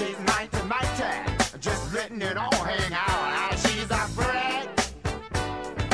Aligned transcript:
She's 0.00 0.18
mighty, 0.20 0.62
mighty. 0.62 1.58
Just 1.60 1.92
letting 1.92 2.22
it 2.22 2.34
all 2.34 2.54
hang 2.64 2.90
out. 2.94 3.58
She's 3.58 3.84
a 3.90 4.08
brick. 4.16 4.66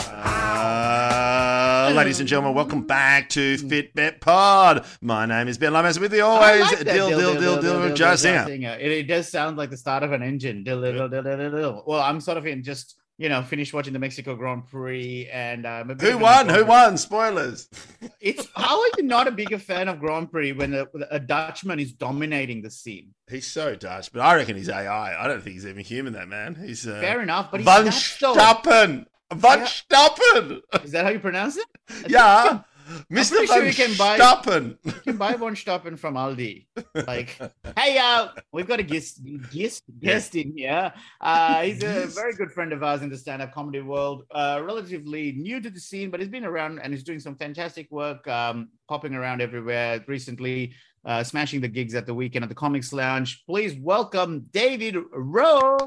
Uh, 0.08 1.93
ladies 1.93 2.21
and 2.21 2.29
gentlemen, 2.29 2.54
welcome 2.54 2.87
back 2.87 3.29
to 3.30 3.56
Fitbit 3.56 4.21
Pod. 4.21 4.87
My 5.00 5.27
name 5.27 5.48
is 5.48 5.58
Ben 5.58 5.72
Lamas. 5.72 5.98
With 5.98 6.14
you 6.14 6.22
always, 6.22 6.61
like 6.61 6.79
that 6.79 6.84
Dill, 6.84 7.08
Dill, 7.08 7.19
Dill, 7.19 7.61
Dill, 7.61 7.82
dill, 7.88 7.95
Joe 7.96 8.14
Singer. 8.14 8.46
It, 8.48 8.92
it 8.92 9.09
does 9.09 9.29
sound 9.29 9.56
like 9.56 9.70
the 9.70 9.77
start 9.77 10.05
of 10.05 10.12
an 10.12 10.23
engine. 10.23 10.62
Dill, 10.62 10.80
dill, 10.80 10.93
dill, 10.93 11.09
dill, 11.09 11.36
dill, 11.36 11.50
dill. 11.50 11.82
Well, 11.84 12.00
I'm 12.00 12.20
sort 12.20 12.38
of 12.38 12.46
in 12.46 12.62
just 12.62 12.95
you 13.19 13.29
know 13.29 13.43
finished 13.43 13.73
watching 13.75 13.93
the 13.93 13.98
Mexico 13.98 14.35
Grand 14.37 14.67
Prix, 14.67 15.29
and 15.33 15.66
um, 15.66 15.89
Who 15.98 16.19
won? 16.19 16.48
Who 16.48 16.65
won? 16.65 16.96
Spoilers. 16.98 17.69
It's 18.21 18.48
how 18.57 18.80
are 18.80 18.89
you 18.96 19.05
not 19.05 19.29
a 19.29 19.30
bigger 19.30 19.59
fan 19.59 19.89
of 19.89 20.01
Grand 20.01 20.30
Prix 20.33 20.53
when 20.53 20.75
a, 20.75 20.87
a 21.11 21.21
Dutchman 21.21 21.79
is 21.79 21.93
dominating 21.93 22.62
the 22.62 22.71
scene? 22.71 23.15
He's 23.30 23.47
so 23.47 23.77
Dutch, 23.77 24.12
but 24.12 24.21
I 24.21 24.34
reckon 24.34 24.57
he's 24.57 24.69
AI. 24.69 25.23
I 25.23 25.29
don't 25.29 25.43
think 25.43 25.55
he's 25.55 25.66
even 25.66 25.84
human, 25.84 26.12
that 26.15 26.27
man. 26.29 26.55
He's 26.57 26.87
uh, 26.88 26.98
Fair 27.01 27.23
enough, 27.23 27.51
but 27.52 27.60
he's 27.60 27.65
Van 27.66 27.84
Dutch. 27.84 28.19
Stappen. 28.21 29.07
Van 29.33 29.59
Yeah. 29.60 29.66
Stappen. 29.66 30.60
Is 30.85 30.91
that 30.93 31.05
how 31.05 31.10
you 31.10 31.21
pronounce 31.21 31.57
it? 31.57 31.66
Yeah. 32.09 32.60
Mr. 33.10 33.30
pretty 33.30 33.46
Van 33.46 33.56
sure 33.58 33.66
you 33.66 33.74
can 33.74 33.96
buy- 33.96 34.18
Stappen. 34.18 34.78
You 34.84 34.92
can 34.92 35.16
buy 35.16 35.34
one 35.34 35.56
stopping 35.56 35.96
from 35.96 36.14
Aldi. 36.14 36.66
Like, 37.06 37.36
hey, 37.76 37.98
uh, 37.98 38.28
we've 38.52 38.66
got 38.68 38.78
a 38.78 38.82
guest, 38.82 39.20
guest, 39.50 39.82
guest 39.98 40.34
in 40.36 40.56
here. 40.56 40.92
Uh, 41.20 41.62
he's 41.62 41.82
a 41.82 42.06
very 42.06 42.34
good 42.34 42.52
friend 42.52 42.72
of 42.72 42.82
ours 42.82 43.02
in 43.02 43.09
the 43.09 43.16
stand-up 43.16 43.52
comedy 43.52 43.80
world. 43.80 44.24
Uh, 44.30 44.60
relatively 44.64 45.32
new 45.32 45.60
to 45.60 45.68
the 45.68 45.80
scene, 45.80 46.10
but 46.10 46.20
he's 46.20 46.28
been 46.28 46.45
around 46.45 46.78
and 46.78 46.92
he's 46.92 47.02
doing 47.02 47.18
some 47.18 47.34
fantastic 47.36 47.90
work, 47.90 48.26
um, 48.28 48.68
popping 48.88 49.14
around 49.14 49.40
everywhere. 49.40 50.04
Recently, 50.06 50.73
uh, 51.04 51.24
smashing 51.24 51.60
the 51.60 51.68
gigs 51.68 51.95
at 51.95 52.06
the 52.06 52.14
weekend 52.14 52.45
at 52.45 52.48
the 52.48 52.54
Comics 52.54 52.92
Lounge. 52.92 53.45
Please 53.46 53.74
welcome 53.80 54.46
David 54.52 54.96
Rose. 55.12 55.80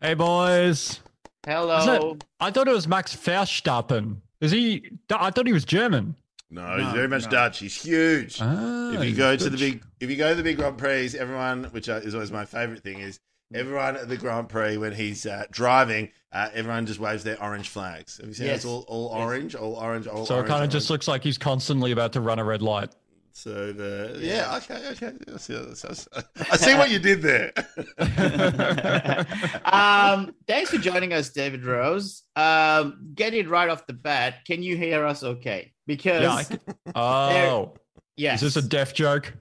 Hey 0.00 0.14
boys. 0.14 1.00
Hello. 1.46 1.78
Isn't 1.78 2.24
I 2.40 2.50
thought 2.50 2.68
it 2.68 2.74
was 2.74 2.86
Max 2.86 3.14
Verstappen. 3.16 4.16
Is 4.40 4.50
he? 4.50 4.90
I 5.10 5.30
thought 5.30 5.46
he 5.46 5.52
was 5.52 5.64
German. 5.64 6.14
No, 6.50 6.78
he's 6.78 6.92
very 6.92 7.08
much 7.08 7.24
no. 7.24 7.30
Dutch. 7.30 7.58
He's 7.58 7.80
huge. 7.82 8.38
Ah, 8.40 8.92
if 8.92 9.00
you 9.00 9.06
he's 9.08 9.16
go 9.16 9.36
to 9.36 9.50
the 9.50 9.56
big, 9.56 9.82
if 10.00 10.08
you 10.10 10.16
go 10.16 10.30
to 10.30 10.34
the 10.36 10.42
big 10.42 10.56
Grand 10.56 10.78
Prix, 10.78 11.14
everyone, 11.18 11.64
which 11.64 11.88
uh, 11.88 11.94
is 11.94 12.14
always 12.14 12.30
my 12.30 12.44
favorite 12.44 12.82
thing, 12.82 13.00
is 13.00 13.18
everyone 13.52 13.96
at 13.96 14.08
the 14.08 14.16
Grand 14.16 14.48
Prix 14.48 14.76
when 14.76 14.92
he's 14.92 15.26
uh, 15.26 15.44
driving, 15.50 16.10
uh, 16.32 16.48
everyone 16.54 16.86
just 16.86 17.00
waves 17.00 17.24
their 17.24 17.42
orange 17.42 17.68
flags. 17.68 18.18
Have 18.18 18.28
you 18.28 18.34
seen? 18.34 18.46
it? 18.46 18.50
Yes. 18.50 18.56
It's 18.58 18.64
all, 18.64 18.84
all 18.88 19.10
Yes. 19.12 19.20
orange, 19.26 19.54
all 19.56 19.74
orange, 19.74 20.06
all. 20.06 20.14
Orange. 20.18 20.28
So 20.28 20.40
it 20.40 20.46
kind 20.46 20.62
of 20.62 20.70
just 20.70 20.88
looks 20.88 21.08
like 21.08 21.24
he's 21.24 21.38
constantly 21.38 21.90
about 21.90 22.12
to 22.12 22.20
run 22.20 22.38
a 22.38 22.44
red 22.44 22.62
light. 22.62 22.90
So 23.32 23.70
the 23.70 24.16
yeah, 24.18 24.56
okay, 24.56 24.88
okay. 24.92 25.12
I 25.34 25.36
see, 25.36 25.54
I 26.50 26.56
see 26.56 26.74
what 26.74 26.90
you 26.90 26.98
did 26.98 27.20
there. 27.20 27.52
um, 29.64 30.34
thanks 30.46 30.70
for 30.70 30.78
joining 30.78 31.12
us, 31.12 31.28
David 31.28 31.66
Rose. 31.66 32.22
Um, 32.34 33.10
get 33.14 33.34
it 33.34 33.46
right 33.46 33.68
off 33.68 33.86
the 33.86 33.92
bat. 33.92 34.46
Can 34.46 34.62
you 34.62 34.78
hear 34.78 35.04
us 35.04 35.22
okay? 35.22 35.74
Because 35.86 36.22
Yeah. 36.22 36.34
I 36.34 36.44
can- 36.44 36.60
oh, 36.94 37.74
yes, 38.16 38.42
is 38.42 38.54
this 38.54 38.64
a 38.64 38.68
deaf 38.68 38.94
joke? 38.94 39.32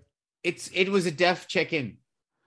it's 0.43 0.69
it 0.73 0.89
was 0.89 1.05
a 1.07 1.11
deaf 1.11 1.47
check-in. 1.47 1.97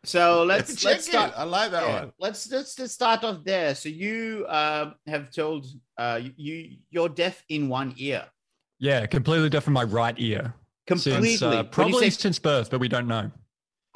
So 0.05 0.45
let's 0.45 0.77
Check 0.77 0.93
let's 0.93 1.09
it. 1.09 1.11
start. 1.11 1.33
I 1.37 1.43
like 1.43 1.73
that 1.73 1.83
yeah, 1.83 2.01
one. 2.01 2.13
let's 2.21 2.51
let's 2.53 2.77
just 2.77 2.95
start 2.95 3.25
off 3.25 3.43
there. 3.45 3.75
So 3.75 3.89
you 3.89 4.47
um, 4.49 4.95
have 5.07 5.33
told 5.33 5.67
uh, 5.99 6.21
you 6.37 6.77
you're 6.91 7.09
deaf 7.09 7.43
in 7.49 7.69
one 7.69 7.93
ear, 7.97 8.25
Yeah, 8.79 9.07
completely 9.07 9.49
deaf 9.51 9.67
in 9.67 9.73
my 9.73 9.83
right 9.83 10.15
ear. 10.19 10.55
completely. 10.87 11.37
Since, 11.37 11.43
uh, 11.43 11.65
probably 11.65 12.11
say- 12.11 12.21
since 12.23 12.39
birth, 12.39 12.71
but 12.71 12.79
we 12.79 12.87
don't 12.89 13.09
know. 13.09 13.33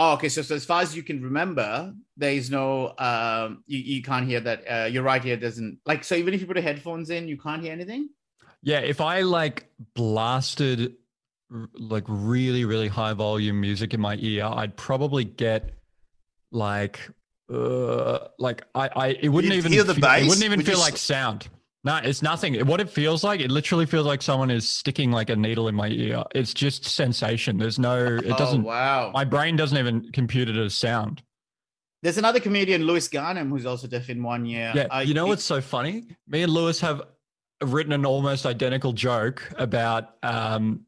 oh, 0.00 0.14
okay. 0.14 0.28
So, 0.28 0.42
so 0.42 0.56
as 0.56 0.64
far 0.64 0.83
as 0.83 0.97
you 0.97 1.05
can 1.05 1.22
remember, 1.22 1.94
there 2.16 2.33
is 2.33 2.50
no 2.50 2.94
um, 2.98 3.62
you 3.66 3.78
you 3.78 4.03
can't 4.03 4.27
hear 4.27 4.41
that. 4.41 4.64
Uh, 4.69 4.87
your 4.87 5.05
right 5.05 5.25
ear 5.25 5.37
doesn't 5.37 5.78
like. 5.87 6.03
So 6.03 6.16
even 6.16 6.34
if 6.34 6.41
you 6.41 6.48
put 6.48 6.56
the 6.56 6.62
headphones 6.62 7.11
in, 7.11 7.28
you 7.28 7.39
can't 7.39 7.62
hear 7.62 7.72
anything. 7.72 8.09
Yeah, 8.62 8.78
if 8.81 9.00
I 9.00 9.23
like 9.23 9.67
blasted 9.95 10.95
like 11.75 12.05
really 12.09 12.65
really 12.65 12.89
high 12.89 13.12
volume 13.12 13.61
music 13.61 13.93
in 13.95 14.00
my 14.00 14.17
ear, 14.21 14.45
I'd 14.45 14.77
probably 14.77 15.25
get 15.25 15.71
like 16.50 17.01
uh 17.53 18.28
like 18.39 18.65
I 18.75 18.89
I 18.95 19.06
it 19.21 19.28
wouldn't 19.28 19.53
You'd 19.53 19.59
even 19.59 19.72
hear 19.72 19.84
the 19.84 19.95
feel, 19.95 20.01
bass? 20.03 20.22
it 20.22 20.28
wouldn't 20.28 20.45
even 20.45 20.59
Would 20.61 20.67
feel 20.67 20.77
s- 20.78 20.81
like 20.91 20.97
sound. 20.97 21.49
No, 21.84 21.97
it's 21.97 22.22
nothing. 22.22 22.65
What 22.67 22.81
it 22.81 22.89
feels 22.89 23.25
like, 23.25 23.41
it 23.41 23.51
literally 23.51 23.87
feels 23.87 24.06
like 24.06 24.22
someone 24.22 24.53
is 24.53 24.69
sticking 24.69 25.11
like 25.11 25.31
a 25.31 25.34
needle 25.37 25.67
in 25.67 25.75
my 25.75 25.89
ear. 25.89 26.22
It's 26.33 26.55
just 26.55 26.84
sensation. 26.84 27.59
There's 27.59 27.78
no 27.81 27.97
it 28.06 28.37
doesn't 28.39 28.61
Oh, 28.65 28.69
wow. 28.69 29.11
my 29.12 29.25
brain 29.25 29.56
doesn't 29.56 29.77
even 29.77 30.12
compute 30.12 30.49
it 30.49 30.56
as 30.56 30.75
sound. 30.75 31.22
There's 32.03 32.19
another 32.19 32.39
comedian, 32.41 32.83
Lewis 32.84 33.09
Garnham, 33.09 33.49
who's 33.49 33.67
also 33.67 33.89
deaf 33.89 34.11
in 34.11 34.22
one 34.22 34.47
year. 34.47 34.72
Yeah, 34.75 34.83
Uh, 34.91 35.01
you 35.01 35.12
know 35.15 35.27
what's 35.27 35.45
so 35.45 35.61
funny? 35.61 36.05
Me 36.28 36.43
and 36.43 36.53
Lewis 36.53 36.81
have 36.81 37.03
written 37.62 37.93
an 37.93 38.05
almost 38.06 38.47
identical 38.47 38.93
joke 38.93 39.50
about 39.59 40.17
um 40.23 40.81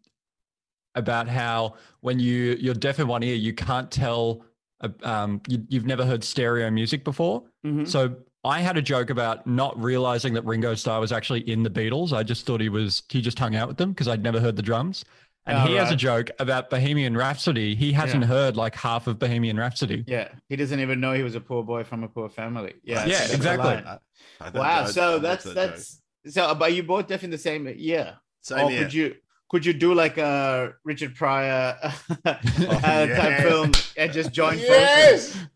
about 0.95 1.29
how 1.29 1.75
when 2.01 2.19
you 2.21 2.57
you're 2.61 2.75
deaf 2.75 3.01
in 3.01 3.09
one 3.09 3.23
ear, 3.23 3.35
you 3.35 3.53
can't 3.53 3.91
tell. 3.91 4.45
uh, 4.81 4.89
Um, 5.03 5.41
you, 5.49 5.65
you've 5.69 5.87
never 5.87 6.05
heard 6.05 6.23
stereo 6.25 6.71
music 6.71 7.05
before, 7.05 7.45
Mhm. 7.67 7.87
so 7.89 8.17
I 8.45 8.61
had 8.61 8.77
a 8.77 8.83
joke 8.83 9.09
about 9.11 9.47
not 9.47 9.81
realizing 9.83 10.35
that 10.35 10.45
Ringo 10.45 10.75
Starr 10.75 11.01
was 11.01 11.13
actually 11.13 11.41
in 11.49 11.63
the 11.63 11.71
Beatles. 11.71 12.13
I 12.13 12.23
just 12.23 12.45
thought 12.47 12.61
he 12.61 12.69
was 12.69 13.03
he 13.09 13.21
just 13.23 13.39
hung 13.39 13.55
out 13.57 13.69
with 13.69 13.79
them 13.79 13.91
because 13.93 14.09
I'd 14.09 14.23
never 14.23 14.41
heard 14.41 14.57
the 14.57 14.63
drums. 14.63 15.05
And 15.47 15.59
Oh, 15.59 15.67
he 15.67 15.75
has 15.75 15.91
a 15.91 15.97
joke 15.97 16.31
about 16.39 16.71
Bohemian 16.71 17.17
Rhapsody. 17.17 17.75
He 17.75 17.93
hasn't 17.93 18.25
heard 18.25 18.57
like 18.57 18.75
half 18.75 19.07
of 19.07 19.19
Bohemian 19.19 19.59
Rhapsody. 19.59 20.03
Yeah, 20.07 20.29
he 20.49 20.57
doesn't 20.57 20.81
even 20.81 21.01
know 21.01 21.13
he 21.13 21.23
was 21.23 21.35
a 21.35 21.41
poor 21.41 21.63
boy 21.63 21.85
from 21.85 22.03
a 22.03 22.09
poor 22.09 22.29
family. 22.31 22.75
Yeah, 22.83 23.05
Yeah, 23.05 23.25
exactly. 23.31 23.69
I- 23.75 23.99
I 24.41 24.51
Wow. 24.51 24.63
I- 24.63 24.83
I 24.83 24.87
So 24.87 25.13
love 25.13 25.23
that's 25.23 25.45
that's 25.45 26.01
so. 26.27 26.55
But 26.55 26.73
you 26.73 26.83
both 26.83 27.07
deaf 27.07 27.25
in 27.25 27.31
the 27.31 27.39
same 27.39 27.67
year. 27.69 28.17
joke. 28.45 28.59
or 28.59 28.69
Same 28.71 28.79
could 28.79 28.95
you 28.95 29.15
could 29.51 29.67
you 29.67 29.73
do 29.73 29.95
like 29.95 30.19
a 30.19 30.75
Richard 30.85 31.15
Pryor 31.15 31.77
uh, 32.25 32.35
type 32.35 32.43
yes. 32.45 33.43
film 33.43 33.73
and 33.97 34.13
just 34.13 34.33
join 34.33 34.59
Yes! 34.59 35.29
forces? 35.33 35.47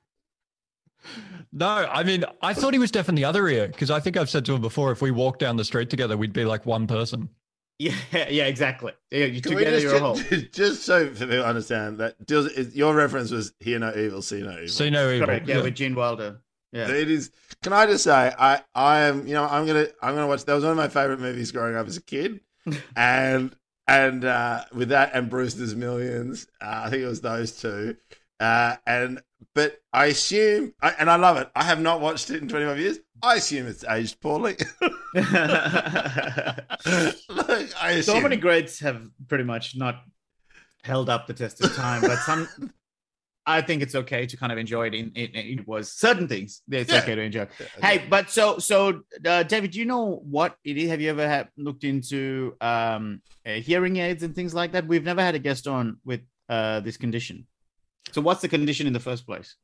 No, 1.53 1.67
I 1.69 2.05
mean, 2.05 2.25
I 2.43 2.53
thought 2.53 2.75
he 2.75 2.79
was 2.79 2.91
deaf 2.91 3.09
in 3.09 3.15
the 3.15 3.25
other 3.25 3.49
ear 3.49 3.69
because 3.69 3.91
I 3.91 4.01
think 4.01 4.17
I've 4.17 4.29
said 4.29 4.45
to 4.47 4.55
him 4.55 4.61
before 4.61 4.93
if 4.93 5.01
we 5.01 5.11
walked 5.11 5.39
down 5.41 5.57
the 5.57 5.65
street 5.65 5.89
together, 5.89 6.17
we'd 6.17 6.33
be 6.33 6.45
like 6.45 6.67
one 6.67 6.87
person. 6.87 7.31
Yeah, 7.79 7.95
yeah, 8.13 8.45
exactly. 8.45 8.93
Yeah, 9.11 9.27
you 9.27 9.41
Can 9.41 9.55
we 9.55 9.65
together 9.65 9.81
just, 9.81 9.85
you're 9.85 9.97
a 9.97 10.01
whole. 10.01 10.15
just, 10.17 10.53
just 10.53 10.83
so 10.85 11.09
people 11.09 11.43
understand 11.43 11.99
that 11.99 12.17
your 12.75 12.95
reference 12.95 13.31
was 13.31 13.53
hear 13.61 13.79
no 13.79 13.93
evil, 13.97 14.21
see 14.21 14.43
no 14.43 14.51
evil. 14.53 14.69
See 14.69 14.91
no 14.91 15.11
evil. 15.11 15.27
Correct. 15.27 15.49
Yeah, 15.49 15.63
with 15.63 15.75
Gene 15.75 15.95
Wilder. 15.95 16.41
Yeah. 16.73 16.89
It 16.89 17.11
is. 17.11 17.31
Can 17.63 17.73
I 17.73 17.87
just 17.87 18.05
say, 18.05 18.33
I, 18.39 18.61
I 18.75 19.01
am, 19.01 19.27
you 19.27 19.35
know, 19.35 19.45
I'm 19.45 19.67
gonna, 19.67 19.87
I'm 20.03 20.15
gonna 20.15 20.27
watch. 20.27 20.45
That 20.45 20.55
was 20.55 20.65
one 20.65 20.73
of 20.73 20.77
my 20.77 20.89
favorite 20.89 21.21
movies 21.21 21.51
growing 21.51 21.77
up 21.77 21.87
as 21.87 21.97
a 21.97 22.03
kid, 22.03 22.41
and 22.97 23.57
and 23.87 24.25
uh, 24.25 24.65
with 24.75 24.91
that 24.91 25.13
and 25.15 25.31
Brewster's 25.31 25.75
Millions, 25.75 26.47
uh, 26.61 26.83
I 26.85 26.91
think 26.91 27.03
it 27.03 27.07
was 27.07 27.23
those 27.23 27.53
two, 27.61 27.97
uh, 28.39 28.77
and 28.87 29.23
but 29.55 29.81
I 29.93 30.07
assume, 30.07 30.75
I, 30.83 30.91
and 30.99 31.11
I 31.11 31.17
love 31.17 31.37
it. 31.39 31.49
I 31.55 31.65
have 31.65 31.81
not 31.81 32.01
watched 32.01 32.31
it 32.31 32.43
in 32.43 32.49
25 32.49 32.79
years. 32.79 32.99
I 33.23 33.37
assume 33.37 33.67
it's 33.67 33.85
aged 33.85 34.21
poorly. 34.21 34.57
Look, 35.15 35.27
I 36.87 37.91
assume. 37.99 38.03
so 38.03 38.21
many 38.21 38.37
greats 38.37 38.79
have 38.81 39.09
pretty 39.27 39.45
much 39.45 39.77
not 39.77 40.03
held 40.85 41.09
up 41.09 41.27
the 41.27 41.35
test 41.35 41.63
of 41.65 41.75
time, 41.75 42.03
but 42.03 42.19
some. 42.19 42.49
I 43.49 43.63
think 43.63 43.83
it's 43.83 43.95
okay 43.95 44.27
to 44.27 44.37
kind 44.37 44.53
of 44.53 44.59
enjoy 44.59 44.89
it. 44.89 44.95
In 44.95 45.11
it, 45.15 45.31
it 45.35 45.67
was 45.67 45.91
certain 45.91 46.29
things. 46.29 46.63
It's 46.71 46.93
Yeah. 46.93 47.01
okay 47.01 47.15
to 47.15 47.23
enjoy. 47.23 47.47
Hey, 47.81 47.97
but 48.15 48.31
so 48.31 48.59
so 48.59 49.01
uh, 49.25 49.43
David, 49.43 49.71
do 49.73 49.79
you 49.79 49.87
know 49.87 50.21
what 50.37 50.57
it 50.65 50.77
is? 50.77 50.91
Have 50.91 51.01
you 51.01 51.11
ever 51.11 51.27
had 51.27 51.49
looked 51.57 51.83
into 51.85 52.55
um, 52.61 53.23
uh, 53.47 53.53
hearing 53.55 53.97
aids 53.97 54.23
and 54.23 54.35
things 54.35 54.53
like 54.55 54.73
that? 54.73 54.87
We've 54.87 55.03
never 55.13 55.23
had 55.23 55.35
a 55.35 55.39
guest 55.39 55.67
on 55.67 55.97
with 56.05 56.21
uh, 56.51 56.81
this 56.81 56.97
condition. 56.99 57.47
So 58.13 58.21
what's 58.21 58.43
the 58.43 58.49
condition 58.49 58.87
in 58.87 58.93
the 58.93 59.01
first 59.01 59.27
place? 59.27 59.57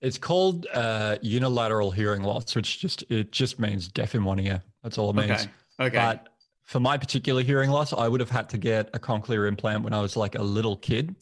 It's 0.00 0.18
called 0.18 0.66
uh, 0.72 1.16
unilateral 1.22 1.90
hearing 1.90 2.22
loss, 2.22 2.54
which 2.54 2.78
just 2.78 3.02
it 3.10 3.32
just 3.32 3.58
means 3.58 3.88
deaf 3.88 4.14
in 4.14 4.24
one 4.24 4.38
ear. 4.38 4.62
That's 4.82 4.96
all 4.98 5.10
it 5.10 5.16
means. 5.16 5.30
Okay. 5.30 5.50
Okay. 5.80 5.96
But 5.96 6.28
for 6.62 6.78
my 6.80 6.96
particular 6.98 7.42
hearing 7.42 7.70
loss, 7.70 7.92
I 7.92 8.06
would 8.06 8.20
have 8.20 8.30
had 8.30 8.48
to 8.50 8.58
get 8.58 8.90
a 8.94 8.98
cochlear 8.98 9.48
implant 9.48 9.82
when 9.82 9.92
I 9.92 10.00
was 10.00 10.16
like 10.16 10.34
a 10.36 10.42
little 10.42 10.76
kid. 10.76 11.14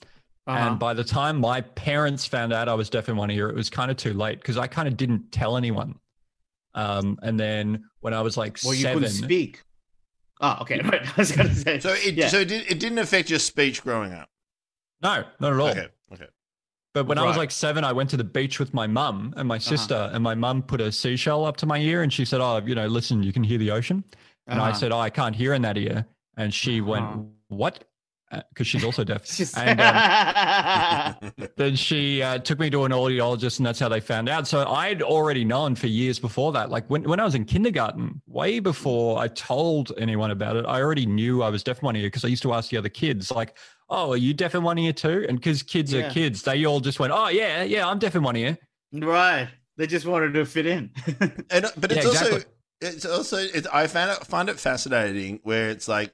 Uh-huh. 0.46 0.58
And 0.58 0.78
by 0.78 0.92
the 0.94 1.04
time 1.04 1.38
my 1.40 1.60
parents 1.60 2.26
found 2.26 2.52
out 2.52 2.68
I 2.68 2.74
was 2.74 2.90
deaf 2.90 3.08
in 3.08 3.16
one 3.16 3.30
ear, 3.30 3.48
it 3.48 3.54
was 3.54 3.70
kind 3.70 3.90
of 3.90 3.96
too 3.96 4.12
late 4.12 4.40
because 4.40 4.58
I 4.58 4.66
kind 4.66 4.88
of 4.88 4.96
didn't 4.96 5.30
tell 5.30 5.56
anyone. 5.56 5.98
Um, 6.74 7.18
and 7.22 7.38
then 7.38 7.84
when 8.00 8.12
I 8.14 8.22
was 8.22 8.36
like 8.36 8.58
well, 8.64 8.74
you 8.74 8.82
seven, 8.82 9.02
couldn't 9.02 9.14
speak. 9.24 9.62
Oh, 10.40 10.58
okay. 10.62 10.80
Right. 10.80 11.02
I 11.06 11.20
was 11.20 11.30
gonna 11.32 11.54
say. 11.54 11.78
So 11.80 11.90
it, 11.92 12.14
Yeah. 12.14 12.28
so 12.28 12.40
it, 12.40 12.48
did, 12.48 12.70
it 12.70 12.80
didn't 12.80 12.98
affect 12.98 13.30
your 13.30 13.38
speech 13.38 13.82
growing 13.82 14.12
up. 14.12 14.28
no, 15.02 15.24
not 15.38 15.52
at 15.52 15.60
all. 15.60 15.68
Okay. 15.68 15.88
Okay. 16.12 16.26
But 16.94 17.06
when 17.06 17.16
I 17.18 17.24
was 17.24 17.36
like 17.38 17.50
seven, 17.50 17.84
I 17.84 17.92
went 17.92 18.10
to 18.10 18.16
the 18.18 18.24
beach 18.24 18.58
with 18.58 18.74
my 18.74 18.86
mum 18.86 19.32
and 19.36 19.46
my 19.48 19.56
Uh-huh. 19.56 19.60
sister, 19.76 20.10
and 20.12 20.22
my 20.22 20.34
mum 20.34 20.62
put 20.62 20.80
a 20.80 20.90
seashell 20.92 21.44
up 21.46 21.56
to 21.58 21.66
my 21.66 21.78
ear, 21.78 22.02
and 22.02 22.12
she 22.12 22.24
said, 22.24 22.40
"Oh, 22.40 22.58
you 22.66 22.74
know, 22.74 22.86
listen, 22.86 23.22
you 23.22 23.32
can 23.32 23.44
hear 23.44 23.58
the 23.58 23.70
ocean." 23.70 24.04
And 24.46 24.60
I 24.60 24.70
Uh-huh. 24.70 24.78
said, 24.78 24.92
"Oh, 24.92 24.98
I 24.98 25.08
can't 25.08 25.34
hear 25.36 25.54
in 25.54 25.62
that 25.62 25.78
ear." 25.78 26.04
And 26.36 26.52
she 26.52 26.80
Uh-huh. 26.80 26.90
went, 26.90 27.26
"What?" 27.48 27.84
Because 28.48 28.66
she's 28.66 28.84
also 28.84 29.04
deaf. 29.04 29.26
She's- 29.30 29.54
And, 29.56 29.80
um, 29.80 31.32
then 31.56 31.76
she 31.76 32.22
uh, 32.22 32.38
took 32.38 32.58
me 32.58 32.70
to 32.70 32.84
an 32.84 32.92
audiologist, 32.92 33.58
and 33.58 33.66
that's 33.66 33.78
how 33.78 33.88
they 33.88 34.00
found 34.00 34.28
out. 34.28 34.46
So 34.46 34.66
I'd 34.66 35.02
already 35.02 35.44
known 35.44 35.74
for 35.74 35.86
years 35.86 36.18
before 36.18 36.52
that. 36.52 36.70
Like 36.70 36.88
when, 36.88 37.02
when 37.04 37.20
I 37.20 37.24
was 37.24 37.34
in 37.34 37.44
kindergarten, 37.44 38.20
way 38.26 38.58
before 38.60 39.18
I 39.18 39.28
told 39.28 39.92
anyone 39.98 40.30
about 40.30 40.56
it, 40.56 40.64
I 40.66 40.80
already 40.80 41.06
knew 41.06 41.42
I 41.42 41.50
was 41.50 41.62
deaf 41.62 41.78
in 41.80 41.86
one 41.86 41.96
ear 41.96 42.06
because 42.06 42.24
I 42.24 42.28
used 42.28 42.42
to 42.42 42.52
ask 42.52 42.70
the 42.70 42.76
other 42.76 42.88
kids, 42.88 43.30
like, 43.30 43.56
"Oh, 43.88 44.12
are 44.12 44.16
you 44.16 44.34
deaf 44.34 44.54
in 44.54 44.62
one 44.62 44.78
ear 44.78 44.92
too?" 44.92 45.26
And 45.28 45.38
because 45.38 45.62
kids 45.62 45.92
Yeah. 45.92 46.06
are 46.06 46.10
kids, 46.10 46.42
they 46.42 46.64
all 46.64 46.80
just 46.80 46.98
went, 47.00 47.12
"Oh 47.14 47.28
yeah, 47.28 47.62
yeah, 47.62 47.86
I'm 47.86 47.98
deaf 47.98 48.14
in 48.16 48.22
one 48.22 48.36
ear." 48.36 48.56
right. 48.92 49.48
They 49.78 49.86
just 49.86 50.04
wanted 50.04 50.34
to 50.34 50.44
fit 50.44 50.66
in. 50.66 50.90
And, 51.50 51.66
but 51.78 51.90
Yeah, 51.90 51.98
it's 51.98 52.06
also 52.06 52.40
it's 52.82 53.06
also 53.06 53.36
it's, 53.38 53.66
I 53.72 53.86
found 53.86 54.10
it 54.10 54.26
find 54.26 54.48
it 54.50 54.60
fascinating 54.60 55.40
where 55.44 55.70
it's 55.70 55.88
like 55.88 56.12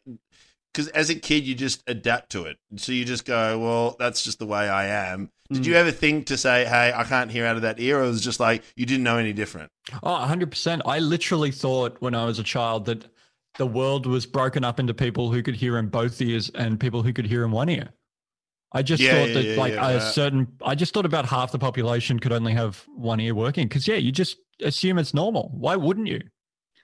because 0.72 0.88
as 0.88 1.10
a 1.10 1.14
kid 1.14 1.44
you 1.46 1.54
just 1.54 1.82
adapt 1.86 2.30
to 2.32 2.44
it, 2.44 2.58
so 2.76 2.92
you 2.92 3.04
just 3.04 3.24
go, 3.24 3.58
well, 3.58 3.96
that's 3.98 4.22
just 4.22 4.38
the 4.38 4.46
way 4.46 4.68
I 4.68 4.86
am. 4.86 5.30
Did 5.52 5.64
Mm. 5.64 5.66
you 5.66 5.74
ever 5.76 5.90
think 5.90 6.26
to 6.26 6.36
say, 6.36 6.64
hey, 6.66 6.92
I 6.94 7.04
can't 7.04 7.30
hear 7.30 7.46
out 7.46 7.56
of 7.56 7.62
that 7.62 7.80
ear, 7.80 8.00
or 8.00 8.02
was 8.02 8.20
just 8.22 8.40
like 8.40 8.62
you 8.76 8.84
didn't 8.86 9.04
know 9.04 9.16
any 9.16 9.32
different? 9.32 9.70
Oh, 10.02 10.12
100%. 10.14 10.82
I 10.84 10.98
literally 10.98 11.50
thought 11.50 11.96
when 12.00 12.14
I 12.14 12.24
was 12.26 12.38
a 12.38 12.42
child 12.42 12.84
that 12.86 13.06
the 13.56 13.66
world 13.66 14.06
was 14.06 14.26
broken 14.26 14.64
up 14.64 14.78
into 14.78 14.94
people 14.94 15.32
who 15.32 15.42
could 15.42 15.56
hear 15.56 15.78
in 15.78 15.88
both 15.88 16.20
ears 16.20 16.50
and 16.54 16.78
people 16.78 17.02
who 17.02 17.12
could 17.12 17.26
hear 17.26 17.44
in 17.44 17.50
one 17.50 17.68
ear. 17.68 17.88
I 18.72 18.82
just 18.82 19.02
Yeah, 19.02 19.10
thought 19.10 19.32
yeah, 19.32 19.34
that 19.34 19.48
yeah, 19.48 19.56
like 19.56 19.76
a 19.78 20.00
certain 20.00 20.48
I 20.62 20.74
just 20.74 20.92
thought 20.94 21.06
about 21.06 21.26
half 21.26 21.52
the 21.52 21.58
population 21.58 22.18
could 22.20 22.32
only 22.32 22.52
have 22.52 22.84
one 22.88 23.20
ear 23.20 23.34
working 23.34 23.68
cuz 23.68 23.88
yeah, 23.88 23.96
you 23.96 24.12
just 24.12 24.36
assume 24.62 24.98
it's 24.98 25.14
normal. 25.14 25.50
Why 25.54 25.76
wouldn't 25.76 26.06
you? 26.08 26.20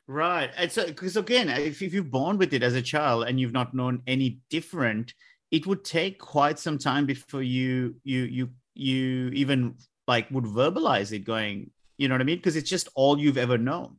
Right. 0.06 0.50
And 0.56 0.70
so, 0.70 0.86
because 0.86 1.16
again, 1.16 1.48
if, 1.48 1.80
if 1.80 1.92
you're 1.94 2.02
born 2.04 2.36
with 2.36 2.52
it 2.52 2.62
as 2.62 2.74
a 2.74 2.82
child 2.82 3.26
and 3.26 3.40
you've 3.40 3.52
not 3.52 3.72
known 3.74 4.02
any 4.06 4.40
different, 4.50 5.14
it 5.50 5.66
would 5.66 5.84
take 5.84 6.18
quite 6.18 6.58
some 6.58 6.78
time 6.78 7.06
before 7.06 7.42
you 7.42 7.96
you 8.04 8.22
you 8.24 8.50
you 8.74 9.28
even 9.32 9.76
like 10.06 10.30
would 10.30 10.44
verbalize 10.44 11.12
it 11.12 11.20
going, 11.20 11.70
you 11.96 12.08
know 12.08 12.14
what 12.14 12.20
I 12.20 12.24
mean? 12.24 12.36
Because 12.36 12.56
it's 12.56 12.68
just 12.68 12.88
all 12.94 13.18
you've 13.18 13.38
ever 13.38 13.56
known. 13.56 13.96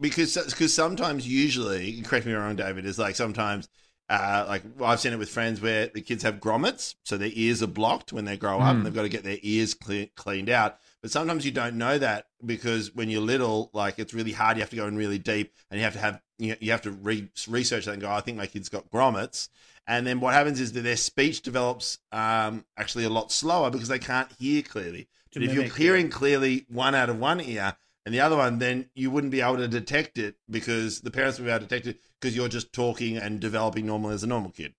because 0.00 0.34
because 0.36 0.74
sometimes 0.74 1.26
usually 1.28 2.02
correct 2.02 2.26
me 2.26 2.32
if 2.32 2.38
I'm 2.38 2.42
wrong 2.44 2.56
david 2.56 2.84
is 2.84 2.98
like 2.98 3.14
sometimes 3.14 3.68
uh 4.10 4.44
like 4.48 4.62
i've 4.82 4.98
seen 4.98 5.12
it 5.12 5.18
with 5.20 5.28
friends 5.28 5.60
where 5.60 5.86
the 5.94 6.00
kids 6.00 6.24
have 6.24 6.40
grommets 6.40 6.96
so 7.04 7.16
their 7.16 7.30
ears 7.32 7.62
are 7.62 7.68
blocked 7.68 8.12
when 8.12 8.24
they 8.24 8.36
grow 8.36 8.58
up 8.58 8.74
Mm. 8.74 8.78
and 8.78 8.86
they've 8.86 8.94
got 9.00 9.02
to 9.02 9.08
get 9.08 9.22
their 9.22 9.38
ears 9.42 9.72
cle- 9.72 10.08
cleaned 10.16 10.50
out 10.50 10.78
but 11.04 11.10
sometimes 11.10 11.44
you 11.44 11.52
don't 11.52 11.76
know 11.76 11.98
that 11.98 12.28
because 12.46 12.94
when 12.94 13.10
you're 13.10 13.20
little 13.20 13.68
like 13.74 13.98
it's 13.98 14.14
really 14.14 14.32
hard 14.32 14.56
you 14.56 14.62
have 14.62 14.70
to 14.70 14.76
go 14.76 14.86
in 14.86 14.96
really 14.96 15.18
deep 15.18 15.52
and 15.70 15.78
you 15.78 15.84
have 15.84 15.92
to 15.92 15.98
have 15.98 16.22
you, 16.38 16.56
you 16.60 16.70
have 16.70 16.80
to 16.80 16.92
re- 16.92 17.28
research 17.46 17.84
that 17.84 17.92
and 17.92 18.00
go 18.00 18.10
i 18.10 18.22
think 18.22 18.38
my 18.38 18.46
kid's 18.46 18.70
got 18.70 18.90
grommets. 18.90 19.48
And 19.86 20.06
then 20.06 20.20
what 20.20 20.34
happens 20.34 20.60
is 20.60 20.72
that 20.72 20.80
their 20.80 20.96
speech 20.96 21.42
develops 21.42 21.98
um, 22.10 22.64
actually 22.76 23.04
a 23.04 23.10
lot 23.10 23.30
slower 23.30 23.70
because 23.70 23.88
they 23.88 23.98
can't 23.98 24.30
hear 24.38 24.62
clearly. 24.62 25.08
But 25.32 25.42
if 25.42 25.52
you're 25.52 25.64
hearing 25.64 26.08
clearly 26.08 26.64
one 26.68 26.94
out 26.94 27.10
of 27.10 27.18
one 27.18 27.40
ear 27.40 27.76
and 28.06 28.14
the 28.14 28.20
other 28.20 28.36
one, 28.36 28.60
then 28.60 28.88
you 28.94 29.10
wouldn't 29.10 29.32
be 29.32 29.40
able 29.40 29.56
to 29.56 29.68
detect 29.68 30.16
it 30.16 30.36
because 30.48 31.00
the 31.00 31.10
parents 31.10 31.38
would 31.38 31.44
be 31.44 31.50
able 31.50 31.60
to 31.60 31.66
detect 31.66 31.86
it 31.86 32.00
because 32.20 32.36
you're 32.36 32.48
just 32.48 32.72
talking 32.72 33.16
and 33.16 33.40
developing 33.40 33.84
normal 33.84 34.10
as 34.10 34.22
a 34.22 34.26
normal 34.26 34.52
kid. 34.52 34.74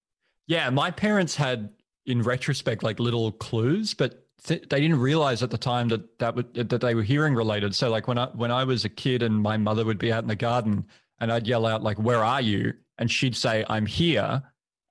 Yeah, 0.47 0.69
my 0.69 0.91
parents 0.91 1.35
had 1.35 1.69
in 2.05 2.21
retrospect 2.21 2.83
like 2.83 2.99
little 2.99 3.31
clues, 3.31 3.93
but 3.93 4.24
th- 4.43 4.63
they 4.69 4.79
didn't 4.81 4.99
realize 4.99 5.41
at 5.43 5.51
the 5.51 5.57
time 5.57 5.87
that 5.89 6.19
that 6.19 6.35
would, 6.35 6.53
that 6.53 6.81
they 6.81 6.95
were 6.95 7.03
hearing 7.03 7.33
related. 7.35 7.75
So 7.75 7.89
like 7.89 8.07
when 8.07 8.17
I 8.17 8.25
when 8.27 8.51
I 8.51 8.63
was 8.63 8.85
a 8.85 8.89
kid 8.89 9.23
and 9.23 9.41
my 9.41 9.57
mother 9.57 9.85
would 9.85 9.97
be 9.99 10.11
out 10.11 10.23
in 10.23 10.27
the 10.27 10.35
garden 10.35 10.85
and 11.19 11.31
I'd 11.31 11.47
yell 11.47 11.65
out 11.65 11.83
like 11.83 11.97
where 11.97 12.23
are 12.23 12.41
you? 12.41 12.73
And 12.97 13.09
she'd 13.11 13.35
say 13.35 13.65
I'm 13.69 13.85
here 13.85 14.41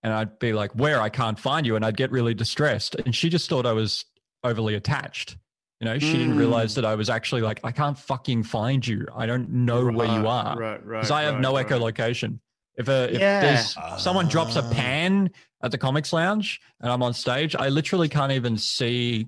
and 0.03 0.13
I'd 0.13 0.39
be 0.39 0.53
like 0.53 0.73
where 0.75 1.01
I 1.01 1.09
can't 1.09 1.39
find 1.39 1.67
you 1.67 1.77
and 1.77 1.85
I'd 1.85 1.97
get 1.97 2.11
really 2.11 2.35
distressed 2.35 2.95
and 2.97 3.15
she 3.15 3.29
just 3.29 3.49
thought 3.49 3.67
I 3.67 3.73
was 3.73 4.05
overly 4.43 4.75
attached. 4.75 5.37
You 5.81 5.87
know, 5.87 5.99
she 5.99 6.13
didn't 6.13 6.35
Mm. 6.35 6.39
realize 6.39 6.75
that 6.77 6.85
I 6.85 6.95
was 6.95 7.11
actually 7.11 7.43
like 7.43 7.61
I 7.65 7.73
can't 7.73 7.99
fucking 7.99 8.45
find 8.45 8.87
you. 8.87 9.07
I 9.15 9.27
don't 9.27 9.51
know 9.51 9.85
where 9.87 10.07
you 10.07 10.27
are 10.27 10.57
Right, 10.57 10.85
right. 10.87 11.01
because 11.01 11.11
I 11.11 11.23
have 11.23 11.35
right, 11.35 11.43
no 11.43 11.55
right. 11.55 11.67
echolocation. 11.67 12.39
If 12.77 12.89
a 12.89 13.13
if 13.15 13.21
Yeah. 13.21 13.41
there's 13.41 13.77
someone 14.03 14.27
drops 14.29 14.57
a 14.57 14.63
Ah. 14.65 14.71
pan 14.73 15.31
at 15.63 15.71
the 15.71 15.79
comics 15.79 16.13
lounge 16.13 16.61
and 16.81 16.91
I'm 16.93 17.03
on 17.03 17.13
stage, 17.15 17.55
I 17.57 17.69
literally 17.69 18.09
can't 18.09 18.33
even 18.33 18.57
see. 18.57 19.27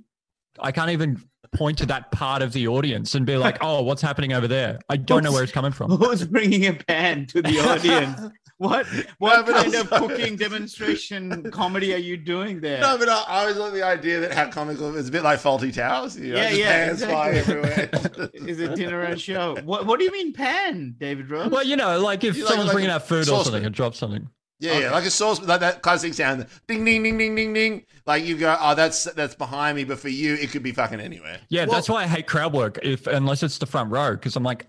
I 0.61 0.73
can't 0.73 0.91
even 0.91 1.23
point 1.55 1.79
to 1.79 1.87
that 1.87 2.11
part 2.11 2.43
of 2.43 2.53
the 2.53 2.69
audience 2.69 3.15
and 3.15 3.25
be 3.25 3.37
like, 3.37 3.59
"Oh, 3.61 3.83
what's 3.83 4.03
happening 4.03 4.33
over 4.33 4.49
there?" 4.49 4.79
I 4.89 4.97
don't 4.97 5.23
know 5.23 5.33
where 5.33 5.43
it's 5.43 5.53
coming 5.53 5.73
from. 5.73 5.91
Who's 5.93 6.25
bringing 6.27 6.67
a 6.67 6.73
pan 6.75 7.27
to 7.27 7.43
the 7.43 7.59
audience? 7.61 8.21
What 8.59 8.87
what 9.19 9.45
but 9.45 9.55
kind 9.55 9.75
of 9.75 9.93
also- 9.93 10.09
cooking 10.09 10.37
demonstration 10.37 11.51
comedy 11.51 11.93
are 11.93 11.99
you 11.99 12.17
doing 12.17 12.59
there? 12.63 12.81
No, 12.81 12.97
but 12.97 13.07
I, 13.07 13.23
I 13.29 13.41
always 13.41 13.57
love 13.59 13.75
the 13.75 13.83
idea 13.83 14.19
that 14.21 14.33
how 14.33 14.49
comical 14.51 14.97
it's 14.97 15.11
a 15.11 15.13
bit 15.13 15.23
like 15.23 15.41
Fawlty 15.41 15.75
Towers. 15.75 16.19
You 16.19 16.33
know, 16.33 16.41
Yeah, 16.41 16.49
just 16.49 16.59
yeah, 16.61 16.87
pans 16.87 17.05
flying 17.05 17.37
exactly. 17.37 17.73
everywhere. 18.01 18.31
Is 18.49 18.59
it 18.61 18.75
dinner 18.75 19.03
and 19.03 19.21
show? 19.21 19.57
What 19.63 19.85
What 19.85 19.99
do 19.99 20.07
you 20.07 20.11
mean 20.11 20.33
pan, 20.33 20.95
David 20.99 21.31
Rose? 21.31 21.51
Well, 21.51 21.65
you 21.67 21.77
know, 21.77 22.01
like 22.01 22.25
if 22.25 22.35
You 22.35 22.47
someone's 22.47 22.69
like 22.69 22.73
bringing 22.77 22.91
a 22.91 22.95
out 22.95 23.07
food 23.07 23.29
or 23.29 23.45
something 23.45 23.67
and 23.67 23.75
drops 23.75 23.99
something. 23.99 24.27
Yeah, 24.59 24.79
yeah, 24.79 24.91
like 24.91 25.05
a 25.05 25.11
source, 25.11 25.41
like 25.43 25.61
that 25.61 25.83
classic 25.83 26.15
sound, 26.15 26.47
ding, 26.67 26.85
ding, 26.85 27.03
ding, 27.03 27.19
ding, 27.19 27.35
ding, 27.35 27.53
ding. 27.53 27.85
Like 28.07 28.25
you 28.25 28.37
go, 28.37 28.57
oh, 28.61 28.75
that's 28.75 29.05
that's 29.05 29.35
behind 29.35 29.77
me, 29.77 29.85
but 29.85 29.99
for 29.99 30.09
you, 30.09 30.35
it 30.35 30.51
could 30.51 30.63
be 30.63 30.73
fucking 30.73 31.01
anywhere. 31.01 31.39
Yeah, 31.49 31.65
Well- 31.67 31.75
that's 31.75 31.89
why 31.89 32.03
I 32.05 32.07
hate 32.07 32.27
crowd 32.27 32.53
work. 32.53 32.79
If 32.83 33.07
unless 33.07 33.43
it's 33.43 33.59
the 33.59 33.67
front 33.67 33.91
row, 33.91 34.13
because 34.13 34.37
I'm 34.37 34.43
like, 34.45 34.67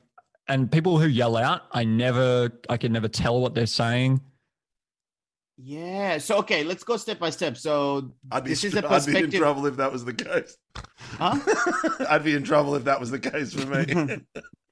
and 0.47 0.71
people 0.71 0.97
who 0.97 1.07
yell 1.07 1.35
out, 1.37 1.63
I 1.71 1.83
never, 1.83 2.51
I 2.69 2.77
can 2.77 2.91
never 2.91 3.07
tell 3.07 3.39
what 3.41 3.53
they're 3.53 3.65
saying. 3.65 4.21
Yeah. 5.57 6.17
So 6.19 6.37
okay, 6.37 6.63
let's 6.63 6.83
go 6.83 6.97
step 6.97 7.19
by 7.19 7.31
step. 7.31 7.57
So 7.57 8.11
I'd 8.31 8.43
be, 8.43 8.51
this 8.51 8.63
is 8.63 8.75
a 8.75 8.77
I'd 8.77 8.83
be 8.83 8.87
in 8.87 8.89
perspective. 8.93 9.39
trouble 9.39 9.65
if 9.65 9.77
that 9.77 9.91
was 9.91 10.05
the 10.05 10.13
case. 10.13 10.55
Huh? 10.97 11.39
I'd 12.09 12.23
be 12.23 12.35
in 12.35 12.43
trouble 12.43 12.75
if 12.75 12.83
that 12.83 12.99
was 12.99 13.09
the 13.09 13.19
case 13.19 13.53
for 13.53 13.65
me. 13.65 14.21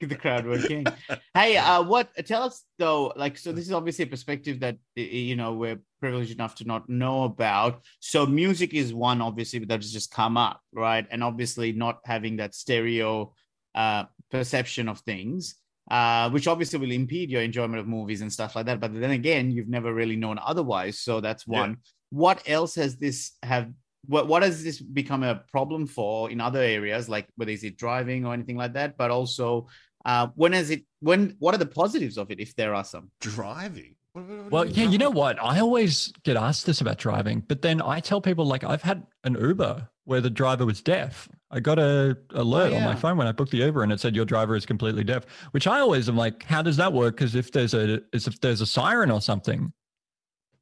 the 0.00 0.14
crowd 0.14 0.46
working. 0.46 0.86
hey, 1.34 1.56
uh, 1.56 1.82
what? 1.82 2.10
Tell 2.26 2.44
us 2.44 2.64
though. 2.78 3.12
Like, 3.16 3.36
so 3.36 3.52
this 3.52 3.66
is 3.66 3.72
obviously 3.72 4.04
a 4.04 4.08
perspective 4.08 4.60
that 4.60 4.78
you 4.94 5.34
know 5.34 5.54
we're 5.54 5.80
privileged 6.00 6.32
enough 6.32 6.54
to 6.56 6.64
not 6.64 6.88
know 6.88 7.24
about. 7.24 7.82
So 8.00 8.24
music 8.24 8.72
is 8.72 8.94
one, 8.94 9.20
obviously, 9.20 9.60
that 9.60 9.82
has 9.82 9.92
just 9.92 10.12
come 10.12 10.36
up, 10.36 10.60
right? 10.72 11.06
And 11.10 11.24
obviously, 11.24 11.72
not 11.72 11.98
having 12.04 12.36
that 12.36 12.54
stereo 12.54 13.34
uh, 13.74 14.04
perception 14.30 14.88
of 14.88 15.00
things. 15.00 15.56
Uh, 15.90 16.28
which 16.30 16.48
obviously 16.48 16.78
will 16.80 16.90
impede 16.90 17.30
your 17.30 17.42
enjoyment 17.42 17.78
of 17.78 17.86
movies 17.86 18.20
and 18.20 18.32
stuff 18.32 18.56
like 18.56 18.66
that. 18.66 18.80
But 18.80 18.92
then 18.92 19.12
again, 19.12 19.52
you've 19.52 19.68
never 19.68 19.94
really 19.94 20.16
known 20.16 20.36
otherwise. 20.44 20.98
So 20.98 21.20
that's 21.20 21.44
Yeah. 21.46 21.60
one. 21.60 21.76
What 22.10 22.42
else 22.46 22.74
has 22.74 22.96
this 22.96 23.32
have 23.44 23.70
what 24.08 24.26
what 24.28 24.42
has 24.42 24.62
this 24.64 24.80
become 24.80 25.22
a 25.22 25.42
problem 25.50 25.86
for 25.86 26.30
in 26.30 26.40
other 26.40 26.60
areas 26.60 27.08
like 27.08 27.26
whether 27.36 27.50
is 27.50 27.64
it 27.64 27.76
driving 27.76 28.24
or 28.24 28.32
anything 28.34 28.56
like 28.56 28.72
that 28.74 28.96
but 28.96 29.10
also 29.10 29.66
uh 30.04 30.28
when 30.36 30.54
is 30.54 30.70
it 30.70 30.84
when 31.00 31.34
what 31.40 31.52
are 31.54 31.58
the 31.58 31.66
positives 31.66 32.16
of 32.16 32.30
it 32.30 32.38
if 32.38 32.54
there 32.54 32.72
are 32.72 32.84
some 32.84 33.10
Driving. 33.20 33.96
What- 34.12 34.24
what- 34.28 34.38
what 34.38 34.52
Well, 34.52 34.66
yeah, 34.66 34.88
you 34.88 34.98
know 34.98 35.10
what? 35.10 35.42
I 35.42 35.58
always 35.60 36.12
get 36.22 36.36
asked 36.36 36.66
this 36.66 36.80
about 36.80 36.98
driving, 36.98 37.40
but 37.48 37.62
then 37.62 37.82
I 37.82 37.98
tell 38.00 38.20
people 38.20 38.44
like 38.46 38.62
I've 38.64 38.82
had 38.82 39.04
an 39.24 39.34
Uber 39.40 39.88
where 40.06 40.20
the 40.20 40.30
driver 40.30 40.64
was 40.64 40.80
deaf. 40.80 41.28
I 41.50 41.60
got 41.60 41.78
a 41.78 42.16
alert 42.30 42.72
on 42.72 42.82
my 42.82 42.94
phone 42.94 43.16
when 43.16 43.26
I 43.26 43.32
booked 43.32 43.52
the 43.52 43.58
Uber 43.58 43.82
and 43.82 43.92
it 43.92 44.00
said 44.00 44.16
your 44.16 44.24
driver 44.24 44.56
is 44.56 44.66
completely 44.66 45.04
deaf, 45.04 45.26
which 45.50 45.66
I 45.66 45.78
always 45.80 46.08
am 46.08 46.16
like, 46.16 46.42
how 46.44 46.62
does 46.62 46.76
that 46.78 46.92
work? 46.92 47.16
Because 47.16 47.34
if 47.34 47.52
there's 47.52 47.74
a 47.74 48.00
if 48.12 48.40
there's 48.40 48.60
a 48.60 48.66
siren 48.66 49.10
or 49.10 49.20
something, 49.20 49.72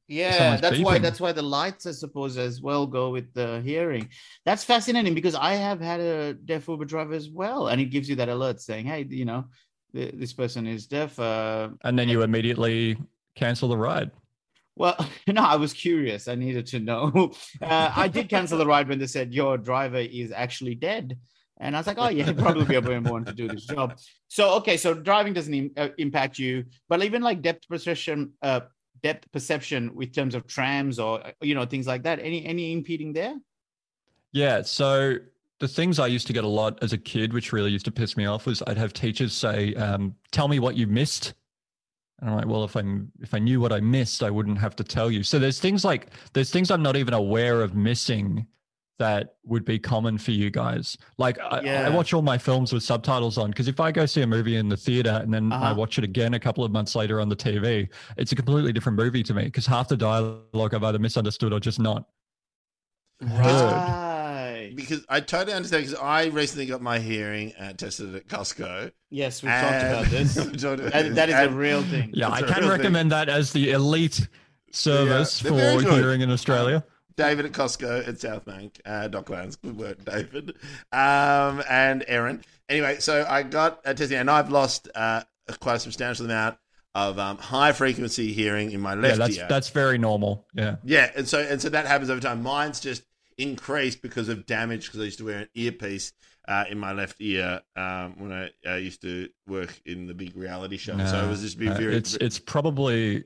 yeah 0.07 0.57
that's 0.57 0.79
why 0.81 0.99
that's 0.99 1.19
why 1.19 1.31
the 1.31 1.41
lights 1.41 1.87
i 1.87 1.91
suppose 1.91 2.37
as 2.37 2.61
well 2.61 2.85
go 2.85 3.09
with 3.09 3.33
the 3.33 3.59
hearing 3.65 4.07
that's 4.45 4.63
fascinating 4.63 5.15
because 5.15 5.33
i 5.33 5.55
have 5.55 5.81
had 5.81 5.99
a 5.99 6.35
deaf 6.35 6.67
uber 6.67 6.85
driver 6.85 7.15
as 7.15 7.31
well 7.31 7.69
and 7.69 7.81
it 7.81 7.85
gives 7.85 8.07
you 8.07 8.15
that 8.15 8.29
alert 8.29 8.61
saying 8.61 8.85
hey 8.85 9.03
you 9.09 9.25
know 9.25 9.43
th- 9.95 10.13
this 10.15 10.31
person 10.31 10.67
is 10.67 10.85
deaf 10.85 11.17
uh 11.19 11.69
and 11.83 11.97
then 11.97 12.07
you 12.07 12.21
immediately 12.21 12.95
cancel 13.35 13.69
the 13.69 13.77
ride. 13.77 14.11
Well, 14.75 14.95
no, 15.27 15.41
I 15.41 15.55
was 15.55 15.73
curious. 15.73 16.27
I 16.27 16.35
needed 16.35 16.65
to 16.67 16.79
know. 16.79 17.33
Uh, 17.61 17.91
I 17.95 18.07
did 18.07 18.29
cancel 18.29 18.57
the 18.57 18.65
ride 18.65 18.87
when 18.87 18.99
they 18.99 19.07
said 19.07 19.33
your 19.33 19.57
driver 19.57 19.97
is 19.97 20.31
actually 20.31 20.75
dead. 20.75 21.17
And 21.57 21.75
I 21.75 21.79
was 21.79 21.87
like, 21.87 21.97
oh, 21.97 22.09
yeah, 22.09 22.31
probably 22.33 22.65
be 22.65 22.75
able 22.75 23.23
to 23.23 23.33
do 23.33 23.47
this 23.47 23.65
job. 23.65 23.97
So, 24.27 24.55
okay, 24.55 24.75
so 24.75 24.93
driving 24.93 25.33
doesn't 25.33 25.53
im- 25.53 25.71
uh, 25.77 25.89
impact 25.97 26.37
you, 26.37 26.65
but 26.89 27.01
even 27.03 27.21
like 27.21 27.41
depth 27.41 27.67
perception, 27.69 28.33
uh, 28.41 28.61
depth 29.03 29.31
perception 29.31 29.95
with 29.95 30.13
terms 30.13 30.35
of 30.35 30.47
trams 30.47 30.99
or, 30.99 31.25
uh, 31.25 31.31
you 31.41 31.55
know, 31.55 31.65
things 31.65 31.87
like 31.87 32.03
that, 32.03 32.19
any, 32.19 32.45
any 32.45 32.73
impeding 32.73 33.13
there? 33.13 33.35
Yeah. 34.33 34.63
So 34.63 35.15
the 35.59 35.67
things 35.67 35.97
I 35.97 36.07
used 36.07 36.27
to 36.27 36.33
get 36.33 36.43
a 36.43 36.47
lot 36.47 36.83
as 36.83 36.91
a 36.91 36.97
kid, 36.97 37.31
which 37.31 37.53
really 37.53 37.71
used 37.71 37.85
to 37.85 37.91
piss 37.91 38.17
me 38.17 38.25
off, 38.25 38.45
was 38.45 38.61
I'd 38.67 38.77
have 38.77 38.91
teachers 38.91 39.33
say, 39.33 39.73
um, 39.75 40.15
"Tell 40.31 40.47
me 40.47 40.59
what 40.59 40.75
you 40.75 40.87
missed." 40.87 41.33
And 42.19 42.29
I'm 42.29 42.35
like, 42.37 42.47
well, 42.47 42.63
if 42.63 42.75
I'm 42.75 43.11
if 43.21 43.33
I 43.33 43.39
knew 43.39 43.59
what 43.59 43.73
I 43.73 43.79
missed, 43.81 44.23
I 44.23 44.29
wouldn't 44.29 44.57
have 44.59 44.75
to 44.77 44.83
tell 44.83 45.11
you. 45.11 45.23
So 45.23 45.37
there's 45.39 45.59
things 45.59 45.83
like 45.83 46.07
there's 46.33 46.51
things 46.51 46.71
I'm 46.71 46.81
not 46.83 46.95
even 46.95 47.13
aware 47.13 47.61
of 47.61 47.75
missing 47.75 48.47
that 48.97 49.35
would 49.43 49.65
be 49.65 49.77
common 49.77 50.17
for 50.17 50.31
you 50.31 50.49
guys? 50.49 50.97
Like, 51.17 51.37
I, 51.39 51.61
I 51.85 51.89
watch 51.89 52.13
all 52.13 52.21
my 52.21 52.37
films 52.37 52.71
with 52.71 52.81
subtitles 52.81 53.37
on 53.37 53.49
because 53.49 53.67
if 53.67 53.79
I 53.81 53.91
go 53.91 54.05
see 54.05 54.21
a 54.21 54.27
movie 54.27 54.55
in 54.55 54.69
the 54.69 54.77
theater 54.77 55.19
and 55.21 55.33
then 55.33 55.57
I 55.59 55.71
Uh-huh. 55.71 55.73
watch 55.73 55.97
it 55.97 56.05
again 56.05 56.33
a 56.33 56.39
couple 56.39 56.63
of 56.63 56.71
months 56.71 56.95
later 56.95 57.19
on 57.19 57.27
the 57.27 57.35
TV, 57.35 57.89
it's 58.17 58.31
a 58.31 58.35
completely 58.35 58.71
different 58.71 58.97
movie 58.97 59.23
to 59.23 59.33
me 59.33 59.43
because 59.43 59.65
half 59.65 59.89
the 59.89 59.97
dialogue 59.97 60.73
I've 60.73 60.83
either 60.83 60.99
misunderstood 60.99 61.51
or 61.51 61.59
just 61.59 61.79
not 61.79 62.07
heard. 63.35 63.83
Right. 63.85 63.97
Because 64.75 65.05
I 65.09 65.19
totally 65.21 65.53
understand. 65.53 65.85
Because 65.85 65.99
I 65.99 66.25
recently 66.25 66.65
got 66.65 66.81
my 66.81 66.99
hearing 66.99 67.53
uh, 67.59 67.73
tested 67.73 68.13
at 68.15 68.27
Costco. 68.27 68.91
Yes, 69.09 69.41
we 69.41 69.49
talked 69.49 69.63
and- 69.63 69.87
about 69.93 70.05
this. 70.07 70.35
Talked 70.61 70.63
about 70.63 70.77
That, 70.91 71.03
this. 71.03 71.15
that 71.15 71.29
is 71.29 71.35
a 71.35 71.49
real 71.49 71.81
thing. 71.83 72.11
Yeah, 72.13 72.29
I 72.29 72.39
It's 72.39 72.49
a 72.49 72.53
can 72.53 72.61
real 72.63 72.71
thing. 72.71 72.79
recommend 72.79 73.11
that 73.11 73.29
as 73.29 73.53
the 73.53 73.71
elite 73.71 74.27
service 74.71 75.39
they're 75.39 75.79
for 75.79 75.91
hearing 75.95 76.21
in 76.21 76.29
Australia. 76.31 76.83
David 77.17 77.45
at 77.45 77.53
Costco 77.53 78.05
at 78.07 78.15
Southbank, 78.15 78.81
uh, 78.85 79.07
Docklands. 79.07 79.57
Good 79.61 79.77
work, 79.77 80.03
David. 80.03 80.49
Um, 80.91 81.63
and 81.69 82.03
Aaron. 82.09 82.43
Anyway, 82.67 82.97
so 82.99 83.25
I 83.29 83.43
got 83.43 83.79
a 83.85 83.93
testing, 83.93 84.17
and 84.17 84.29
I've 84.29 84.51
lost 84.51 84.89
uh, 84.95 85.21
quite 85.61 85.75
a 85.75 85.79
substantial 85.79 86.25
amount 86.25 86.57
of 86.93 87.17
um, 87.19 87.37
high 87.37 87.71
frequency 87.71 88.33
hearing 88.33 88.71
in 88.71 88.81
my 88.81 88.95
Yeah, 88.95 88.99
left 89.01 89.17
that's 89.19 89.37
ear. 89.37 89.45
that's 89.47 89.69
very 89.69 89.97
normal. 89.97 90.45
Yeah. 90.53 90.75
Yeah, 90.83 91.09
and 91.15 91.25
so 91.27 91.39
and 91.39 91.61
so 91.61 91.69
that 91.69 91.85
happens 91.85 92.09
over 92.09 92.19
time. 92.19 92.43
Mine's 92.43 92.81
just 92.81 93.03
increased 93.37 94.01
because 94.01 94.29
of 94.29 94.45
damage 94.45 94.85
because 94.87 95.01
I 95.01 95.03
used 95.05 95.19
to 95.19 95.25
wear 95.25 95.39
an 95.39 95.49
earpiece 95.55 96.13
uh, 96.47 96.65
in 96.69 96.77
my 96.77 96.93
left 96.93 97.17
ear 97.19 97.61
um, 97.75 98.15
when 98.17 98.31
I 98.31 98.49
uh, 98.69 98.75
used 98.75 99.01
to 99.01 99.29
work 99.47 99.79
in 99.85 100.07
the 100.07 100.13
big 100.13 100.35
reality 100.35 100.77
show. 100.77 100.97
so 100.97 101.25
it 101.25 101.29
was 101.29 101.41
just 101.41 101.57
be 101.57 101.67
uh, 101.67 101.73
very. 101.73 101.95
it's 101.95 102.15
it's 102.15 102.39
probably 102.39 103.23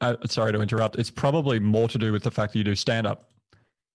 uh, 0.00 0.16
sorry 0.26 0.52
to 0.52 0.60
interrupt. 0.60 0.96
It's 0.96 1.10
probably 1.10 1.58
more 1.58 1.88
to 1.88 1.98
do 1.98 2.12
with 2.12 2.22
the 2.22 2.30
fact 2.30 2.52
that 2.52 2.58
you 2.58 2.64
do 2.64 2.74
stand 2.74 3.06
up 3.06 3.30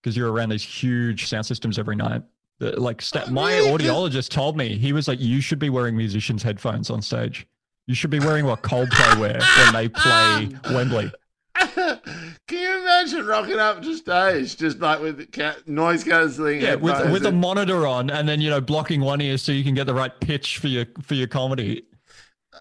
because 0.02 0.16
you're 0.16 0.32
around 0.32 0.50
these 0.50 0.64
huge 0.64 1.28
sound 1.28 1.46
systems 1.46 1.78
every 1.78 1.96
night. 1.96 2.24
Like 2.60 3.02
sta- 3.02 3.24
Oh, 3.28 3.32
my 3.32 3.54
audiologist 3.54 4.30
told 4.30 4.58
me 4.58 4.78
he 4.78 4.92
was 4.92 5.08
like, 5.08 5.20
you 5.20 5.40
should 5.40 5.60
be 5.60 5.70
wearing 5.70 5.96
musicians' 5.96 6.44
headphones 6.44 6.90
on 6.90 7.02
stage. 7.02 7.48
You 7.88 7.96
should 7.96 8.10
be 8.10 8.20
wearing 8.20 8.46
what 8.46 8.62
Coldplay 8.62 9.20
wear 9.20 9.40
when 9.40 9.74
they 9.74 9.88
play 9.90 10.50
Wembley. 10.74 11.12
Can 12.48 12.58
you 12.58 12.82
imagine 12.82 13.26
rocking 13.26 13.60
up 13.60 13.82
to 13.82 13.96
stage 13.96 14.58
just 14.58 14.80
like 14.80 15.02
with 15.02 15.32
ca- 15.32 15.58
noise 15.66 16.04
cancelling? 16.04 16.62
Yeah, 16.62 16.76
with 16.76 16.94
headphones 16.94 17.14
with 17.14 17.26
a 17.26 17.32
monitor 17.32 17.88
on, 17.88 18.10
and 18.10 18.28
then 18.28 18.42
you 18.42 18.50
know 18.50 18.62
blocking 18.62 19.02
one 19.02 19.22
ear 19.22 19.38
so 19.38 19.52
you 19.52 19.64
can 19.64 19.76
get 19.76 19.86
the 19.86 19.94
right 19.94 20.18
pitch 20.20 20.58
for 20.58 20.68
your 20.68 20.86
for 21.02 21.16
your 21.16 21.28
comedy. 21.28 21.84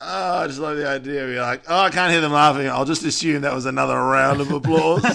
Oh, 0.01 0.39
I 0.39 0.47
just 0.47 0.61
love 0.61 0.77
the 0.77 0.89
idea. 0.89 1.27
You're 1.27 1.43
like, 1.43 1.65
oh, 1.69 1.81
I 1.81 1.91
can't 1.91 2.13
hear 2.13 2.21
them 2.21 2.33
laughing. 2.33 2.69
I'll 2.69 2.85
just 2.85 3.05
assume 3.05 3.43
that 3.43 3.55
was 3.55 3.67
another 3.67 3.97
round 3.97 4.41
of 4.41 4.51
applause. 4.53 5.03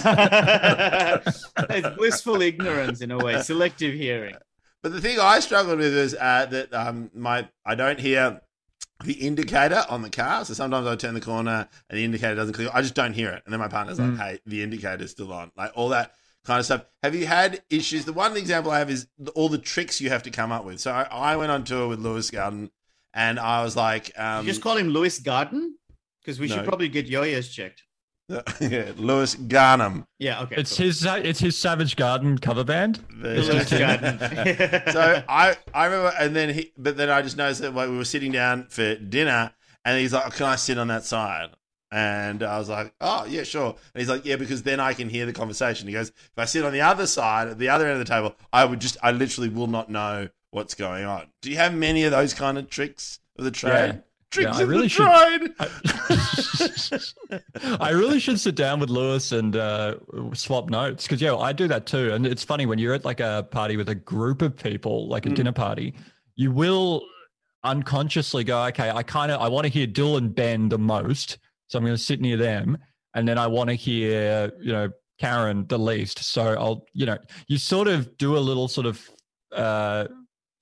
it's 1.70 1.96
blissful 1.96 2.42
ignorance 2.42 3.00
in 3.00 3.10
a 3.10 3.16
way, 3.16 3.40
selective 3.40 3.94
hearing. 3.94 4.34
But 4.82 4.92
the 4.92 5.00
thing 5.00 5.18
I 5.18 5.40
struggled 5.40 5.78
with 5.78 5.94
is 5.94 6.14
uh, 6.14 6.46
that 6.46 6.74
um, 6.74 7.10
my 7.14 7.48
I 7.64 7.74
don't 7.74 7.98
hear 7.98 8.42
the 9.04 9.12
indicator 9.14 9.84
on 9.88 10.02
the 10.02 10.10
car. 10.10 10.44
So 10.44 10.54
sometimes 10.54 10.86
I 10.86 10.96
turn 10.96 11.14
the 11.14 11.20
corner 11.20 11.68
and 11.88 11.98
the 11.98 12.04
indicator 12.04 12.34
doesn't 12.34 12.54
click. 12.54 12.68
I 12.72 12.82
just 12.82 12.94
don't 12.94 13.12
hear 13.12 13.30
it. 13.30 13.42
And 13.44 13.52
then 13.52 13.60
my 13.60 13.68
partner's 13.68 13.98
Mm. 13.98 14.18
like, 14.18 14.26
"Hey, 14.28 14.40
the 14.46 14.62
indicator's 14.62 15.10
still 15.12 15.32
on." 15.32 15.52
Like 15.56 15.72
all 15.74 15.90
that 15.90 16.12
kind 16.44 16.58
of 16.60 16.64
stuff. 16.66 16.84
Have 17.02 17.14
you 17.14 17.26
had 17.26 17.62
issues? 17.70 18.04
The 18.04 18.12
one 18.12 18.36
example 18.36 18.70
I 18.72 18.78
have 18.78 18.90
is 18.90 19.06
all 19.34 19.48
the 19.48 19.58
tricks 19.58 20.00
you 20.00 20.10
have 20.10 20.22
to 20.24 20.30
come 20.30 20.52
up 20.52 20.64
with. 20.64 20.80
So 20.80 20.90
I, 20.92 21.02
I 21.10 21.36
went 21.36 21.50
on 21.50 21.64
tour 21.64 21.88
with 21.88 22.00
Lewis 22.00 22.30
Garden, 22.30 22.70
and 23.12 23.38
I 23.38 23.62
was 23.62 23.76
like, 23.76 24.12
um, 24.18 24.44
you 24.46 24.50
just 24.52 24.62
call 24.62 24.76
him 24.76 24.88
Lewis 24.88 25.18
Garden? 25.20 25.76
Because 26.20 26.40
we 26.40 26.48
No. 26.48 26.56
should 26.56 26.64
probably 26.64 26.88
get 26.88 27.06
your 27.06 27.24
ears 27.26 27.48
checked. 27.50 27.82
yeah, 28.60 28.92
Lewis 28.96 29.34
Garnham. 29.34 30.06
Yeah, 30.18 30.42
okay. 30.42 30.56
It's 30.56 30.76
cool. 30.76 30.86
his 30.86 31.04
uh, 31.04 31.20
it's 31.22 31.40
his 31.40 31.58
Savage 31.58 31.96
Garden 31.96 32.38
cover 32.38 32.64
band. 32.64 33.04
The 33.20 33.42
version. 33.42 33.78
Garden. 33.78 34.18
so 34.92 35.22
I, 35.28 35.56
I 35.74 35.84
remember, 35.84 36.12
and 36.18 36.34
then 36.34 36.54
he, 36.54 36.72
but 36.78 36.96
then 36.96 37.10
I 37.10 37.20
just 37.20 37.36
noticed 37.36 37.60
that 37.60 37.74
like, 37.74 37.90
we 37.90 37.96
were 37.96 38.04
sitting 38.04 38.32
down 38.32 38.66
for 38.68 38.94
dinner, 38.94 39.52
and 39.84 39.98
he's 39.98 40.14
like, 40.14 40.32
"Can 40.34 40.46
I 40.46 40.56
sit 40.56 40.78
on 40.78 40.88
that 40.88 41.04
side?" 41.04 41.50
And 41.92 42.42
I 42.42 42.58
was 42.58 42.70
like, 42.70 42.94
"Oh 43.00 43.26
yeah, 43.26 43.42
sure." 43.42 43.76
And 43.94 44.00
he's 44.00 44.08
like, 44.08 44.24
"Yeah, 44.24 44.36
because 44.36 44.62
then 44.62 44.80
I 44.80 44.94
can 44.94 45.10
hear 45.10 45.26
the 45.26 45.34
conversation." 45.34 45.86
He 45.86 45.92
goes, 45.92 46.08
"If 46.08 46.38
I 46.38 46.46
sit 46.46 46.64
on 46.64 46.72
the 46.72 46.80
other 46.80 47.06
side, 47.06 47.48
at 47.48 47.58
the 47.58 47.68
other 47.68 47.84
end 47.86 48.00
of 48.00 48.06
the 48.06 48.10
table, 48.10 48.34
I 48.54 48.64
would 48.64 48.80
just, 48.80 48.96
I 49.02 49.12
literally 49.12 49.50
will 49.50 49.66
not 49.66 49.90
know 49.90 50.28
what's 50.50 50.74
going 50.74 51.04
on." 51.04 51.26
Do 51.42 51.50
you 51.50 51.56
have 51.58 51.74
many 51.74 52.04
of 52.04 52.10
those 52.10 52.32
kind 52.32 52.56
of 52.56 52.70
tricks 52.70 53.20
of 53.38 53.44
the 53.44 53.50
trade? 53.50 53.96
Yeah. 53.96 54.00
Tricks 54.34 54.58
Yeah, 54.58 54.64
I 54.64 54.66
really 54.68 54.88
should- 54.88 55.06
trade. 55.06 55.52
I 57.80 57.90
really 57.90 58.18
should 58.20 58.38
sit 58.40 58.54
down 58.54 58.80
with 58.80 58.90
Lewis 58.90 59.32
and 59.32 59.56
uh, 59.56 59.94
swap 60.34 60.70
notes 60.70 61.04
because 61.04 61.20
yeah, 61.20 61.36
I 61.36 61.52
do 61.52 61.68
that 61.68 61.86
too. 61.86 62.12
And 62.12 62.26
it's 62.26 62.42
funny 62.44 62.66
when 62.66 62.78
you're 62.78 62.94
at 62.94 63.04
like 63.04 63.20
a 63.20 63.46
party 63.50 63.76
with 63.76 63.88
a 63.88 63.94
group 63.94 64.42
of 64.42 64.56
people, 64.56 65.08
like 65.08 65.26
a 65.26 65.30
Mm. 65.30 65.34
dinner 65.36 65.52
party, 65.52 65.94
you 66.36 66.50
will 66.52 67.02
unconsciously 67.62 68.44
go, 68.44 68.64
okay, 68.66 68.90
I 68.90 69.02
kind 69.02 69.30
of 69.32 69.40
I 69.40 69.48
want 69.48 69.64
to 69.66 69.70
hear 69.72 69.86
Dill 69.86 70.16
and 70.16 70.34
Ben 70.34 70.68
the 70.68 70.78
most, 70.78 71.38
so 71.68 71.78
I'm 71.78 71.84
going 71.84 71.96
to 71.96 72.02
sit 72.02 72.20
near 72.20 72.36
them, 72.36 72.76
and 73.14 73.26
then 73.26 73.38
I 73.38 73.46
want 73.46 73.70
to 73.70 73.74
hear 73.74 74.52
you 74.60 74.72
know 74.72 74.90
Karen 75.18 75.66
the 75.68 75.78
least. 75.78 76.18
So 76.24 76.42
I'll 76.54 76.84
you 76.92 77.06
know 77.06 77.18
you 77.46 77.56
sort 77.58 77.88
of 77.88 78.16
do 78.18 78.36
a 78.36 78.40
little 78.40 78.68
sort 78.68 78.86
of. 78.86 79.00
Uh, 79.52 80.06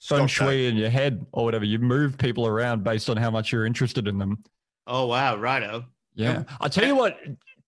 feng 0.03 0.27
Scotch 0.29 0.39
tape. 0.39 0.49
shui 0.49 0.67
in 0.67 0.77
your 0.77 0.91
head 0.91 1.25
or 1.33 1.45
whatever. 1.45 1.65
You 1.65 1.79
move 1.79 2.19
people 2.19 2.47
around 2.47 2.83
based 2.85 3.09
on 3.09 3.17
how 3.17 3.31
much 3.31 3.53
you're 3.53 3.65
interested 3.67 4.07
in 4.09 4.19
them. 4.19 4.43
oh 4.87 5.07
wow, 5.07 5.37
righto. 5.37 5.85
Yeah. 6.15 6.43
I'll 6.61 6.69
tell 6.69 6.87
you 6.87 6.95
what, 6.97 7.19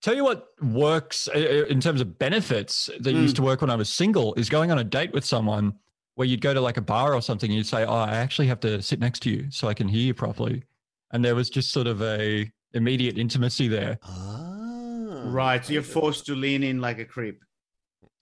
tell 0.01 0.13
you 0.15 0.23
what 0.23 0.47
works 0.61 1.27
uh, 1.27 1.31
uh, 1.31 1.65
in 1.67 1.79
terms 1.81 1.99
of 2.01 2.19
benefits 2.19 2.89
that 2.99 3.15
Mm. 3.15 3.21
used 3.23 3.35
to 3.37 3.41
work 3.41 3.61
when 3.61 3.69
I 3.71 3.75
was 3.75 3.89
single 3.91 4.33
is 4.35 4.49
going 4.49 4.71
on 4.71 4.77
a 4.79 4.83
date 4.83 5.13
with 5.13 5.25
someone 5.25 5.73
where 6.15 6.27
you'd 6.27 6.41
go 6.41 6.53
to 6.53 6.61
like 6.61 6.77
a 6.77 6.81
bar 6.81 7.13
or 7.15 7.21
something 7.21 7.49
and 7.49 7.57
you'd 7.57 7.65
say, 7.67 7.83
Oh, 7.85 7.93
I 7.95 8.15
actually 8.17 8.47
have 8.47 8.59
to 8.61 8.81
sit 8.81 8.99
next 8.99 9.21
to 9.23 9.29
you 9.31 9.49
so 9.49 9.67
I 9.67 9.73
can 9.73 9.87
hear 9.87 10.01
you 10.01 10.13
properly. 10.13 10.63
And 11.11 11.23
there 11.25 11.35
was 11.35 11.49
just 11.49 11.71
sort 11.71 11.87
of 11.87 12.01
a 12.01 12.51
immediate 12.73 13.17
intimacy 13.17 13.67
there. 13.67 13.97
Ah, 14.03 15.23
Right. 15.25 15.65
So 15.65 15.73
you're 15.73 15.81
forced 15.81 16.25
to 16.27 16.35
lean 16.35 16.61
in 16.63 16.79
like 16.81 16.99
a 16.99 17.05
creep. 17.05 17.41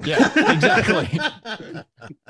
Yeah, 0.05 0.51
exactly. 0.51 1.19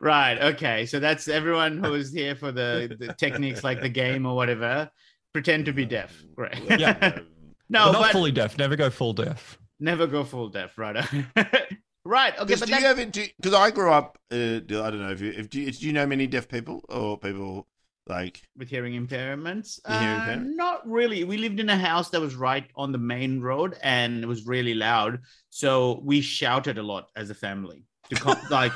Right. 0.00 0.38
Okay. 0.40 0.86
So 0.86 1.00
that's 1.00 1.28
everyone 1.28 1.82
who 1.82 1.94
is 1.94 2.12
here 2.12 2.34
for 2.36 2.52
the, 2.52 2.96
the 2.98 3.12
techniques 3.14 3.64
like 3.64 3.80
the 3.80 3.88
game 3.88 4.26
or 4.26 4.36
whatever. 4.36 4.90
Pretend 5.32 5.66
to 5.66 5.72
be 5.72 5.84
deaf. 5.84 6.24
Great. 6.34 6.58
Yeah. 6.78 7.18
no, 7.68 7.86
But 7.86 7.92
not 7.92 8.02
but 8.02 8.12
fully 8.12 8.32
deaf. 8.32 8.56
Never 8.58 8.76
go 8.76 8.90
full 8.90 9.12
deaf. 9.12 9.58
never 9.80 10.06
go 10.06 10.24
full 10.24 10.48
deaf. 10.48 10.78
Right. 10.78 10.96
right. 12.04 12.38
Okay. 12.38 12.54
But 12.54 12.68
do 12.68 12.74
you 12.74 12.86
have 12.86 13.12
because 13.12 13.54
I 13.54 13.70
grew 13.70 13.90
up. 13.90 14.18
Uh, 14.30 14.36
I 14.56 14.60
don't 14.60 15.00
know 15.02 15.10
if 15.10 15.20
you 15.20 15.32
if 15.32 15.50
do 15.50 15.60
you, 15.60 15.72
do 15.72 15.86
you 15.86 15.92
know 15.92 16.06
many 16.06 16.26
deaf 16.26 16.48
people 16.48 16.84
or 16.88 17.18
people 17.18 17.66
like 18.08 18.42
with 18.56 18.68
hearing 18.68 18.94
impairments, 18.94 19.78
With 19.86 19.98
hearing 20.00 20.16
uh, 20.16 20.20
impairment? 20.22 20.56
not 20.56 20.88
really. 20.88 21.24
We 21.24 21.36
lived 21.38 21.60
in 21.60 21.68
a 21.70 21.76
house 21.76 22.10
that 22.10 22.20
was 22.20 22.34
right 22.34 22.66
on 22.76 22.92
the 22.92 22.98
main 22.98 23.40
road, 23.40 23.76
and 23.82 24.22
it 24.22 24.26
was 24.26 24.46
really 24.46 24.74
loud. 24.74 25.20
So 25.50 26.00
we 26.04 26.20
shouted 26.20 26.78
a 26.78 26.82
lot 26.82 27.08
as 27.16 27.30
a 27.30 27.34
family 27.34 27.84
to 28.10 28.16
con- 28.16 28.40
like 28.50 28.72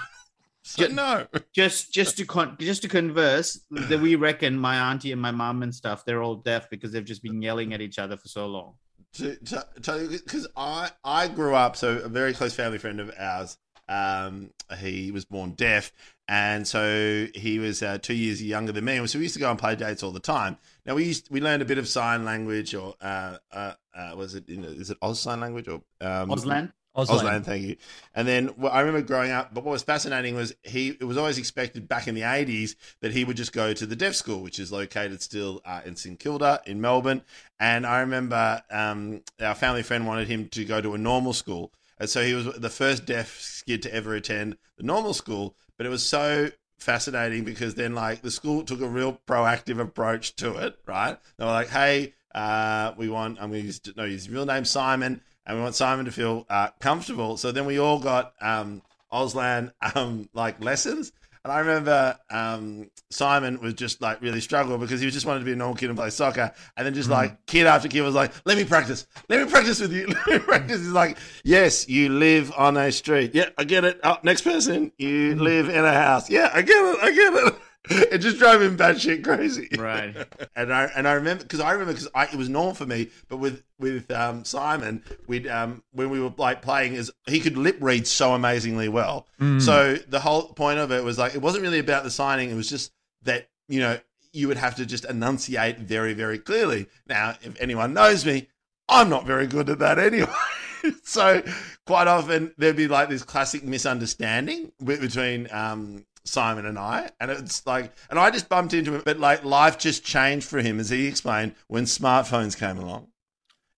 so, 0.64 0.86
Ju- 0.86 0.94
no? 0.94 1.26
just 1.52 1.92
just 1.92 2.16
to 2.18 2.24
con- 2.24 2.56
just 2.60 2.82
to 2.82 2.88
converse. 2.88 3.60
That 3.70 4.00
we 4.00 4.14
reckon 4.14 4.58
my 4.58 4.90
auntie 4.90 5.12
and 5.12 5.20
my 5.20 5.30
mom 5.32 5.62
and 5.62 5.74
stuff 5.74 6.04
they're 6.04 6.22
all 6.22 6.36
deaf 6.36 6.70
because 6.70 6.92
they've 6.92 7.04
just 7.04 7.22
been 7.22 7.42
yelling 7.42 7.72
at 7.74 7.80
each 7.80 7.98
other 7.98 8.16
for 8.16 8.28
so 8.28 8.46
long. 8.46 8.74
because 9.18 10.46
I 10.56 10.90
I 11.04 11.28
grew 11.28 11.54
up 11.54 11.76
so 11.76 11.98
a 11.98 12.08
very 12.08 12.32
close 12.32 12.54
family 12.54 12.78
friend 12.78 13.00
of 13.00 13.10
ours. 13.18 13.56
Um, 13.88 14.50
he 14.78 15.10
was 15.10 15.24
born 15.26 15.50
deaf, 15.52 15.92
and 16.28 16.66
so 16.66 17.26
he 17.34 17.58
was 17.58 17.82
uh, 17.82 17.98
two 17.98 18.14
years 18.14 18.42
younger 18.42 18.72
than 18.72 18.84
me. 18.84 19.04
So 19.06 19.18
we 19.18 19.24
used 19.24 19.34
to 19.34 19.40
go 19.40 19.50
on 19.50 19.56
play 19.56 19.76
dates 19.76 20.02
all 20.02 20.12
the 20.12 20.20
time. 20.20 20.56
Now 20.86 20.94
we 20.94 21.04
used 21.04 21.30
we 21.30 21.40
learned 21.40 21.62
a 21.62 21.66
bit 21.66 21.78
of 21.78 21.88
sign 21.88 22.24
language, 22.24 22.74
or 22.74 22.94
uh, 23.00 23.38
uh, 23.52 23.74
uh, 23.94 24.14
was 24.16 24.34
it 24.34 24.48
you 24.48 24.58
know, 24.58 24.68
is 24.68 24.90
it 24.90 24.98
Oz 25.02 25.20
sign 25.20 25.40
language 25.40 25.68
or 25.68 25.82
um, 26.00 26.30
Auslan. 26.30 26.72
Auslan. 26.96 27.20
Auslan, 27.20 27.44
thank 27.44 27.64
you. 27.64 27.76
And 28.14 28.28
then 28.28 28.50
well, 28.58 28.70
I 28.70 28.80
remember 28.80 29.06
growing 29.06 29.30
up, 29.30 29.54
but 29.54 29.64
what 29.64 29.72
was 29.72 29.82
fascinating 29.82 30.34
was 30.34 30.54
he 30.62 30.88
it 30.88 31.04
was 31.04 31.16
always 31.16 31.38
expected 31.38 31.88
back 31.88 32.06
in 32.06 32.14
the 32.14 32.20
80s 32.20 32.76
that 33.00 33.12
he 33.12 33.24
would 33.24 33.36
just 33.36 33.52
go 33.52 33.72
to 33.72 33.86
the 33.86 33.96
deaf 33.96 34.14
school, 34.14 34.42
which 34.42 34.58
is 34.58 34.70
located 34.70 35.22
still 35.22 35.62
uh, 35.64 35.80
in 35.84 35.96
St 35.96 36.18
Kilda 36.18 36.60
in 36.66 36.80
Melbourne. 36.80 37.22
And 37.58 37.86
I 37.86 38.00
remember 38.00 38.62
um, 38.70 39.22
our 39.40 39.54
family 39.54 39.82
friend 39.82 40.06
wanted 40.06 40.28
him 40.28 40.48
to 40.50 40.64
go 40.64 40.80
to 40.80 40.94
a 40.94 40.98
normal 40.98 41.32
school. 41.32 41.72
And 42.02 42.10
so 42.10 42.24
he 42.24 42.34
was 42.34 42.46
the 42.56 42.68
first 42.68 43.06
deaf 43.06 43.62
kid 43.64 43.80
to 43.82 43.94
ever 43.94 44.16
attend 44.16 44.56
the 44.76 44.82
normal 44.82 45.14
school. 45.14 45.54
But 45.76 45.86
it 45.86 45.88
was 45.90 46.04
so 46.04 46.50
fascinating 46.76 47.44
because 47.44 47.76
then 47.76 47.94
like 47.94 48.22
the 48.22 48.30
school 48.32 48.64
took 48.64 48.80
a 48.80 48.88
real 48.88 49.20
proactive 49.24 49.80
approach 49.80 50.34
to 50.36 50.56
it, 50.56 50.76
right? 50.84 51.16
They 51.38 51.44
were 51.44 51.52
like, 51.52 51.68
hey, 51.68 52.14
uh, 52.34 52.92
we 52.96 53.08
want, 53.08 53.40
I'm 53.40 53.50
going 53.50 53.60
to 53.60 53.66
use, 53.66 53.80
no, 53.96 54.04
his 54.04 54.28
real 54.28 54.44
name, 54.44 54.64
Simon 54.64 55.20
and 55.46 55.56
we 55.56 55.62
want 55.62 55.76
Simon 55.76 56.04
to 56.06 56.10
feel 56.10 56.44
uh, 56.50 56.70
comfortable. 56.80 57.36
So 57.36 57.52
then 57.52 57.66
we 57.66 57.78
all 57.78 58.00
got 58.00 58.34
um, 58.40 58.82
Auslan 59.12 59.70
um, 59.94 60.28
like 60.32 60.60
lessons. 60.60 61.12
And 61.44 61.52
I 61.52 61.58
remember 61.58 62.16
um, 62.30 62.88
Simon 63.10 63.60
was 63.60 63.74
just 63.74 64.00
like 64.00 64.20
really 64.22 64.40
struggled 64.40 64.80
because 64.80 65.00
he 65.00 65.10
just 65.10 65.26
wanted 65.26 65.40
to 65.40 65.44
be 65.44 65.52
a 65.52 65.56
normal 65.56 65.74
kid 65.74 65.88
and 65.90 65.98
play 65.98 66.10
soccer. 66.10 66.52
And 66.76 66.86
then 66.86 66.94
just 66.94 67.08
Mm. 67.08 67.12
like 67.12 67.46
kid 67.46 67.66
after 67.66 67.88
kid 67.88 68.02
was 68.02 68.14
like, 68.14 68.32
let 68.44 68.56
me 68.56 68.64
practice. 68.64 69.08
Let 69.28 69.44
me 69.44 69.50
practice 69.50 69.80
with 69.80 69.92
you. 69.92 70.06
Let 70.26 70.26
me 70.28 70.38
practice. 70.38 70.78
He's 70.78 70.88
like, 70.90 71.18
yes, 71.42 71.88
you 71.88 72.10
live 72.10 72.52
on 72.56 72.76
a 72.76 72.92
street. 72.92 73.32
Yeah, 73.34 73.48
I 73.58 73.64
get 73.64 73.82
it. 73.82 73.98
Oh, 74.04 74.18
next 74.22 74.42
person, 74.42 74.92
you 74.98 75.34
Mm. 75.34 75.40
live 75.40 75.68
in 75.68 75.84
a 75.84 75.92
house. 75.92 76.30
Yeah, 76.30 76.48
I 76.54 76.62
get 76.62 76.76
it. 76.76 76.98
I 77.02 77.10
get 77.10 77.34
it. 77.34 77.54
It 77.90 78.18
just 78.18 78.38
drove 78.38 78.62
him 78.62 78.76
batshit 78.76 79.24
crazy. 79.24 79.68
Right. 79.76 80.14
And 80.54 80.72
I 80.72 80.84
and 80.94 81.08
I 81.08 81.12
remember 81.12 81.42
because 81.42 81.60
I 81.60 81.72
remember 81.72 81.94
because 81.94 82.08
it 82.32 82.36
was 82.36 82.48
normal 82.48 82.74
for 82.74 82.84
me, 82.84 83.08
but 83.28 83.38
with 83.38 83.62
with 83.78 84.10
um, 84.10 84.44
Simon, 84.44 85.02
we'd 85.26 85.48
um, 85.48 85.82
when 85.92 86.10
we 86.10 86.20
were 86.20 86.32
like 86.36 86.60
playing, 86.60 86.92
is 86.94 87.10
he 87.26 87.40
could 87.40 87.56
lip 87.56 87.78
read 87.80 88.06
so 88.06 88.34
amazingly 88.34 88.88
well. 88.88 89.26
Mm. 89.40 89.62
So 89.62 89.96
the 89.96 90.20
whole 90.20 90.52
point 90.52 90.78
of 90.78 90.92
it 90.92 91.02
was 91.02 91.18
like 91.18 91.34
it 91.34 91.40
wasn't 91.40 91.62
really 91.62 91.78
about 91.78 92.04
the 92.04 92.10
signing; 92.10 92.50
it 92.50 92.54
was 92.54 92.68
just 92.68 92.92
that 93.22 93.48
you 93.66 93.80
know 93.80 93.98
you 94.32 94.46
would 94.48 94.58
have 94.58 94.76
to 94.76 94.86
just 94.86 95.06
enunciate 95.06 95.78
very 95.78 96.12
very 96.12 96.38
clearly. 96.38 96.86
Now, 97.08 97.36
if 97.40 97.58
anyone 97.60 97.94
knows 97.94 98.26
me, 98.26 98.48
I'm 98.88 99.08
not 99.08 99.26
very 99.26 99.46
good 99.46 99.70
at 99.70 99.78
that 99.78 99.98
anyway. 99.98 100.30
so 101.02 101.42
quite 101.86 102.08
often 102.08 102.52
there'd 102.58 102.76
be 102.76 102.88
like 102.88 103.08
this 103.08 103.22
classic 103.22 103.64
misunderstanding 103.64 104.72
between 104.84 105.48
um, 105.50 106.04
Simon 106.24 106.66
and 106.66 106.78
I, 106.78 107.10
and 107.20 107.30
it's 107.30 107.66
like, 107.66 107.92
and 108.10 108.18
I 108.18 108.30
just 108.30 108.48
bumped 108.48 108.74
into 108.74 108.94
him, 108.94 109.02
but 109.04 109.18
like 109.18 109.44
life 109.44 109.78
just 109.78 110.04
changed 110.04 110.46
for 110.46 110.60
him, 110.60 110.78
as 110.78 110.90
he 110.90 111.06
explained, 111.06 111.54
when 111.68 111.84
smartphones 111.84 112.58
came 112.58 112.78
along. 112.78 113.08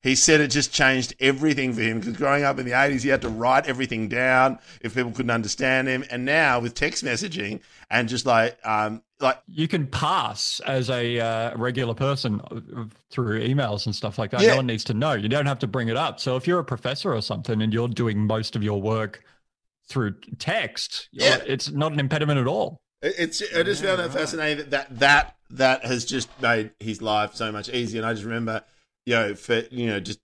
He 0.05 0.17
said 0.17 0.43
it 0.43 0.49
just 0.49 0.71
changed 0.71 1.15
everything 1.19 1.73
for 1.73 1.81
him 1.81 1.99
because 1.99 2.19
growing 2.19 2.45
up 2.45 2.59
in 2.59 2.67
the 2.67 2.73
80s, 2.73 3.03
he 3.03 3.09
had 3.09 3.23
to 3.23 3.31
write 3.31 3.67
everything 3.67 4.07
down 4.07 4.59
if 4.83 4.95
people 4.95 5.13
couldn't 5.13 5.31
understand 5.31 5.89
him. 5.89 6.05
And 6.11 6.27
now 6.27 6.61
with 6.61 6.75
text 6.75 7.03
messaging 7.03 7.61
and 7.89 8.07
just 8.07 8.27
like, 8.27 8.59
um, 8.67 9.03
like, 9.21 9.41
you 9.49 9.67
can 9.67 9.87
pass 9.87 10.61
as 10.67 10.91
a 10.91 11.19
uh, 11.21 11.57
regular 11.57 11.95
person 11.95 12.43
uh, 12.51 12.85
through 13.09 13.41
emails 13.49 13.87
and 13.87 13.95
stuff 13.95 14.19
like 14.19 14.31
that. 14.33 14.43
Yeah. 14.43 14.51
No 14.51 14.57
one 14.57 14.67
needs 14.67 14.85
to 14.85 14.95
know. 14.95 15.15
You 15.15 15.31
don't 15.31 15.47
have 15.47 15.61
to 15.61 15.67
bring 15.67 15.89
it 15.89 15.97
up. 15.97 16.21
So 16.21 16.37
if 16.37 16.47
you're 16.47 16.59
a 16.59 16.65
professor 16.65 17.15
or 17.15 17.23
something 17.23 17.63
and 17.63 17.73
you're 17.73 17.89
doing 17.89 18.27
most 18.27 18.57
of 18.57 18.63
your 18.63 18.83
work 18.83 19.25
through 19.89 20.15
text, 20.39 21.09
Yeah. 21.13 21.39
it's 21.47 21.71
not 21.71 21.93
an 21.93 22.01
impediment 22.01 22.39
at 22.41 22.47
all. 22.47 22.81
It's 23.03 23.43
I 23.55 23.63
just 23.63 23.83
found 23.85 24.01
that 24.01 24.13
fascinating 24.13 24.71
that, 24.71 24.71
that 24.71 24.99
that 25.01 25.37
that 25.51 25.85
has 25.85 26.05
just 26.07 26.29
made 26.41 26.71
his 26.81 27.03
life 27.03 27.35
so 27.35 27.53
much 27.53 27.69
easier. 27.69 28.01
And 28.01 28.09
I 28.09 28.15
just 28.15 28.25
remember, 28.25 28.63
you 29.05 29.15
know, 29.15 29.35
for 29.35 29.59
you 29.71 29.89
know, 29.89 30.01
just 30.01 30.21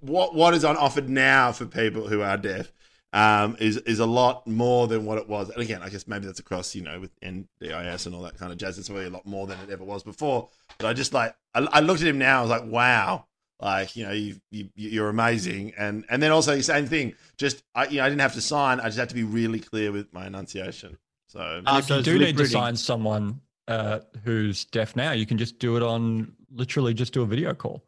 what 0.00 0.34
what 0.34 0.52
is 0.52 0.62
on 0.64 0.76
offered 0.76 1.08
now 1.08 1.52
for 1.52 1.64
people 1.64 2.06
who 2.06 2.20
are 2.20 2.36
deaf 2.36 2.70
um, 3.14 3.56
is 3.60 3.78
is 3.78 3.98
a 3.98 4.04
lot 4.04 4.46
more 4.46 4.86
than 4.88 5.06
what 5.06 5.16
it 5.16 5.26
was. 5.26 5.48
And 5.48 5.62
again, 5.62 5.82
I 5.82 5.88
guess 5.88 6.06
maybe 6.06 6.26
that's 6.26 6.38
across 6.38 6.74
you 6.74 6.82
know 6.82 7.00
with 7.00 7.18
NDIS 7.20 8.04
and 8.04 8.14
all 8.14 8.22
that 8.22 8.36
kind 8.36 8.52
of 8.52 8.58
jazz. 8.58 8.78
It's 8.78 8.90
really 8.90 9.06
a 9.06 9.10
lot 9.10 9.24
more 9.24 9.46
than 9.46 9.58
it 9.60 9.70
ever 9.70 9.84
was 9.84 10.02
before. 10.02 10.50
But 10.76 10.88
I 10.88 10.92
just 10.92 11.14
like 11.14 11.34
I, 11.54 11.66
I 11.72 11.80
looked 11.80 12.02
at 12.02 12.08
him 12.08 12.18
now. 12.18 12.40
I 12.40 12.42
was 12.42 12.50
like, 12.50 12.66
wow. 12.66 13.24
Like 13.60 13.96
you 13.96 14.06
know, 14.06 14.12
you, 14.12 14.36
you 14.50 14.68
you're 14.76 15.08
amazing, 15.08 15.72
and 15.76 16.04
and 16.08 16.22
then 16.22 16.30
also 16.30 16.54
the 16.54 16.62
same 16.62 16.86
thing. 16.86 17.14
Just 17.36 17.64
I 17.74 17.86
you 17.86 17.98
know 17.98 18.04
I 18.04 18.08
didn't 18.08 18.20
have 18.20 18.34
to 18.34 18.40
sign. 18.40 18.78
I 18.78 18.84
just 18.84 18.98
had 18.98 19.08
to 19.08 19.14
be 19.16 19.24
really 19.24 19.58
clear 19.58 19.90
with 19.90 20.12
my 20.12 20.26
enunciation. 20.26 20.96
So 21.26 21.62
And 21.66 21.78
if 21.78 21.90
you 21.90 22.02
do 22.02 22.18
lip 22.18 22.28
need 22.28 22.36
to 22.38 22.46
sign 22.46 22.76
someone 22.76 23.40
uh, 23.66 24.00
who's 24.24 24.64
deaf 24.64 24.94
now, 24.94 25.10
you 25.10 25.26
can 25.26 25.38
just 25.38 25.58
do 25.58 25.76
it 25.76 25.82
on 25.82 26.32
literally 26.52 26.94
just 26.94 27.12
do 27.12 27.22
a 27.22 27.26
video 27.26 27.52
call. 27.52 27.82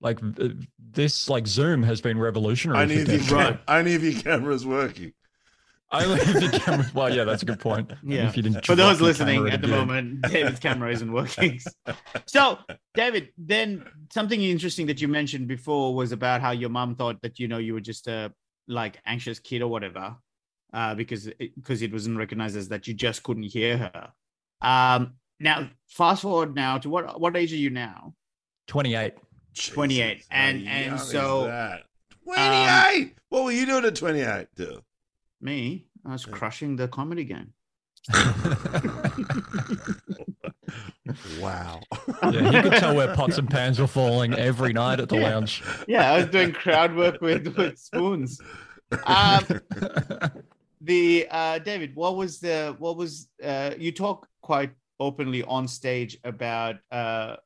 Like 0.00 0.22
uh, 0.22 0.48
this, 0.78 1.30
like 1.30 1.46
Zoom 1.46 1.82
has 1.82 2.00
been 2.00 2.18
revolutionary. 2.18 2.82
Only 2.82 2.96
for 2.96 3.00
if, 3.02 3.08
your 3.08 3.18
deaf 3.18 3.28
cam- 3.28 3.52
people. 3.52 3.74
only 3.74 3.94
if 3.94 4.02
your 4.02 4.22
camera's 4.22 4.66
working. 4.66 5.12
Only 5.92 6.20
if 6.20 6.52
the 6.52 6.58
camera. 6.58 6.90
Well, 6.94 7.14
yeah, 7.14 7.24
that's 7.24 7.42
a 7.42 7.46
good 7.46 7.60
point. 7.60 7.92
Yeah. 8.02 8.26
If 8.28 8.36
you 8.36 8.42
didn't 8.42 8.64
For 8.64 8.74
those 8.74 9.00
listening 9.00 9.48
at 9.48 9.60
the 9.60 9.66
again. 9.66 9.78
moment, 9.78 10.22
David's 10.22 10.58
camera 10.60 10.90
isn't 10.92 11.12
working. 11.12 11.60
So, 12.26 12.58
David, 12.94 13.28
then 13.36 13.84
something 14.10 14.40
interesting 14.40 14.86
that 14.86 15.00
you 15.02 15.08
mentioned 15.08 15.48
before 15.48 15.94
was 15.94 16.12
about 16.12 16.40
how 16.40 16.52
your 16.52 16.70
mom 16.70 16.94
thought 16.94 17.20
that 17.22 17.38
you 17.38 17.46
know 17.48 17.58
you 17.58 17.74
were 17.74 17.80
just 17.80 18.06
a 18.06 18.32
like 18.68 18.98
anxious 19.04 19.38
kid 19.38 19.60
or 19.60 19.68
whatever, 19.68 20.16
uh, 20.72 20.94
because 20.94 21.26
it, 21.26 21.54
because 21.56 21.82
it 21.82 21.92
wasn't 21.92 22.16
recognized 22.16 22.56
as 22.56 22.68
that 22.68 22.86
you 22.86 22.94
just 22.94 23.22
couldn't 23.22 23.42
hear 23.42 23.76
her. 23.78 24.12
Um, 24.62 25.14
now, 25.40 25.68
fast 25.88 26.22
forward 26.22 26.54
now 26.54 26.78
to 26.78 26.88
what 26.88 27.20
what 27.20 27.36
age 27.36 27.52
are 27.52 27.56
you 27.56 27.70
now? 27.70 28.14
28. 28.68 29.14
28, 29.54 30.14
Jesus, 30.14 30.28
and- 30.30 30.66
and 30.66 30.98
so, 31.00 31.44
that? 31.44 31.82
28. 32.24 33.14
what 33.28 33.44
were 33.44 33.52
you 33.52 33.66
doing 33.66 33.84
at 33.84 33.94
28, 33.96 34.46
Dill? 34.56 34.82
Me, 35.42 35.86
I 36.06 36.12
was 36.12 36.24
crushing 36.24 36.76
the 36.76 36.88
comedy 36.88 37.24
game. 37.24 37.52
Wow. 41.38 41.80
Yeah, 42.30 42.48
he 42.50 42.62
could 42.62 42.72
tell 42.74 42.94
where 42.94 43.14
pots 43.14 43.36
and 43.38 43.50
pans 43.50 43.78
were 43.80 43.86
falling 43.86 44.34
every 44.34 44.72
night 44.72 45.00
at 45.00 45.08
the 45.08 45.16
Yeah. 45.16 45.30
lounge. 45.30 45.62
Yeah, 45.88 46.12
I 46.12 46.18
was 46.18 46.26
doing 46.26 46.52
crowd 46.52 46.94
work 46.94 47.20
with 47.20 47.56
with 47.56 47.78
spoons. 47.78 48.40
Um, 49.04 49.46
the 50.80 51.26
uh 51.30 51.58
david 51.60 51.94
what 51.94 52.16
was 52.16 52.40
the 52.40 52.74
what 52.78 52.96
was 52.96 53.28
uh 53.42 53.70
you 53.78 53.92
talk 53.92 54.26
quite 54.42 54.72
openly 54.98 55.42
on 55.44 55.68
stage 55.68 56.18
about 56.24 56.76
uh 56.90 57.36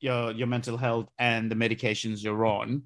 your 0.00 0.30
your 0.32 0.46
mental 0.46 0.76
health 0.76 1.08
and 1.18 1.50
the 1.50 1.56
medications 1.56 2.22
you're 2.22 2.46
on 2.46 2.82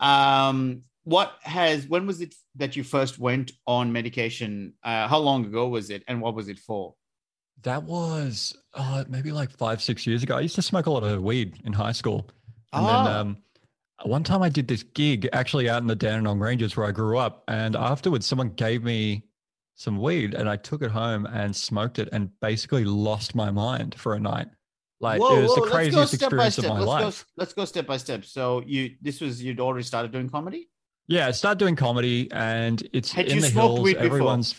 um 0.00 0.82
what 1.14 1.28
has 1.58 1.86
when 1.92 2.06
was 2.10 2.18
it 2.24 2.32
that 2.60 2.72
you 2.76 2.82
first 2.96 3.14
went 3.28 3.48
on 3.66 3.84
medication 3.98 4.50
uh 4.88 5.04
how 5.12 5.20
long 5.28 5.40
ago 5.50 5.64
was 5.76 5.86
it 5.94 6.02
and 6.08 6.16
what 6.24 6.34
was 6.38 6.46
it 6.48 6.58
for 6.68 6.94
that 7.62 7.82
was 7.82 8.56
uh, 8.74 9.02
maybe 9.08 9.32
like 9.32 9.50
five, 9.50 9.82
six 9.82 10.06
years 10.06 10.22
ago. 10.22 10.36
I 10.36 10.42
used 10.42 10.54
to 10.54 10.62
smoke 10.62 10.86
a 10.86 10.92
lot 10.96 11.02
of 11.02 11.20
weed 11.20 11.58
in 11.64 11.72
high 11.72 11.90
school. 12.00 12.20
And 12.72 12.86
then 12.86 12.94
Ah. 12.94 13.20
um, 13.20 13.28
one 14.04 14.22
time 14.22 14.42
I 14.42 14.48
did 14.48 14.68
this 14.68 14.84
gig 14.84 15.28
actually 15.32 15.68
out 15.68 15.82
in 15.82 15.88
the 15.88 15.96
Dandenong 15.96 16.38
Ranges 16.38 16.76
where 16.76 16.86
I 16.86 16.92
grew 16.92 17.18
up. 17.18 17.42
And 17.48 17.74
afterwards, 17.74 18.26
someone 18.26 18.50
gave 18.50 18.84
me 18.84 19.24
some 19.74 19.98
weed 20.00 20.34
and 20.34 20.48
I 20.48 20.54
took 20.56 20.82
it 20.82 20.92
home 20.92 21.26
and 21.26 21.50
smoked 21.54 21.98
it 21.98 22.08
and 22.12 22.30
basically 22.40 22.84
lost 22.84 23.34
my 23.34 23.50
mind 23.50 23.96
for 23.96 24.14
a 24.14 24.20
night. 24.20 24.46
Like 25.00 25.20
Whoa, 25.20 25.38
it 25.38 25.42
was 25.42 25.50
whoa, 25.50 25.64
the 25.64 25.70
craziest 25.72 26.14
experience 26.14 26.58
of 26.58 26.64
my 26.64 26.78
let's 26.78 26.86
life. 26.86 27.24
go 27.26 27.30
let's 27.40 27.52
go 27.54 27.64
step 27.64 27.86
by 27.86 27.96
step 27.96 28.24
so 28.24 28.62
you 28.66 28.82
this 29.00 29.20
was 29.20 29.42
you'd 29.42 29.60
already 29.60 29.84
started 29.84 30.10
doing 30.12 30.28
comedy 30.28 30.68
Yeah, 31.08 31.30
start 31.30 31.58
doing 31.58 31.74
comedy 31.74 32.28
and 32.32 32.86
it's 32.92 33.10
Had 33.12 33.26
in 33.28 33.36
you 33.36 33.40
the 33.40 33.48
smoked 33.48 33.68
hills. 33.76 33.80
weed 33.80 33.92
before? 33.94 34.06
Everyone's 34.06 34.54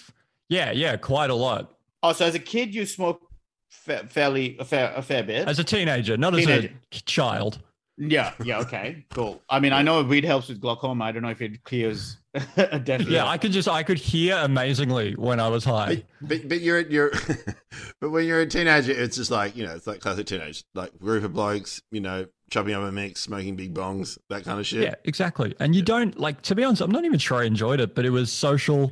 yeah, 0.49 0.71
yeah, 0.71 0.97
quite 0.97 1.29
a 1.29 1.35
lot. 1.35 1.75
oh 2.03 2.11
so 2.13 2.25
as 2.25 2.35
a 2.35 2.39
kid 2.39 2.73
you 2.73 2.85
smoked 2.85 3.23
fa- 3.69 4.07
fairly 4.09 4.57
a 4.59 4.65
fair 4.65 4.91
a 4.95 5.01
fair 5.01 5.21
bit 5.23 5.47
As 5.47 5.59
a 5.59 5.63
teenager, 5.63 6.17
not 6.17 6.33
Teenager. 6.33 6.69
as 6.91 6.99
a 6.99 7.03
child. 7.03 7.59
Yeah, 8.01 8.31
yeah, 8.45 8.59
okay, 8.59 9.05
cool. 9.11 9.41
I 9.49 9.59
mean, 9.59 9.73
I 9.73 9.81
know 9.81 10.01
weed 10.03 10.23
helps 10.23 10.47
with 10.47 10.61
glaucoma. 10.61 11.03
I 11.03 11.11
don't 11.11 11.21
know 11.21 11.31
if 11.31 11.41
it 11.41 11.61
clears 11.65 12.15
a 12.55 12.79
deaf 12.79 13.01
ear. 13.01 13.07
Yeah, 13.09 13.27
I 13.27 13.37
could 13.37 13.51
just 13.51 13.67
I 13.67 13.83
could 13.83 13.97
hear 13.97 14.37
amazingly 14.37 15.15
when 15.15 15.41
I 15.41 15.49
was 15.49 15.65
high. 15.65 16.03
But, 16.21 16.29
but, 16.29 16.47
but 16.49 16.61
you're 16.61 16.79
you're 16.79 17.11
but 17.99 18.09
when 18.11 18.25
you're 18.25 18.39
a 18.39 18.47
teenager, 18.47 18.93
it's 18.93 19.17
just 19.17 19.31
like 19.31 19.55
you 19.57 19.65
know, 19.65 19.75
it's 19.75 19.85
like 19.85 19.99
classic 19.99 20.27
teenage, 20.27 20.63
like 20.73 20.97
group 20.97 21.25
of 21.25 21.33
blokes, 21.33 21.81
you 21.91 21.99
know, 21.99 22.25
chopping 22.49 22.73
up 22.73 22.83
a 22.83 22.91
mix, 22.91 23.21
smoking 23.21 23.55
big 23.55 23.73
bongs, 23.73 24.17
that 24.29 24.43
kind 24.43 24.59
of 24.59 24.65
shit. 24.67 24.83
Yeah, 24.83 24.95
exactly. 25.05 25.55
And 25.59 25.75
you 25.75 25.81
don't 25.81 26.19
like 26.19 26.41
to 26.43 26.55
be 26.55 26.63
honest, 26.63 26.81
I'm 26.81 26.91
not 26.91 27.05
even 27.05 27.19
sure 27.19 27.39
I 27.39 27.45
enjoyed 27.45 27.79
it, 27.79 27.95
but 27.95 28.05
it 28.05 28.09
was 28.11 28.31
social. 28.31 28.91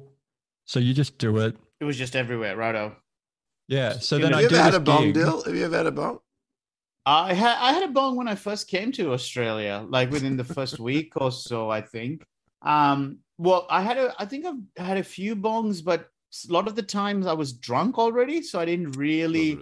So 0.66 0.80
you 0.80 0.94
just 0.94 1.18
do 1.18 1.38
it. 1.38 1.56
it 1.80 1.86
was 1.86 1.98
just 1.98 2.16
everywhere, 2.16 2.56
righto. 2.58 2.96
Yeah. 3.68 3.94
So 3.94 4.16
You 4.18 4.24
then 4.24 4.32
know- 4.32 4.38
I 4.40 4.42
Have 4.44 4.52
you 4.52 4.58
ever 4.58 4.64
had 4.66 4.74
a 4.76 4.80
bong, 4.80 5.04
gig. 5.06 5.14
Dill? 5.16 5.44
Have 5.44 5.56
you 5.56 5.66
ever 5.66 5.78
had 5.78 5.88
a 5.88 5.92
bong? 5.92 6.20
I 7.06 7.34
had 7.34 7.58
I 7.60 7.72
had 7.72 7.84
a 7.84 7.88
bong 7.94 8.18
when 8.18 8.28
I 8.28 8.36
first 8.36 8.68
came 8.68 8.92
to 8.94 9.14
Australia, 9.14 9.86
like 9.88 10.12
within 10.12 10.36
the 10.36 10.44
first 10.44 10.78
week 10.90 11.14
or 11.16 11.32
so, 11.32 11.70
I 11.70 11.82
think. 11.82 12.24
Um, 12.64 13.20
well, 13.38 13.66
I 13.70 13.82
had 13.82 13.98
a 13.98 14.14
I 14.20 14.26
think 14.26 14.46
I've 14.46 14.62
had 14.86 14.98
a 14.98 15.04
few 15.04 15.36
bongs, 15.36 15.84
but 15.84 16.10
a 16.50 16.52
lot 16.52 16.68
of 16.68 16.76
the 16.76 16.84
times 16.84 17.26
I 17.26 17.34
was 17.34 17.54
drunk 17.54 17.98
already, 17.98 18.42
so 18.42 18.60
I 18.60 18.66
didn't 18.66 18.92
really 18.98 19.58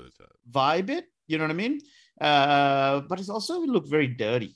vibe 0.52 0.90
it. 0.90 1.06
You 1.28 1.38
know 1.38 1.44
what 1.44 1.52
I 1.52 1.56
mean? 1.56 1.82
Uh, 2.20 3.02
but 3.02 3.20
it's 3.20 3.30
also 3.30 3.60
looked 3.62 3.88
very 3.90 4.08
dirty. 4.08 4.56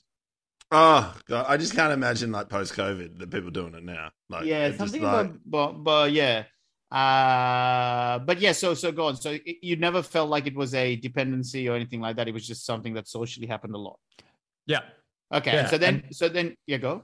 Oh 0.71 1.13
god, 1.27 1.45
I 1.49 1.57
just 1.57 1.73
can't 1.75 1.91
imagine 1.93 2.31
like 2.31 2.47
post 2.49 2.73
COVID 2.73 3.17
the 3.17 3.27
people 3.27 3.49
doing 3.51 3.73
it 3.73 3.83
now. 3.83 4.11
Like, 4.29 4.45
yeah, 4.45 4.71
something 4.75 5.01
like- 5.01 5.25
about, 5.27 5.39
but, 5.45 5.71
but 5.83 6.11
yeah. 6.11 6.43
Uh, 6.91 8.19
but 8.19 8.39
yeah, 8.39 8.51
so 8.51 8.73
so 8.73 8.91
go 8.91 9.07
on. 9.07 9.15
So 9.15 9.31
it, 9.31 9.57
you 9.61 9.75
never 9.75 10.01
felt 10.01 10.29
like 10.29 10.47
it 10.47 10.55
was 10.55 10.73
a 10.73 10.95
dependency 10.95 11.67
or 11.69 11.75
anything 11.75 12.01
like 12.01 12.15
that. 12.17 12.27
It 12.27 12.33
was 12.33 12.45
just 12.47 12.65
something 12.65 12.93
that 12.95 13.07
socially 13.07 13.47
happened 13.47 13.75
a 13.75 13.77
lot. 13.77 13.99
Yeah. 14.65 14.81
Okay, 15.31 15.53
Yeah, 15.53 15.67
so 15.67 15.77
then 15.77 16.03
and- 16.05 16.15
so 16.15 16.29
then 16.29 16.55
yeah, 16.65 16.77
go. 16.77 17.03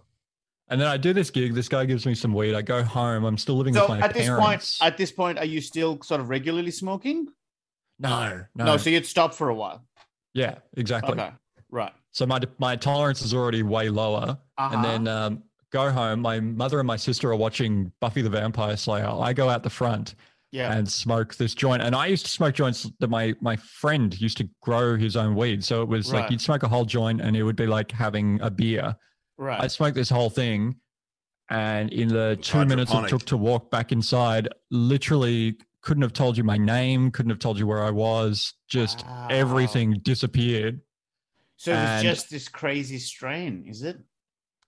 And 0.67 0.81
then 0.81 0.87
I 0.87 0.97
do 0.97 1.13
this 1.13 1.29
gig. 1.29 1.53
This 1.53 1.69
guy 1.69 1.85
gives 1.85 2.07
me 2.07 2.15
some 2.15 2.33
weed. 2.33 2.55
I 2.55 2.63
go 2.63 2.81
home. 2.81 3.23
I'm 3.23 3.37
still 3.37 3.55
living 3.55 3.75
So 3.75 3.81
with 3.81 3.99
my 3.99 3.99
at 3.99 4.15
this 4.15 4.25
parents. 4.25 4.79
point, 4.79 4.87
at 4.91 4.97
this 4.97 5.11
point, 5.11 5.37
are 5.37 5.45
you 5.45 5.61
still 5.61 6.01
sort 6.01 6.19
of 6.21 6.29
regularly 6.29 6.71
smoking? 6.71 7.27
no, 7.99 8.43
no. 8.55 8.65
No, 8.65 8.77
so 8.77 8.89
you'd 8.89 9.05
stop 9.05 9.35
for 9.35 9.49
a 9.49 9.55
while. 9.55 9.85
Yeah, 10.35 10.55
exactly. 10.77 11.13
Okay, 11.13 11.31
right. 11.71 11.91
So 12.11 12.27
my 12.27 12.39
my 12.59 12.75
tolerance 12.75 13.23
is 13.23 13.33
already 13.33 13.63
way 13.63 13.89
lower. 13.89 14.37
Uh-huh. 14.57 14.69
And 14.75 14.85
then 14.85 15.07
um, 15.07 15.43
go 15.71 15.89
home. 15.91 16.21
My 16.21 16.39
mother 16.39 16.79
and 16.79 16.87
my 16.87 16.97
sister 16.97 17.31
are 17.31 17.35
watching 17.35 17.91
Buffy 17.99 18.21
the 18.21 18.29
Vampire 18.29 18.77
Slayer. 18.77 19.07
I 19.07 19.33
go 19.33 19.49
out 19.49 19.63
the 19.63 19.69
front 19.69 20.15
Yeah. 20.51 20.73
and 20.73 20.89
smoke 20.89 21.35
this 21.35 21.53
joint. 21.53 21.81
And 21.81 21.95
I 21.95 22.05
used 22.07 22.25
to 22.25 22.31
smoke 22.31 22.53
joints 22.55 22.89
that 22.99 23.09
my 23.09 23.33
my 23.41 23.55
friend 23.55 24.17
used 24.21 24.37
to 24.37 24.49
grow 24.61 24.95
his 24.97 25.15
own 25.15 25.35
weed. 25.35 25.63
So 25.63 25.81
it 25.81 25.87
was 25.89 26.11
Right. 26.11 26.21
like 26.21 26.31
you'd 26.31 26.41
smoke 26.41 26.63
a 26.63 26.67
whole 26.67 26.85
joint 26.85 27.19
and 27.21 27.35
it 27.35 27.43
would 27.43 27.57
be 27.57 27.67
like 27.67 27.91
having 27.91 28.39
a 28.41 28.49
beer. 28.51 28.95
Right 29.37 29.57
i 29.57 29.63
right. 29.63 29.71
smoked 29.71 29.95
this 29.95 30.09
whole 30.09 30.29
thing, 30.29 30.75
and 31.49 31.91
in 31.91 32.07
the 32.07 32.37
two 32.41 32.63
minutes 32.65 32.93
it 32.93 33.09
took 33.09 33.25
to 33.25 33.35
walk 33.37 33.69
back 33.69 33.91
inside, 33.91 34.47
literally 34.71 35.57
couldn't 35.85 36.03
have 36.03 36.13
told 36.13 36.35
you 36.37 36.43
my 36.43 36.57
name, 36.57 37.11
couldn't 37.11 37.29
have 37.29 37.39
told 37.39 37.57
you 37.57 37.65
where 37.67 37.83
I 37.83 37.91
was. 37.91 38.53
Just 38.67 39.05
Wow. 39.05 39.27
everything 39.29 39.99
disappeared. 40.01 40.81
So 41.57 41.71
it 41.71 41.75
was 41.75 41.89
and- 41.89 42.03
just 42.03 42.29
this 42.29 42.49
crazy 42.49 42.97
strain, 42.99 43.65
is 43.67 43.81
it? 43.83 43.97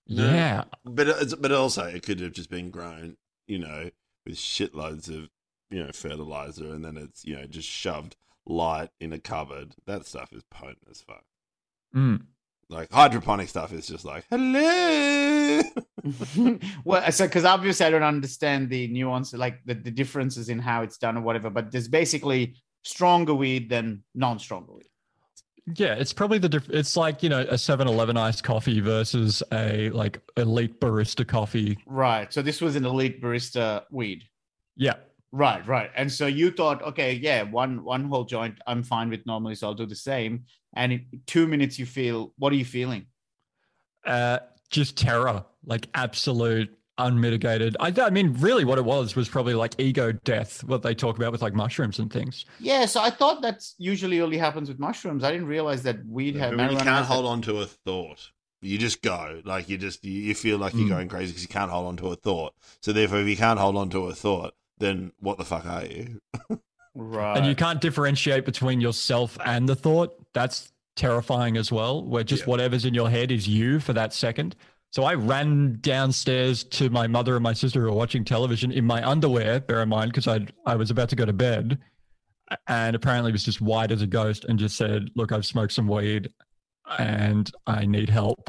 No. 0.06 0.24
Yeah. 0.32 0.64
But 0.84 1.08
it's, 1.08 1.34
but 1.34 1.52
also 1.52 1.84
it 1.84 2.02
could 2.02 2.20
have 2.20 2.32
just 2.32 2.48
been 2.48 2.70
grown, 2.70 3.16
you 3.46 3.58
know, 3.58 3.90
with 4.24 4.36
shitloads 4.36 5.08
of 5.08 5.28
you 5.70 5.84
know 5.84 5.92
fertilizer, 5.92 6.72
and 6.72 6.82
then 6.82 6.96
it's 6.96 7.26
you 7.26 7.36
know 7.36 7.44
just 7.46 7.68
shoved 7.68 8.16
light 8.46 8.88
in 9.00 9.12
a 9.12 9.18
cupboard. 9.18 9.74
That 9.86 10.06
stuff 10.06 10.32
is 10.32 10.42
potent 10.50 10.86
as 10.90 11.02
fuck. 11.02 11.24
Mm. 11.94 12.22
Like 12.70 12.92
hydroponic 12.92 13.48
stuff 13.48 13.72
is 13.72 13.86
just 13.86 14.04
like 14.04 14.24
hello. 14.28 15.62
well, 16.84 17.12
so 17.12 17.26
because 17.26 17.44
obviously 17.44 17.86
I 17.86 17.90
don't 17.90 18.02
understand 18.02 18.68
the 18.68 18.88
nuance, 18.88 19.32
like 19.32 19.60
the, 19.64 19.74
the 19.74 19.90
differences 19.90 20.50
in 20.50 20.58
how 20.58 20.82
it's 20.82 20.98
done 20.98 21.16
or 21.16 21.22
whatever, 21.22 21.48
but 21.48 21.72
there's 21.72 21.88
basically 21.88 22.56
stronger 22.82 23.34
weed 23.34 23.70
than 23.70 24.02
non-stronger 24.14 24.72
weed. 24.72 24.88
Yeah, 25.76 25.94
it's 25.94 26.12
probably 26.12 26.38
the 26.38 26.48
diff- 26.48 26.70
it's 26.70 26.96
like, 26.96 27.22
you 27.22 27.28
know, 27.28 27.40
a 27.40 27.54
7-Eleven 27.54 28.16
iced 28.16 28.42
coffee 28.42 28.80
versus 28.80 29.42
a 29.52 29.90
like 29.90 30.20
elite 30.36 30.80
barista 30.80 31.26
coffee. 31.26 31.78
Right. 31.86 32.32
So 32.32 32.42
this 32.42 32.60
was 32.60 32.76
an 32.76 32.84
elite 32.84 33.22
barista 33.22 33.84
weed. 33.90 34.24
Yeah. 34.76 34.94
Right, 35.32 35.66
right. 35.66 35.90
And 35.94 36.10
so 36.10 36.26
you 36.26 36.50
thought, 36.50 36.82
okay, 36.82 37.12
yeah, 37.14 37.42
one 37.42 37.84
one 37.84 38.04
whole 38.08 38.24
joint 38.24 38.58
I'm 38.66 38.82
fine 38.82 39.10
with 39.10 39.26
normally, 39.26 39.54
so 39.54 39.66
I'll 39.68 39.74
do 39.74 39.86
the 39.86 39.94
same. 39.94 40.44
And 40.74 40.92
in 40.92 41.06
two 41.26 41.46
minutes 41.46 41.78
you 41.78 41.86
feel 41.86 42.32
what 42.38 42.52
are 42.52 42.56
you 42.56 42.64
feeling? 42.64 43.06
Uh 44.04 44.38
just 44.70 44.96
terror, 44.96 45.44
like 45.64 45.88
absolute 45.94 46.70
unmitigated. 46.98 47.76
I, 47.80 47.92
I 48.02 48.10
mean, 48.10 48.34
really 48.38 48.64
what 48.64 48.76
it 48.78 48.84
was 48.84 49.16
was 49.16 49.28
probably 49.28 49.54
like 49.54 49.74
ego 49.78 50.12
death, 50.12 50.62
what 50.64 50.82
they 50.82 50.94
talk 50.94 51.16
about 51.16 51.32
with 51.32 51.40
like 51.42 51.54
mushrooms 51.54 51.98
and 51.98 52.12
things. 52.12 52.44
Yeah, 52.58 52.84
so 52.86 53.00
I 53.00 53.08
thought 53.10 53.40
that's 53.40 53.74
usually 53.78 54.20
only 54.20 54.36
happens 54.36 54.68
with 54.68 54.78
mushrooms. 54.78 55.24
I 55.24 55.30
didn't 55.32 55.46
realize 55.46 55.82
that 55.84 56.04
weed 56.06 56.36
had 56.36 56.56
when 56.56 56.70
you 56.70 56.76
can't 56.78 57.06
hold 57.06 57.24
that- 57.24 57.28
on 57.30 57.42
to 57.42 57.58
a 57.60 57.66
thought. 57.66 58.30
You 58.60 58.76
just 58.76 59.02
go 59.02 59.40
like 59.44 59.68
you 59.68 59.78
just 59.78 60.04
you, 60.04 60.20
you 60.20 60.34
feel 60.34 60.58
like 60.58 60.74
you're 60.74 60.86
Mm. 60.86 60.90
going 60.90 61.08
crazy 61.08 61.28
because 61.32 61.42
you 61.42 61.48
can't 61.48 61.70
hold 61.70 61.86
on 61.86 61.96
to 61.98 62.08
a 62.08 62.16
thought. 62.16 62.54
So 62.82 62.92
therefore, 62.92 63.20
if 63.20 63.28
you 63.28 63.36
can't 63.36 63.58
hold 63.60 63.76
on 63.76 63.88
to 63.90 64.06
a 64.08 64.14
thought, 64.14 64.54
then 64.78 65.12
what 65.20 65.38
the 65.38 65.44
fuck 65.44 65.66
are 65.66 65.84
you? 65.84 66.20
Right. 66.94 67.36
And 67.36 67.46
you 67.46 67.54
can't 67.54 67.80
differentiate 67.80 68.44
between 68.44 68.80
yourself 68.80 69.38
and 69.44 69.68
the 69.68 69.76
thought. 69.76 70.14
That's 70.34 70.72
terrifying 70.96 71.56
as 71.56 71.70
well, 71.70 72.04
where 72.04 72.24
just 72.24 72.42
Yeah. 72.42 72.46
whatever's 72.50 72.84
in 72.84 72.94
your 72.94 73.08
head 73.08 73.30
is 73.30 73.46
you 73.46 73.78
for 73.78 73.92
that 73.92 74.12
second. 74.12 74.56
So 74.90 75.04
I 75.04 75.14
ran 75.14 75.78
downstairs 75.80 76.64
to 76.64 76.90
my 76.90 77.06
mother 77.06 77.36
and 77.36 77.42
my 77.42 77.52
sister 77.52 77.80
who 77.80 77.86
were 77.86 77.92
watching 77.92 78.24
television 78.24 78.72
in 78.72 78.84
my 78.84 79.06
underwear, 79.06 79.60
bear 79.60 79.82
in 79.82 79.88
mind, 79.90 80.10
because 80.12 80.26
I 80.26 80.46
I 80.66 80.74
was 80.76 80.90
about 80.90 81.08
to 81.10 81.16
go 81.16 81.24
to 81.24 81.32
bed. 81.32 81.78
And 82.66 82.96
apparently 82.96 83.30
was 83.30 83.44
just 83.44 83.60
white 83.60 83.92
as 83.92 84.00
a 84.00 84.06
ghost 84.06 84.46
and 84.46 84.58
just 84.58 84.76
said, 84.76 85.10
Look, 85.14 85.30
I've 85.32 85.44
smoked 85.44 85.72
some 85.74 85.86
weed 85.86 86.30
and 86.98 87.50
I 87.66 87.84
need 87.84 88.08
help. 88.08 88.48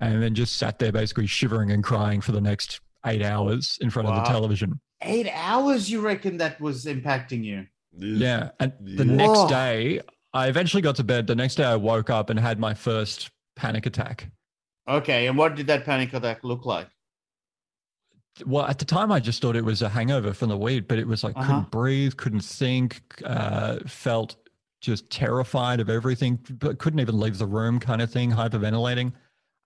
And 0.00 0.22
then 0.22 0.34
just 0.34 0.56
sat 0.56 0.78
there 0.78 0.90
basically 0.92 1.26
shivering 1.26 1.70
and 1.70 1.84
crying 1.84 2.20
for 2.22 2.32
the 2.32 2.40
next 2.40 2.80
eight 3.04 3.22
hours 3.22 3.78
in 3.80 3.90
front 3.90 4.08
of 4.08 4.14
the 4.16 4.22
television. 4.22 4.80
Eight 5.02 5.28
hours 5.32 5.90
you 5.90 6.00
reckon 6.00 6.38
that 6.38 6.60
was 6.60 6.84
impacting 6.86 7.44
you? 7.44 7.66
Yeah. 7.96 8.50
And 8.60 8.72
the 8.80 9.04
Yeah. 9.04 9.12
next 9.16 9.44
day, 9.48 10.00
I 10.32 10.48
eventually 10.48 10.82
got 10.82 10.96
to 10.96 11.04
bed. 11.04 11.26
The 11.26 11.34
next 11.34 11.56
day, 11.56 11.64
I 11.64 11.76
woke 11.76 12.10
up 12.10 12.30
and 12.30 12.38
had 12.38 12.58
my 12.58 12.74
first 12.74 13.30
panic 13.56 13.86
attack. 13.86 14.30
Okay, 14.88 15.26
and 15.26 15.36
what 15.36 15.54
did 15.56 15.66
that 15.66 15.84
panic 15.84 16.12
attack 16.14 16.44
look 16.44 16.64
like? 16.66 16.88
Well, 18.44 18.66
at 18.66 18.78
the 18.78 18.84
time, 18.84 19.10
I 19.10 19.18
just 19.20 19.40
thought 19.40 19.56
it 19.56 19.64
was 19.64 19.80
a 19.80 19.88
hangover 19.88 20.34
from 20.34 20.50
the 20.50 20.56
weed, 20.58 20.86
but 20.88 20.98
it 20.98 21.06
was 21.06 21.24
like 21.24 21.36
Uh-huh. 21.36 21.46
couldn't 21.46 21.70
breathe, 21.70 22.16
couldn't 22.16 22.44
think, 22.44 23.00
uh, 23.24 23.78
felt 23.86 24.36
just 24.82 25.08
terrified 25.10 25.80
of 25.80 25.88
everything, 25.88 26.38
but 26.58 26.78
couldn't 26.78 27.00
even 27.00 27.18
leave 27.18 27.38
the 27.38 27.46
room 27.46 27.80
kind 27.80 28.02
of 28.02 28.10
thing, 28.10 28.30
hyperventilating. 28.30 29.12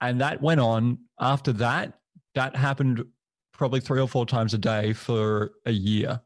And 0.00 0.20
that 0.20 0.40
went 0.40 0.60
on 0.60 0.98
after 1.18 1.52
that. 1.54 1.98
That 2.34 2.54
happened 2.54 3.04
probably 3.60 3.78
three 3.78 4.00
or 4.00 4.08
four 4.08 4.24
times 4.24 4.54
a 4.54 4.58
day 4.58 4.90
for 4.94 5.50
a 5.66 5.70
year. 5.70 6.18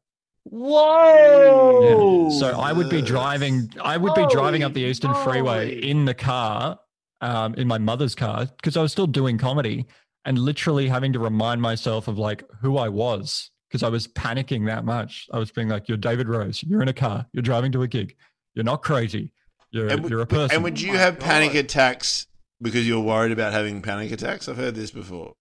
Whoa! 0.45 2.29
Yeah. 2.31 2.39
So 2.39 2.61
I 2.61 2.73
would 2.73 2.89
be 2.89 3.03
driving. 3.03 3.69
I 3.83 3.97
would 3.97 4.15
be 4.15 4.25
driving 4.31 4.63
up 4.63 4.73
the 4.73 4.83
Holy 4.83 4.91
Eastern 4.93 5.15
Freeway 5.17 5.81
in 5.81 6.05
the 6.05 6.15
car, 6.15 6.79
um, 7.23 7.57
in 7.57 7.67
my 7.67 7.79
mother's 7.79 8.15
car, 8.15 8.47
because 8.47 8.77
I 8.77 8.83
was 8.83 8.93
still 8.93 9.09
doing 9.09 9.37
comedy, 9.37 9.85
and 10.25 10.39
literally 10.39 10.87
having 10.87 11.13
to 11.13 11.19
remind 11.19 11.61
myself 11.61 12.07
of 12.07 12.19
like 12.19 12.45
who 12.61 12.79
I 12.79 12.89
was, 12.89 13.51
because 13.69 13.83
I 13.83 13.89
was 13.89 14.07
panicking 14.07 14.67
that 14.67 14.85
much. 14.85 15.27
I 15.33 15.41
was 15.41 15.51
being 15.51 15.69
like, 15.69 15.89
"You're 15.89 15.99
David 15.99 16.29
Rose. 16.29 16.63
You're 16.63 16.83
in 16.83 16.89
a 16.89 16.93
car. 16.95 17.27
You're 17.33 17.43
driving 17.43 17.73
to 17.73 17.83
a 17.83 17.89
gig. 17.89 18.15
You're 18.55 18.65
not 18.65 18.83
crazy. 18.85 19.33
You're 19.73 19.89
And, 19.89 20.09
you're 20.09 20.21
a 20.21 20.25
w- 20.25 20.43
person." 20.43 20.55
and 20.55 20.63
would 20.63 20.81
you 20.81 20.93
my 20.93 20.99
have 20.99 21.19
panic 21.19 21.55
attacks 21.55 22.29
because 22.63 22.87
you're 22.87 23.01
worried 23.01 23.33
about 23.33 23.53
having 23.53 23.83
panic 23.83 24.13
attacks? 24.13 24.49
I've 24.49 24.57
heard 24.57 24.77
this 24.77 24.93
before. 24.93 25.35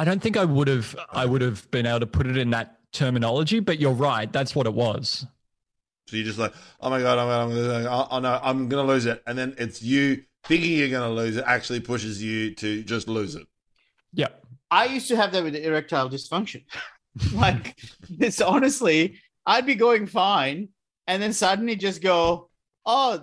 I 0.00 0.04
don't 0.04 0.22
think 0.22 0.38
I 0.38 0.46
would 0.46 0.66
have. 0.66 0.98
I 1.10 1.26
would 1.26 1.42
have 1.42 1.70
been 1.70 1.84
able 1.84 2.00
to 2.00 2.06
put 2.06 2.26
it 2.26 2.38
in 2.38 2.48
that 2.52 2.78
terminology, 2.90 3.60
but 3.60 3.78
you're 3.78 3.92
right. 3.92 4.32
That's 4.32 4.56
what 4.56 4.66
it 4.66 4.72
was. 4.72 5.26
So 6.08 6.16
you're 6.16 6.24
just 6.24 6.38
like, 6.38 6.54
oh 6.80 6.88
my 6.88 7.00
god, 7.00 7.18
oh 7.18 7.28
I'm 7.28 7.50
gonna, 7.50 7.60
I'm 7.60 7.84
gonna, 7.84 8.08
oh 8.10 8.18
no, 8.20 8.40
I'm 8.42 8.68
gonna 8.70 8.88
lose 8.88 9.04
it, 9.04 9.22
and 9.26 9.36
then 9.36 9.54
it's 9.58 9.82
you 9.82 10.22
thinking 10.44 10.72
you're 10.72 10.88
gonna 10.88 11.10
lose 11.12 11.36
it 11.36 11.44
actually 11.46 11.80
pushes 11.80 12.22
you 12.22 12.54
to 12.54 12.82
just 12.82 13.08
lose 13.08 13.34
it. 13.34 13.46
Yeah. 14.14 14.28
I 14.70 14.86
used 14.86 15.06
to 15.08 15.16
have 15.16 15.32
that 15.32 15.44
with 15.44 15.54
erectile 15.54 16.08
dysfunction. 16.08 16.64
like 17.34 17.76
this, 18.08 18.40
honestly, 18.40 19.18
I'd 19.44 19.66
be 19.66 19.74
going 19.74 20.06
fine, 20.06 20.70
and 21.08 21.22
then 21.22 21.34
suddenly 21.34 21.76
just 21.76 22.00
go, 22.00 22.48
"Oh, 22.86 23.22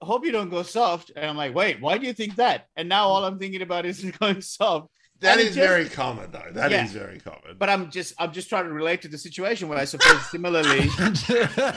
hope 0.00 0.24
you 0.24 0.32
don't 0.32 0.48
go 0.48 0.62
soft." 0.62 1.12
And 1.14 1.26
I'm 1.26 1.36
like, 1.36 1.54
"Wait, 1.54 1.82
why 1.82 1.98
do 1.98 2.06
you 2.06 2.14
think 2.14 2.36
that?" 2.36 2.68
And 2.76 2.88
now 2.88 3.08
all 3.08 3.26
I'm 3.26 3.38
thinking 3.38 3.60
about 3.60 3.84
is 3.84 4.02
going 4.18 4.40
soft. 4.40 4.88
That 5.20 5.32
And 5.32 5.40
it 5.40 5.48
is 5.48 5.56
just- 5.56 5.68
very 5.68 5.88
common, 5.88 6.30
though. 6.30 6.44
That 6.52 6.70
is 6.72 6.94
Yeah. 6.94 7.00
very 7.06 7.18
common. 7.18 7.56
But 7.58 7.68
I'm 7.68 7.90
just, 7.90 8.14
I'm 8.18 8.32
just 8.32 8.48
trying 8.48 8.64
to 8.66 8.72
relate 8.72 9.02
to 9.02 9.08
the 9.08 9.18
situation 9.18 9.68
where 9.68 9.78
I 9.78 9.84
suppose 9.84 10.20
similarly, 10.30 10.88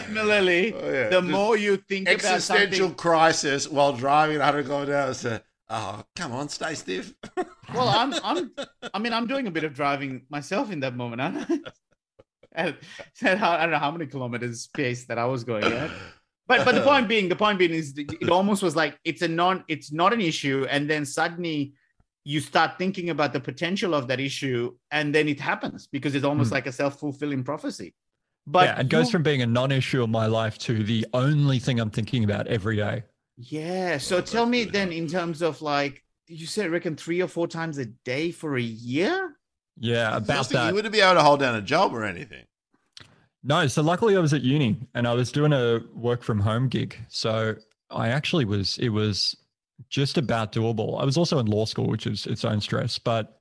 similarly, 0.06 0.74
Oh, 0.74 0.92
yeah. 0.92 1.10
the 1.10 1.22
Just 1.22 1.28
more 1.32 1.58
you 1.58 1.78
think 1.78 2.08
about 2.08 2.14
existential 2.16 2.78
something, 2.88 2.96
crisis 2.96 3.68
while 3.68 3.94
driving 3.94 4.36
at 4.36 4.42
100 4.42 4.66
kilometers 4.66 4.94
an 4.96 5.02
hour. 5.02 5.14
So, 5.14 5.40
oh, 5.70 6.04
come 6.16 6.32
on, 6.34 6.50
stay 6.50 6.76
stiff. 6.76 7.14
well, 7.74 7.90
I'm, 7.90 8.14
I'm, 8.24 8.52
I 8.94 9.00
mean, 9.00 9.14
I'm 9.14 9.28
doing 9.28 9.48
a 9.48 9.52
bit 9.52 9.64
of 9.64 9.74
driving 9.74 10.24
myself 10.30 10.72
in 10.72 10.80
that 10.82 10.96
moment. 10.96 11.22
aren't 11.22 11.50
I? 11.52 11.60
And 12.54 12.76
said 13.14 13.38
how 13.38 13.52
I 13.52 13.62
don't 13.62 13.72
know 13.72 13.78
how 13.78 13.92
many 13.92 14.08
kilometers 14.08 14.68
pace 14.76 15.06
that 15.06 15.18
I 15.18 15.24
was 15.24 15.46
going 15.46 15.64
at. 15.64 15.90
But 16.48 16.66
but 16.66 16.76
the 16.76 16.82
point 16.82 17.08
being, 17.08 17.30
the 17.30 17.36
point 17.38 17.58
being 17.58 17.72
is 17.72 17.94
it 17.98 18.30
almost 18.30 18.62
was 18.62 18.76
like 18.76 19.00
it's 19.06 19.22
a 19.22 19.28
non, 19.30 19.64
it's 19.70 19.94
not 19.94 20.12
an 20.12 20.20
issue, 20.20 20.68
and 20.70 20.90
then 20.90 21.06
suddenly 21.06 21.72
you 22.24 22.40
start 22.40 22.78
thinking 22.78 23.10
about 23.10 23.34
the 23.34 23.40
potential 23.40 23.94
of 23.94 24.08
that 24.08 24.20
issue, 24.20 24.76
and 24.92 25.14
then 25.16 25.28
it 25.28 25.40
happens 25.40 25.88
because 25.88 26.14
it's 26.16 26.26
almost 26.26 26.50
Hmm. 26.50 26.56
like 26.56 26.68
a 26.68 26.72
self 26.72 27.00
fulfilling 27.00 27.44
prophecy. 27.44 27.94
But 28.48 28.66
yeah, 28.68 28.80
it 28.82 28.90
goes 28.90 29.10
from 29.12 29.24
being 29.24 29.42
a 29.42 29.46
non-issue 29.46 30.04
in 30.04 30.12
my 30.12 30.26
life 30.26 30.58
to 30.60 30.84
the 30.84 31.06
only 31.14 31.60
thing 31.60 31.80
I'm 31.80 31.92
thinking 31.92 32.24
about 32.24 32.48
every 32.48 32.76
day. 32.76 33.04
yeah. 33.38 33.98
So 33.98 34.18
Oh, 34.18 34.22
tell 34.22 34.46
me 34.46 34.60
really 34.62 34.72
then, 34.72 34.88
hard. 34.90 34.98
in 34.98 35.08
terms 35.08 35.42
of 35.42 35.62
like 35.62 36.04
you 36.28 36.46
said, 36.48 36.72
reckon 36.72 36.96
three 36.96 37.22
or 37.22 37.28
four 37.28 37.48
times 37.48 37.78
a 37.78 37.86
day 37.86 38.32
for 38.32 38.56
a 38.58 38.62
year. 38.62 39.36
Yeah, 39.80 40.16
about 40.18 40.46
think 40.48 40.54
that. 40.54 40.68
You 40.70 40.74
wouldn't 40.76 40.94
be 40.94 41.02
able 41.02 41.16
to 41.16 41.22
hold 41.24 41.40
down 41.40 41.56
a 41.56 41.62
job 41.62 41.94
or 41.94 42.04
anything. 42.04 42.46
No, 43.44 43.66
so 43.68 43.82
luckily 43.82 44.16
I 44.16 44.20
was 44.20 44.34
at 44.34 44.42
uni 44.44 44.78
and 44.94 45.08
I 45.08 45.14
was 45.14 45.32
doing 45.32 45.52
a 45.54 45.82
work 45.94 46.22
from 46.24 46.40
home 46.42 46.68
gig. 46.68 46.98
So 47.10 47.56
I 47.90 48.10
actually 48.10 48.46
was, 48.46 48.78
it 48.78 48.90
was 48.90 49.36
just 49.90 50.18
about 50.18 50.52
doable. 50.52 51.00
I 51.02 51.06
was 51.06 51.18
also 51.18 51.40
in 51.40 51.46
law 51.48 51.66
school, 51.66 51.88
which 51.88 52.08
is 52.08 52.26
its 52.28 52.46
own 52.46 52.62
stress, 52.62 53.00
but 53.00 53.40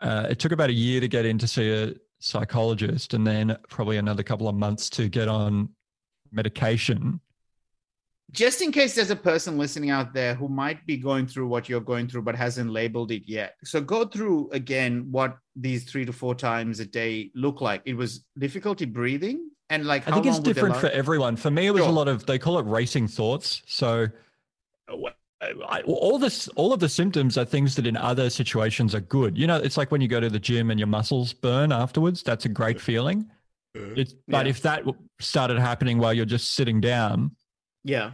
uh, 0.00 0.26
it 0.30 0.38
took 0.38 0.52
about 0.52 0.70
a 0.70 0.74
year 0.74 1.00
to 1.00 1.08
get 1.08 1.24
in 1.24 1.38
to 1.38 1.46
see 1.46 1.70
a 1.72 1.94
psychologist 2.18 3.14
and 3.14 3.26
then 3.26 3.56
probably 3.68 3.96
another 3.96 4.22
couple 4.22 4.48
of 4.48 4.54
months 4.54 4.88
to 4.90 5.08
get 5.08 5.28
on 5.28 5.68
medication. 6.32 7.20
just 8.32 8.62
in 8.62 8.72
case 8.72 8.94
there's 8.94 9.10
a 9.10 9.16
person 9.16 9.56
listening 9.58 9.90
out 9.90 10.12
there 10.14 10.34
who 10.34 10.48
might 10.48 10.84
be 10.86 10.96
going 10.96 11.26
through 11.26 11.46
what 11.46 11.68
you're 11.68 11.80
going 11.80 12.08
through 12.08 12.22
but 12.22 12.34
hasn't 12.34 12.70
labeled 12.70 13.10
it 13.12 13.22
yet 13.26 13.54
so 13.62 13.80
go 13.80 14.04
through 14.06 14.48
again 14.50 15.06
what 15.12 15.36
these 15.54 15.84
three 15.84 16.04
to 16.04 16.12
four 16.12 16.34
times 16.34 16.80
a 16.80 16.86
day 16.86 17.30
look 17.34 17.60
like 17.60 17.82
it 17.84 17.94
was 17.94 18.24
difficulty 18.38 18.86
breathing 18.86 19.50
and 19.70 19.84
like 19.86 20.08
I 20.08 20.12
think 20.12 20.26
it's 20.26 20.38
different 20.40 20.76
for 20.76 20.88
everyone. 20.88 21.36
For 21.36 21.50
me, 21.50 21.66
it 21.66 21.70
was 21.70 21.82
Sure. 21.82 21.88
a 21.90 21.92
lot 21.92 22.08
of, 22.08 22.26
they 22.26 22.38
call 22.38 22.58
it 22.58 22.66
racing 22.66 23.08
thoughts. 23.08 23.62
So 23.66 24.08
I, 25.68 25.82
all 25.82 26.18
this, 26.18 26.48
all 26.56 26.72
of 26.72 26.80
the 26.80 26.88
symptoms 26.88 27.36
are 27.38 27.44
things 27.44 27.74
that 27.76 27.86
in 27.86 27.96
other 27.96 28.30
situations 28.30 28.94
are 28.94 29.00
good. 29.00 29.36
You 29.38 29.46
know, 29.46 29.56
it's 29.56 29.76
like 29.76 29.90
when 29.90 30.00
you 30.00 30.08
go 30.08 30.20
to 30.20 30.28
the 30.30 30.38
gym 30.38 30.70
and 30.70 30.78
your 30.80 30.86
muscles 30.86 31.32
burn 31.32 31.72
afterwards. 31.72 32.22
That's 32.22 32.44
a 32.44 32.48
great 32.48 32.80
feeling. 32.80 33.30
It's, 33.74 34.14
but 34.28 34.46
Yeah. 34.46 34.50
if 34.50 34.62
that 34.62 34.84
started 35.20 35.58
happening 35.58 35.98
while 35.98 36.12
you're 36.14 36.24
just 36.26 36.54
sitting 36.54 36.80
down, 36.80 37.36
Yeah. 37.84 38.12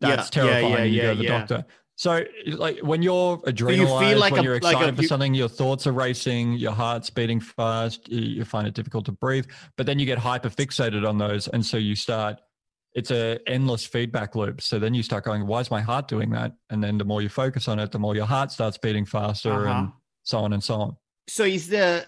that's 0.00 0.34
Yeah, 0.36 0.44
yeah, 0.44 0.50
terrifying. 0.50 0.72
yeah, 0.72 0.78
and 0.82 0.92
you 0.94 0.96
yeah, 0.96 1.02
go 1.06 1.12
to 1.12 1.18
the 1.18 1.24
yeah. 1.24 1.38
doctor. 1.38 1.64
So, 1.96 2.24
like 2.46 2.78
when 2.78 3.02
you're 3.02 3.36
adrenalized, 3.42 4.08
feel 4.08 4.18
like 4.18 4.32
when 4.32 4.40
a- 4.40 4.44
you're 4.44 4.54
like 4.60 4.62
a- 4.74 4.78
excited 4.78 4.96
for 4.96 5.02
something, 5.02 5.34
your 5.34 5.48
thoughts 5.50 5.86
are 5.86 5.92
racing, 5.92 6.54
your 6.54 6.72
heart's 6.72 7.10
beating 7.10 7.40
fast, 7.40 8.08
you, 8.08 8.20
you 8.20 8.44
find 8.46 8.66
it 8.66 8.72
difficult 8.74 9.04
to 9.06 9.12
breathe. 9.12 9.44
But 9.76 9.84
then 9.84 9.98
you 9.98 10.06
get 10.06 10.16
hyper 10.18 10.48
fixated 10.48 11.06
on 11.06 11.18
those, 11.18 11.46
and 11.48 11.64
so 11.64 11.76
you 11.76 11.94
start. 11.94 12.40
It's 12.94 13.10
a 13.10 13.38
endless 13.46 13.86
feedback 13.86 14.34
loop. 14.34 14.60
So 14.60 14.78
then 14.78 14.94
you 14.94 15.02
start 15.02 15.24
going, 15.24 15.46
"Why 15.46 15.60
is 15.60 15.70
my 15.70 15.80
heart 15.80 16.08
doing 16.08 16.30
that?" 16.30 16.52
And 16.70 16.82
then 16.82 16.98
the 16.98 17.04
more 17.04 17.22
you 17.22 17.28
focus 17.28 17.68
on 17.68 17.78
it, 17.78 17.92
the 17.92 17.98
more 17.98 18.16
your 18.16 18.26
heart 18.26 18.50
starts 18.50 18.78
beating 18.78 19.06
faster, 19.06 19.68
Uh-huh. 19.68 19.78
and 19.78 19.92
so 20.24 20.38
on 20.38 20.52
and 20.52 20.62
so 20.62 20.74
on. 20.74 20.96
So 21.28 21.44
is 21.44 21.68
there 21.68 22.06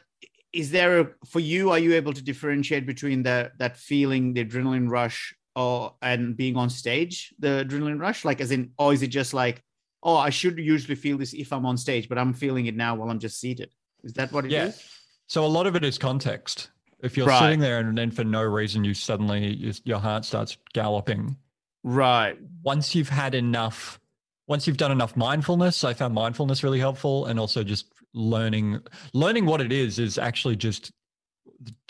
is 0.52 0.70
there 0.70 1.00
a, 1.00 1.08
for 1.26 1.40
you? 1.40 1.70
Are 1.70 1.78
you 1.78 1.94
able 1.94 2.12
to 2.12 2.22
differentiate 2.22 2.84
between 2.84 3.22
the 3.22 3.52
that 3.58 3.76
feeling, 3.76 4.34
the 4.34 4.44
adrenaline 4.44 4.88
rush, 4.90 5.34
or 5.54 5.94
and 6.02 6.36
being 6.36 6.56
on 6.56 6.68
stage, 6.68 7.32
the 7.38 7.64
adrenaline 7.66 8.00
rush? 8.00 8.24
Like, 8.24 8.40
as 8.40 8.50
in, 8.50 8.72
or 8.76 8.92
is 8.92 9.02
it 9.02 9.08
just 9.08 9.32
like, 9.32 9.62
oh, 10.02 10.16
I 10.16 10.30
should 10.30 10.58
usually 10.58 10.96
feel 10.96 11.16
this 11.16 11.32
if 11.32 11.52
I'm 11.52 11.64
on 11.64 11.76
stage, 11.76 12.08
but 12.08 12.18
I'm 12.18 12.34
feeling 12.34 12.66
it 12.66 12.74
now 12.76 12.96
while 12.96 13.08
I'm 13.08 13.20
just 13.20 13.38
seated. 13.40 13.70
Is 14.02 14.14
that 14.14 14.32
what 14.32 14.44
it 14.44 14.52
is? 14.52 14.76
Yeah. 14.76 14.82
So 15.28 15.46
a 15.46 15.46
lot 15.46 15.66
of 15.68 15.76
it 15.76 15.84
is 15.84 15.96
context. 15.96 16.68
If 17.02 17.16
you're 17.16 17.26
Right. 17.26 17.38
sitting 17.40 17.60
there 17.60 17.78
and 17.80 17.98
then 17.98 18.10
for 18.10 18.24
no 18.24 18.42
reason 18.42 18.84
you 18.84 18.94
suddenly 18.94 19.54
you, 19.54 19.72
your 19.84 19.98
heart 19.98 20.24
starts 20.24 20.56
galloping, 20.72 21.36
Right. 21.82 22.38
once 22.62 22.94
you've 22.94 23.08
had 23.08 23.34
enough, 23.34 23.98
once 24.46 24.66
you've 24.66 24.76
done 24.76 24.92
enough 24.92 25.16
mindfulness, 25.16 25.82
I 25.84 25.94
found 25.94 26.14
mindfulness 26.14 26.62
really 26.62 26.78
helpful, 26.78 27.26
and 27.26 27.38
also 27.40 27.64
just 27.64 27.86
learning 28.14 28.78
learning 29.14 29.46
what 29.46 29.60
it 29.60 29.72
is 29.72 29.98
is 29.98 30.18
actually 30.18 30.54
just 30.56 30.92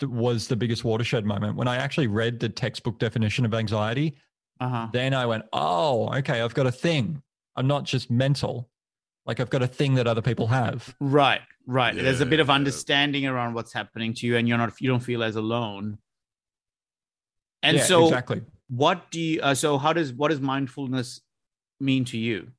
was 0.01 0.47
the 0.47 0.55
biggest 0.55 0.83
watershed 0.83 1.25
moment 1.25 1.55
when 1.55 1.67
I 1.67 1.75
actually 1.77 2.07
read 2.07 2.39
the 2.39 2.49
textbook 2.49 2.99
definition 2.99 3.45
of 3.45 3.53
anxiety. 3.53 4.15
Uh 4.59 4.69
huh. 4.69 4.87
Then 4.93 5.13
I 5.13 5.25
went, 5.25 5.45
oh, 5.51 6.13
okay, 6.17 6.41
I've 6.41 6.53
got 6.53 6.67
a 6.67 6.71
thing. 6.71 7.21
I'm 7.55 7.67
not 7.67 7.83
just 7.83 8.09
mental. 8.09 8.69
Like 9.25 9.39
I've 9.39 9.49
got 9.49 9.61
a 9.61 9.67
thing 9.67 9.95
that 9.95 10.07
other 10.07 10.21
people 10.21 10.47
have. 10.47 10.95
Right. 10.99 11.41
Right. 11.65 11.95
There's 11.95 12.19
a 12.21 12.25
bit 12.25 12.39
of 12.41 12.47
Yeah. 12.47 12.55
understanding 12.55 13.25
around 13.25 13.53
what's 13.53 13.71
happening 13.71 14.13
to 14.15 14.27
you, 14.27 14.35
and 14.37 14.47
you're 14.47 14.57
not 14.57 14.79
you 14.81 14.89
don't 14.89 14.99
feel 14.99 15.23
as 15.23 15.35
alone. 15.37 15.97
And 17.61 17.77
Yeah, 17.77 17.83
so, 17.83 18.03
exactly. 18.05 18.41
what 18.67 19.09
do 19.11 19.21
you? 19.21 19.41
Uh, 19.41 19.55
so, 19.55 19.77
how 19.77 19.93
does 19.93 20.11
what 20.11 20.29
does 20.29 20.41
mindfulness 20.41 21.21
mean 21.79 22.03
to 22.05 22.17
you? 22.17 22.51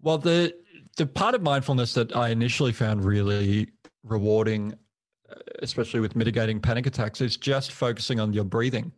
Well, 0.00 0.18
the 0.18 0.54
the 0.96 1.06
part 1.06 1.34
of 1.34 1.42
mindfulness 1.42 1.92
that 1.94 2.14
I 2.14 2.28
initially 2.28 2.72
found 2.72 3.04
really 3.04 3.68
rewarding, 4.04 4.74
uh, 5.28 5.34
especially 5.62 5.98
with 5.98 6.14
mitigating 6.14 6.60
panic 6.60 6.86
attacks, 6.86 7.20
is 7.20 7.36
just 7.36 7.72
focusing 7.72 8.20
on 8.20 8.32
your 8.32 8.44
breathing. 8.44 8.92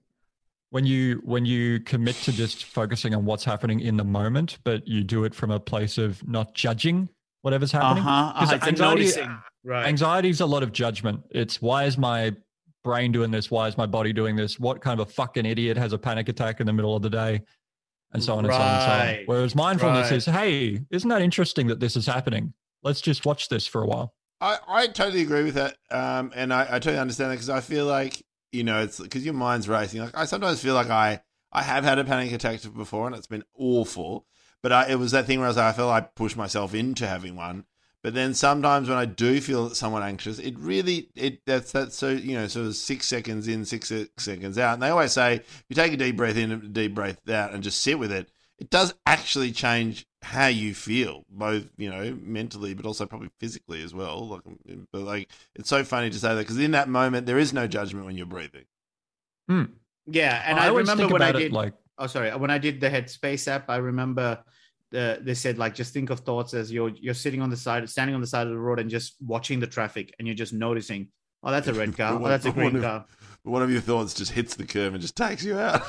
When 0.70 0.84
you 0.84 1.22
when 1.24 1.46
you 1.46 1.80
commit 1.80 2.16
to 2.16 2.32
just 2.32 2.64
focusing 2.64 3.14
on 3.14 3.24
what's 3.24 3.42
happening 3.44 3.80
in 3.80 3.96
the 3.96 4.04
moment, 4.04 4.58
but 4.64 4.86
you 4.86 5.02
do 5.02 5.24
it 5.24 5.34
from 5.34 5.50
a 5.50 5.58
place 5.58 5.96
of 5.96 6.26
not 6.28 6.54
judging 6.54 7.08
whatever's 7.40 7.72
Uh 7.72 7.80
happening. 7.80 8.02
huh. 8.04 8.32
'Cause 8.36 8.52
It's 8.52 8.66
anxiety- 8.66 9.00
noticing. 9.02 9.38
Right. 9.64 9.86
Anxiety 9.86 10.28
is 10.28 10.40
a 10.42 10.46
lot 10.46 10.62
of 10.62 10.72
judgment. 10.72 11.22
It's 11.30 11.62
why 11.62 11.84
is 11.84 11.96
my 11.96 12.34
brain 12.84 13.12
doing 13.12 13.30
this? 13.30 13.50
Why 13.50 13.66
is 13.68 13.78
my 13.78 13.86
body 13.86 14.12
doing 14.12 14.36
this? 14.36 14.60
What 14.60 14.80
kind 14.82 15.00
of 15.00 15.08
a 15.08 15.10
fucking 15.10 15.46
idiot 15.46 15.76
has 15.78 15.92
a 15.94 15.98
panic 15.98 16.28
attack 16.28 16.60
in 16.60 16.66
the 16.66 16.72
middle 16.72 16.94
of 16.94 17.02
the 17.02 17.10
day? 17.10 17.40
And 18.12 18.22
so 18.22 18.34
on 18.36 18.44
and 18.44 18.52
so 18.54 18.60
on 18.60 18.74
and 18.74 18.82
so 18.82 18.90
on. 19.20 19.24
Whereas 19.26 19.54
mindfulness 19.54 20.10
Right. 20.10 20.16
is, 20.16 20.24
hey, 20.26 20.80
isn't 20.90 21.08
that 21.10 21.20
interesting 21.22 21.66
that 21.68 21.80
this 21.80 21.96
is 21.96 22.06
happening? 22.06 22.52
Let's 22.82 23.00
just 23.02 23.26
watch 23.26 23.48
this 23.48 23.66
for 23.66 23.82
a 23.82 23.86
while. 23.86 24.14
I, 24.40 24.58
I 24.68 24.86
totally 24.86 25.22
agree 25.22 25.44
with 25.44 25.54
that. 25.54 25.76
Um, 25.90 26.32
and 26.34 26.52
I, 26.52 26.62
I 26.62 26.78
totally 26.78 26.98
understand 26.98 27.30
that 27.30 27.34
because 27.36 27.50
I 27.50 27.60
feel 27.60 27.84
like, 27.86 28.22
you 28.52 28.64
know, 28.64 28.82
it's 28.82 29.00
because 29.00 29.24
your 29.24 29.34
mind's 29.34 29.68
racing. 29.68 30.00
Like 30.00 30.16
I 30.16 30.24
sometimes 30.24 30.62
feel 30.62 30.74
like 30.74 30.90
I, 30.90 31.20
I 31.52 31.62
have 31.62 31.84
had 31.84 31.98
a 31.98 32.04
panic 32.04 32.32
attack 32.32 32.60
before 32.74 33.06
and 33.06 33.16
it's 33.16 33.26
been 33.26 33.44
awful. 33.54 34.26
But 34.62 34.72
I, 34.72 34.88
it 34.90 34.98
was 34.98 35.12
that 35.12 35.26
thing 35.26 35.38
where 35.38 35.46
I 35.46 35.50
was 35.50 35.56
like, 35.56 35.72
I 35.72 35.76
feel 35.76 35.86
like 35.86 36.02
I 36.02 36.06
pushed 36.14 36.36
myself 36.36 36.74
into 36.74 37.06
having 37.06 37.36
one. 37.36 37.64
But 38.02 38.14
then 38.14 38.32
sometimes 38.34 38.88
when 38.88 38.98
I 38.98 39.04
do 39.06 39.40
feel 39.40 39.70
somewhat 39.70 40.02
anxious, 40.02 40.38
it 40.38 40.58
really 40.58 41.10
it 41.16 41.44
that's 41.44 41.72
that's 41.72 41.96
so 41.96 42.10
you 42.10 42.36
know 42.36 42.46
sort 42.46 42.66
of 42.66 42.76
six 42.76 43.06
seconds 43.06 43.48
in, 43.48 43.64
six 43.64 43.88
se- 43.88 44.08
seconds 44.16 44.56
out. 44.56 44.74
And 44.74 44.82
they 44.82 44.88
always 44.88 45.12
say 45.12 45.34
if 45.36 45.64
you 45.68 45.74
take 45.74 45.92
a 45.92 45.96
deep 45.96 46.16
breath 46.16 46.36
in, 46.36 46.52
a 46.52 46.56
deep 46.56 46.94
breath 46.94 47.18
out, 47.28 47.52
and 47.52 47.62
just 47.62 47.80
sit 47.80 47.98
with 47.98 48.12
it, 48.12 48.30
it 48.58 48.70
does 48.70 48.94
actually 49.06 49.52
change 49.52 50.06
how 50.22 50.48
you 50.48 50.74
feel, 50.74 51.24
both 51.30 51.66
you 51.76 51.90
know 51.90 52.16
mentally, 52.20 52.74
but 52.74 52.86
also 52.86 53.06
probably 53.06 53.30
physically 53.38 53.82
as 53.82 53.94
well. 53.94 54.28
Like, 54.28 54.40
um, 54.46 54.58
um, 54.70 54.88
but 54.92 55.02
like 55.02 55.30
it's 55.54 55.68
so 55.68 55.84
funny 55.84 56.10
to 56.10 56.18
say 56.18 56.34
that 56.34 56.40
because 56.40 56.58
in 56.58 56.72
that 56.72 56.88
moment 56.88 57.26
there 57.26 57.38
is 57.38 57.52
no 57.52 57.66
judgment 57.66 58.04
when 58.04 58.16
you're 58.16 58.26
breathing. 58.26 58.64
Hmm. 59.48 59.64
yeah, 60.06 60.42
and 60.44 60.58
I, 60.58 60.68
always 60.68 60.88
remember 60.88 61.12
when 61.12 61.22
I 61.22 61.32
did. 61.32 61.52
like, 61.52 61.72
oh, 61.98 62.06
sorry. 62.06 62.30
When 62.36 62.50
I 62.50 62.58
did 62.58 62.80
the 62.80 62.90
Headspace 62.90 63.48
app, 63.48 63.70
I 63.70 63.76
remember 63.76 64.42
the, 64.90 65.18
they 65.22 65.34
said 65.34 65.58
like 65.58 65.74
just 65.74 65.94
think 65.94 66.10
of 66.10 66.20
thoughts 66.20 66.52
as 66.52 66.72
you're 66.72 66.90
you're 66.90 67.14
sitting 67.14 67.40
on 67.40 67.50
the 67.50 67.56
side, 67.56 67.88
standing 67.88 68.14
on 68.14 68.20
the 68.20 68.26
side 68.26 68.46
of 68.46 68.52
the 68.52 68.58
road, 68.58 68.80
and 68.80 68.90
just 68.90 69.14
watching 69.20 69.60
the 69.60 69.66
traffic, 69.66 70.12
and 70.18 70.26
you're 70.26 70.34
just 70.34 70.52
noticing. 70.52 71.08
Oh, 71.42 71.50
that's 71.50 71.68
a 71.68 71.74
red 71.74 71.96
car. 71.96 72.18
Oh, 72.20 72.28
that's 72.28 72.46
a 72.46 72.52
green 72.52 72.76
if- 72.76 72.82
car. 72.82 73.04
But 73.44 73.52
one 73.52 73.62
of 73.62 73.70
your 73.70 73.80
thoughts 73.80 74.14
just 74.14 74.32
hits 74.32 74.56
the 74.56 74.66
curve 74.66 74.94
and 74.94 75.00
just 75.00 75.16
takes 75.16 75.44
you 75.44 75.58
out. 75.58 75.82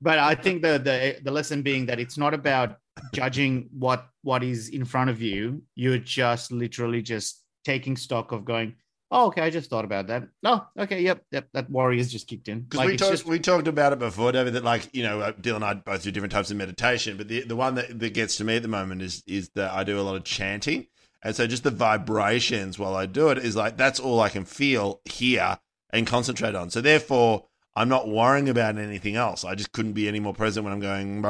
but 0.00 0.18
I 0.18 0.34
think 0.34 0.62
the 0.62 0.78
the 0.78 1.18
the 1.22 1.30
lesson 1.30 1.62
being 1.62 1.86
that 1.86 2.00
it's 2.00 2.16
not 2.18 2.34
about 2.34 2.78
judging 3.12 3.68
what 3.78 4.06
what 4.22 4.42
is 4.42 4.68
in 4.68 4.84
front 4.84 5.10
of 5.10 5.20
you. 5.20 5.62
You're 5.74 5.98
just 5.98 6.52
literally 6.52 7.02
just 7.02 7.42
taking 7.64 7.96
stock 7.96 8.32
of 8.32 8.44
going. 8.44 8.76
Oh, 9.14 9.26
okay. 9.26 9.42
I 9.42 9.50
just 9.50 9.68
thought 9.68 9.84
about 9.84 10.06
that. 10.06 10.22
Oh, 10.42 10.66
okay. 10.78 11.02
Yep. 11.02 11.22
Yep. 11.32 11.48
That 11.52 11.68
warrior's 11.68 12.10
just 12.10 12.26
kicked 12.26 12.48
in. 12.48 12.60
Because 12.62 12.78
Like, 12.78 12.88
we 12.88 12.96
talked 12.96 13.10
just- 13.10 13.26
we 13.26 13.38
talked 13.38 13.68
about 13.68 13.92
it 13.92 13.98
before, 13.98 14.32
David. 14.32 14.54
That 14.54 14.64
like 14.64 14.88
you 14.94 15.02
know, 15.02 15.20
uh, 15.20 15.32
Dylan 15.32 15.56
and 15.56 15.64
I 15.64 15.74
both 15.74 16.02
do 16.02 16.10
different 16.10 16.32
types 16.32 16.50
of 16.50 16.56
meditation, 16.56 17.16
but 17.18 17.28
the 17.28 17.42
the 17.42 17.56
one 17.56 17.74
that, 17.74 17.98
that 17.98 18.14
gets 18.14 18.36
to 18.36 18.44
me 18.44 18.56
at 18.56 18.62
the 18.62 18.68
moment 18.68 19.02
is 19.02 19.22
is 19.26 19.50
that 19.54 19.70
I 19.72 19.84
do 19.84 20.00
a 20.00 20.02
lot 20.02 20.16
of 20.16 20.24
chanting, 20.24 20.86
and 21.22 21.34
so 21.36 21.46
just 21.46 21.62
the 21.64 21.70
vibrations 21.70 22.78
while 22.78 22.94
I 22.94 23.06
do 23.06 23.28
it 23.28 23.38
is 23.38 23.56
like 23.56 23.76
that's 23.76 24.00
all 24.00 24.20
I 24.20 24.28
can 24.28 24.44
feel, 24.44 25.00
here 25.04 25.58
and 25.90 26.06
concentrate 26.06 26.54
on. 26.54 26.70
So 26.70 26.80
therefore, 26.80 27.46
I'm 27.76 27.88
not 27.88 28.08
worrying 28.08 28.48
about 28.48 28.76
anything 28.78 29.16
else. 29.16 29.44
I 29.44 29.54
just 29.54 29.72
couldn't 29.72 29.92
be 29.92 30.08
any 30.08 30.20
more 30.20 30.34
present 30.34 30.64
when 30.64 30.72
I'm 30.72 30.80
going 30.80 31.22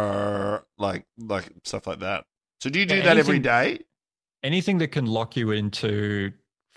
like 0.78 1.05
like 1.18 1.48
stuff 1.64 1.87
like 1.87 2.00
that. 2.00 2.24
So 2.61 2.70
do 2.70 2.78
you 2.78 2.87
do 2.87 2.96
Yeah, 2.96 3.02
that 3.05 3.18
every 3.18 3.37
anything- 3.37 3.42
day? 3.42 3.78
anything 4.44 4.78
that 4.78 4.88
can 4.88 5.07
lock 5.07 5.37
you 5.37 5.52
into 5.52 6.33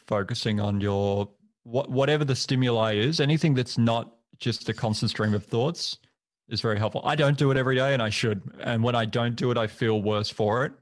focusing 0.08 0.60
on 0.60 0.82
your 0.82 1.30
what, 1.64 1.90
whatever 1.90 2.24
the 2.24 2.36
stimuli 2.36 2.94
is, 2.94 3.20
anything 3.20 3.56
that's 3.56 3.78
not 3.78 4.14
just 4.38 4.70
a 4.70 4.74
constant 4.74 5.10
stream 5.10 5.34
of 5.34 5.44
thoughts 5.44 5.98
is 6.48 6.62
very 6.62 6.78
helpful. 6.78 7.02
I 7.04 7.16
don't 7.16 7.38
do 7.40 7.50
it 7.50 7.58
every 7.58 7.76
day 7.76 7.94
and 7.94 8.04
I 8.04 8.10
should. 8.12 8.42
And 8.60 8.84
when 8.84 8.94
I 8.94 9.06
don't 9.06 9.36
do 9.36 9.50
it, 9.50 9.58
I 9.58 9.66
feel 9.66 10.00
worse 10.04 10.30
for 10.30 10.64
it. 10.66 10.74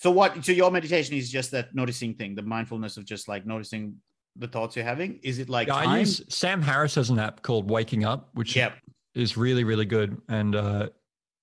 So 0.00 0.10
what? 0.10 0.42
So 0.42 0.52
your 0.52 0.70
meditation 0.70 1.14
is 1.14 1.30
just 1.30 1.50
that 1.50 1.74
noticing 1.74 2.14
thing, 2.14 2.34
the 2.34 2.40
mindfulness 2.42 2.96
of 2.96 3.04
just 3.04 3.28
like 3.28 3.44
noticing 3.44 3.96
the 4.34 4.48
thoughts 4.48 4.74
you're 4.74 4.84
having. 4.84 5.20
Is 5.22 5.38
it 5.38 5.50
like 5.50 5.68
Yeah, 5.68 5.74
I 5.74 5.98
use 5.98 6.22
Sam 6.30 6.62
Harris 6.62 6.94
has 6.94 7.10
an 7.10 7.18
app 7.18 7.42
called 7.42 7.68
Waking 7.68 8.04
Up, 8.06 8.30
which 8.32 8.56
Yep. 8.56 8.78
is 9.14 9.36
really, 9.36 9.62
really 9.62 9.84
good. 9.84 10.16
And 10.30 10.56
uh, 10.56 10.88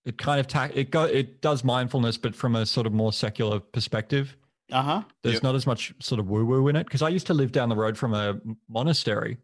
it 0.05 0.17
kind 0.17 0.39
of 0.39 0.47
ta- 0.47 0.71
it 0.73 0.89
go 0.89 1.03
it 1.03 1.39
does 1.41 1.63
mindfulness, 1.63 2.17
but 2.17 2.35
from 2.35 2.55
a 2.55 2.65
sort 2.65 2.87
of 2.87 2.93
more 2.93 3.13
secular 3.13 3.59
perspective. 3.59 4.35
Uh 4.71 4.81
huh. 4.81 5.03
There's 5.21 5.35
Yep. 5.35 5.43
not 5.43 5.53
as 5.55 5.67
much 5.67 5.93
sort 5.99 6.19
of 6.19 6.27
woo 6.27 6.43
woo 6.43 6.67
in 6.67 6.75
it 6.75 6.85
because 6.85 7.03
I 7.03 7.09
used 7.09 7.27
to 7.27 7.35
live 7.35 7.51
down 7.51 7.69
the 7.69 7.75
road 7.75 7.95
from 7.95 8.15
a 8.15 8.39
monastery, 8.67 9.37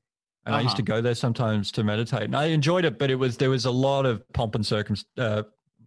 and 0.47 0.56
I 0.56 0.62
used 0.62 0.71
Uh-huh. 0.71 0.78
to 0.78 0.82
go 0.82 1.02
there 1.02 1.13
sometimes 1.15 1.71
to 1.73 1.84
meditate, 1.84 2.23
and 2.23 2.36
I 2.36 2.45
enjoyed 2.45 2.84
it. 2.84 2.97
But 2.97 3.12
it 3.12 3.15
was 3.15 3.38
there 3.38 3.52
was 3.52 3.65
a 3.65 3.71
lot 3.71 4.08
of 4.08 4.28
pomp 4.34 4.56
and 4.56 4.65
circum 4.65 4.95
uh, 5.19 5.43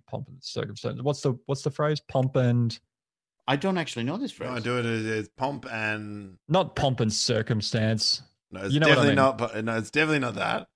pomp 0.08 0.28
and 0.28 0.40
circumstance. 0.40 1.02
What's 1.02 1.22
the 1.22 1.36
what's 1.46 1.62
the 1.62 1.72
phrase? 1.72 2.00
Pomp 2.08 2.36
and 2.36 2.78
I 3.48 3.56
don't 3.56 3.78
actually 3.78 4.04
know 4.04 4.16
this 4.16 4.32
phrase. 4.32 4.50
No, 4.50 4.56
I 4.56 4.60
do 4.60 4.78
it 4.78 4.86
as, 4.86 5.06
as 5.06 5.28
pomp 5.36 5.66
and 5.70 6.36
not 6.48 6.74
pomp 6.76 7.00
and 7.00 7.12
circumstance. 7.12 8.22
no, 8.50 8.62
it's 8.62 8.74
You 8.74 8.80
know 8.80 8.88
what 8.88 8.98
I 8.98 9.02
definitely 9.06 9.08
mean. 9.10 9.16
not. 9.16 9.38
po- 9.54 9.60
No, 9.60 9.76
it's 9.78 9.90
definitely 9.90 10.18
not 10.20 10.34
that. 10.34 10.68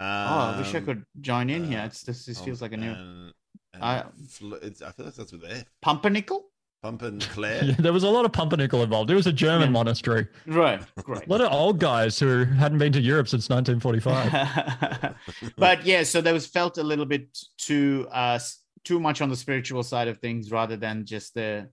oh, 0.00 0.04
I 0.04 0.58
wish 0.58 0.74
I 0.74 0.78
Um, 0.78 0.84
could 0.84 1.04
join 1.20 1.50
in 1.50 1.64
here. 1.70 1.80
uh, 1.80 1.86
It's 1.86 2.02
this. 2.02 2.24
This 2.26 2.40
feels 2.40 2.60
like 2.62 2.72
a 2.72 2.76
new 2.76 2.90
and- 2.90 3.32
and 3.74 3.82
I- 3.84 4.04
fl- 4.28 4.54
it's, 4.54 4.82
I 4.82 4.90
feel 4.92 5.06
like 5.06 5.14
that's 5.14 5.32
with 5.32 5.44
F. 5.44 5.64
pumpernickel. 5.82 6.44
Pump 6.82 7.02
and 7.02 7.20
Claire. 7.32 7.64
Yeah, 7.64 7.74
there 7.78 7.92
was 7.92 8.04
a 8.04 8.08
lot 8.08 8.24
of 8.24 8.30
pumpernickel 8.32 8.82
involved. 8.84 9.10
It 9.10 9.16
was 9.16 9.26
a 9.26 9.32
German 9.32 9.68
Yeah. 9.68 9.72
monastery. 9.72 10.28
Right. 10.46 10.80
Great. 11.02 11.26
A 11.26 11.28
lot 11.28 11.40
of 11.40 11.50
old 11.52 11.80
guys 11.80 12.18
who 12.20 12.44
hadn't 12.44 12.78
been 12.78 12.92
to 12.92 13.00
Europe 13.00 13.26
since 13.26 13.48
1945. 13.50 15.14
but 15.56 15.84
yeah, 15.84 16.04
so 16.04 16.20
there 16.20 16.32
was 16.34 16.46
felt 16.46 16.78
a 16.78 16.82
little 16.84 17.04
bit 17.06 17.36
too 17.56 18.06
uh 18.12 18.38
too 18.84 19.00
much 19.00 19.20
on 19.20 19.28
the 19.28 19.36
spiritual 19.36 19.82
side 19.82 20.06
of 20.08 20.18
things 20.18 20.50
rather 20.52 20.76
than 20.76 21.04
just 21.04 21.34
the 21.34 21.68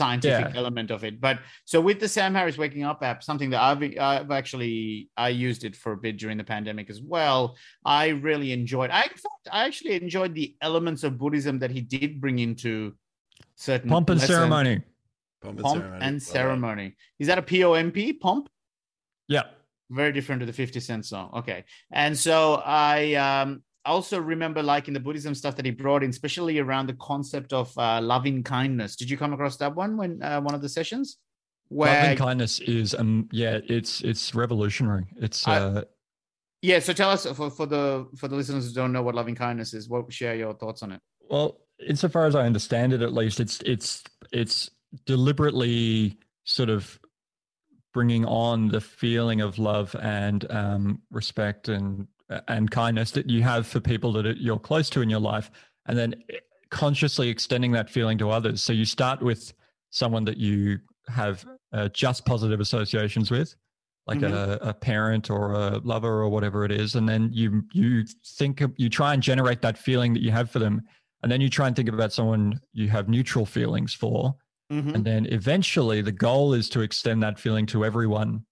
scientific 0.00 0.46
Yeah. 0.52 0.58
element 0.60 0.90
of 0.90 1.04
it. 1.04 1.20
But 1.20 1.36
so 1.64 1.80
with 1.80 2.00
the 2.00 2.08
Sam 2.08 2.34
Harris 2.34 2.58
Waking 2.58 2.82
Up 2.82 3.00
app, 3.02 3.22
something 3.22 3.50
that 3.50 3.62
I've 3.62 3.82
I've 4.10 4.30
actually 4.40 5.08
I 5.16 5.28
used 5.28 5.62
it 5.64 5.74
for 5.76 5.92
a 5.92 5.96
bit 5.96 6.16
during 6.22 6.36
the 6.36 6.44
pandemic 6.54 6.90
as 6.90 7.00
well. 7.00 7.56
I 7.84 8.08
really 8.08 8.50
enjoyed. 8.52 8.90
I 8.90 9.02
in 9.02 9.08
fact 9.10 9.44
I 9.52 9.64
actually 9.66 9.94
enjoyed 9.94 10.34
the 10.34 10.56
elements 10.60 11.04
of 11.04 11.16
Buddhism 11.16 11.60
that 11.60 11.70
he 11.70 11.80
did 11.80 12.20
bring 12.20 12.38
into 12.40 12.94
certain 13.54 13.88
Pomp 13.88 14.10
and 14.10 14.18
lessons. 14.18 14.36
ceremony. 14.36 14.76
Pomp 15.42 15.56
and 15.58 15.64
Pomp 15.64 15.76
ceremony. 15.78 15.94
and 15.94 16.00
Well 16.02 16.10
done. 16.10 16.20
ceremony. 16.20 16.96
Is 17.20 17.26
that 17.28 17.38
a 17.38 17.42
P 17.42 17.62
O 17.64 17.74
M 17.74 17.92
P? 17.92 18.12
Pomp. 18.12 18.48
Yeah. 19.28 19.44
Very 19.90 20.12
different 20.12 20.40
to 20.40 20.46
the 20.46 20.52
50 20.52 20.80
Cent 20.80 21.06
song. 21.06 21.30
Okay. 21.40 21.64
And 21.92 22.18
so 22.18 22.54
I 22.64 23.14
um, 23.14 23.62
also 23.90 24.20
remember 24.20 24.62
like 24.62 24.88
in 24.88 24.94
the 24.94 25.00
Buddhism 25.00 25.34
stuff 25.34 25.56
that 25.56 25.64
he 25.64 25.70
brought 25.70 26.02
in, 26.02 26.10
especially 26.10 26.58
around 26.58 26.88
the 26.88 26.94
concept 26.94 27.52
of 27.52 27.76
uh, 27.78 28.00
loving 28.00 28.42
kindness. 28.42 28.96
Did 28.96 29.10
you 29.10 29.16
come 29.16 29.32
across 29.32 29.56
that 29.58 29.74
one 29.74 29.96
when 29.96 30.22
uh, 30.22 30.40
one 30.40 30.54
of 30.54 30.62
the 30.62 30.68
sessions? 30.68 31.18
Love 31.70 31.96
and 31.96 32.18
kindness 32.18 32.60
is 32.60 32.94
um 32.94 33.28
yeah, 33.32 33.58
it's 33.68 34.00
it's 34.02 34.34
revolutionary. 34.34 35.06
It's 35.16 35.46
I- 35.48 35.58
uh 35.58 35.82
yeah. 36.62 36.78
So 36.78 36.92
tell 36.92 37.10
us 37.10 37.26
for, 37.26 37.50
for 37.50 37.66
the 37.66 38.06
for 38.16 38.28
the 38.28 38.36
listeners 38.36 38.68
who 38.68 38.74
don't 38.74 38.92
know 38.92 39.02
what 39.02 39.14
loving 39.14 39.34
kindness 39.34 39.74
is. 39.74 39.88
What 39.88 40.10
share 40.12 40.34
your 40.34 40.54
thoughts 40.54 40.82
on 40.82 40.92
it? 40.92 41.00
Well, 41.28 41.58
insofar 41.86 42.26
as 42.26 42.34
I 42.34 42.46
understand 42.46 42.92
it, 42.92 43.02
at 43.02 43.12
least 43.12 43.40
it's 43.40 43.60
it's 43.62 44.02
it's 44.32 44.70
deliberately 45.06 46.18
sort 46.44 46.70
of 46.70 46.98
bringing 47.92 48.24
on 48.24 48.68
the 48.68 48.80
feeling 48.80 49.40
of 49.40 49.58
love 49.58 49.94
and 50.00 50.50
um, 50.50 51.02
respect 51.10 51.68
and 51.68 52.08
and 52.48 52.70
kindness 52.70 53.10
that 53.12 53.28
you 53.28 53.42
have 53.42 53.66
for 53.66 53.80
people 53.80 54.12
that 54.12 54.38
you're 54.38 54.58
close 54.58 54.88
to 54.90 55.02
in 55.02 55.10
your 55.10 55.20
life, 55.20 55.50
and 55.86 55.98
then 55.98 56.14
consciously 56.70 57.28
extending 57.28 57.72
that 57.72 57.90
feeling 57.90 58.18
to 58.18 58.30
others. 58.30 58.62
So 58.62 58.72
you 58.72 58.84
start 58.84 59.22
with 59.22 59.52
someone 59.90 60.24
that 60.24 60.38
you 60.38 60.78
have 61.08 61.44
uh, 61.72 61.88
just 61.88 62.24
positive 62.24 62.60
associations 62.60 63.30
with, 63.30 63.54
like 64.06 64.22
a, 64.22 64.58
a 64.62 64.74
parent 64.74 65.30
or 65.30 65.52
a 65.52 65.78
lover 65.84 66.22
or 66.22 66.28
whatever 66.28 66.64
it 66.64 66.72
is, 66.72 66.94
and 66.94 67.08
then 67.08 67.30
you 67.32 67.62
you 67.72 68.04
think 68.38 68.62
you 68.76 68.88
try 68.88 69.14
and 69.14 69.22
generate 69.22 69.60
that 69.62 69.78
feeling 69.78 70.14
that 70.14 70.22
you 70.22 70.30
have 70.30 70.50
for 70.50 70.58
them, 70.58 70.82
and 71.22 71.30
then 71.30 71.40
you 71.40 71.50
try 71.50 71.66
and 71.66 71.76
think 71.76 71.88
about 71.88 72.12
someone 72.12 72.60
you 72.72 72.88
have 72.88 73.08
neutral 73.08 73.46
feelings 73.46 73.94
for, 73.94 74.34
Mhm. 74.72 74.94
and 74.94 75.04
then 75.04 75.26
eventually 75.26 76.00
the 76.00 76.12
goal 76.12 76.54
is 76.54 76.68
to 76.70 76.80
extend 76.80 77.22
that 77.22 77.38
feeling 77.38 77.66
to 77.66 77.84
everyone, 77.84 78.44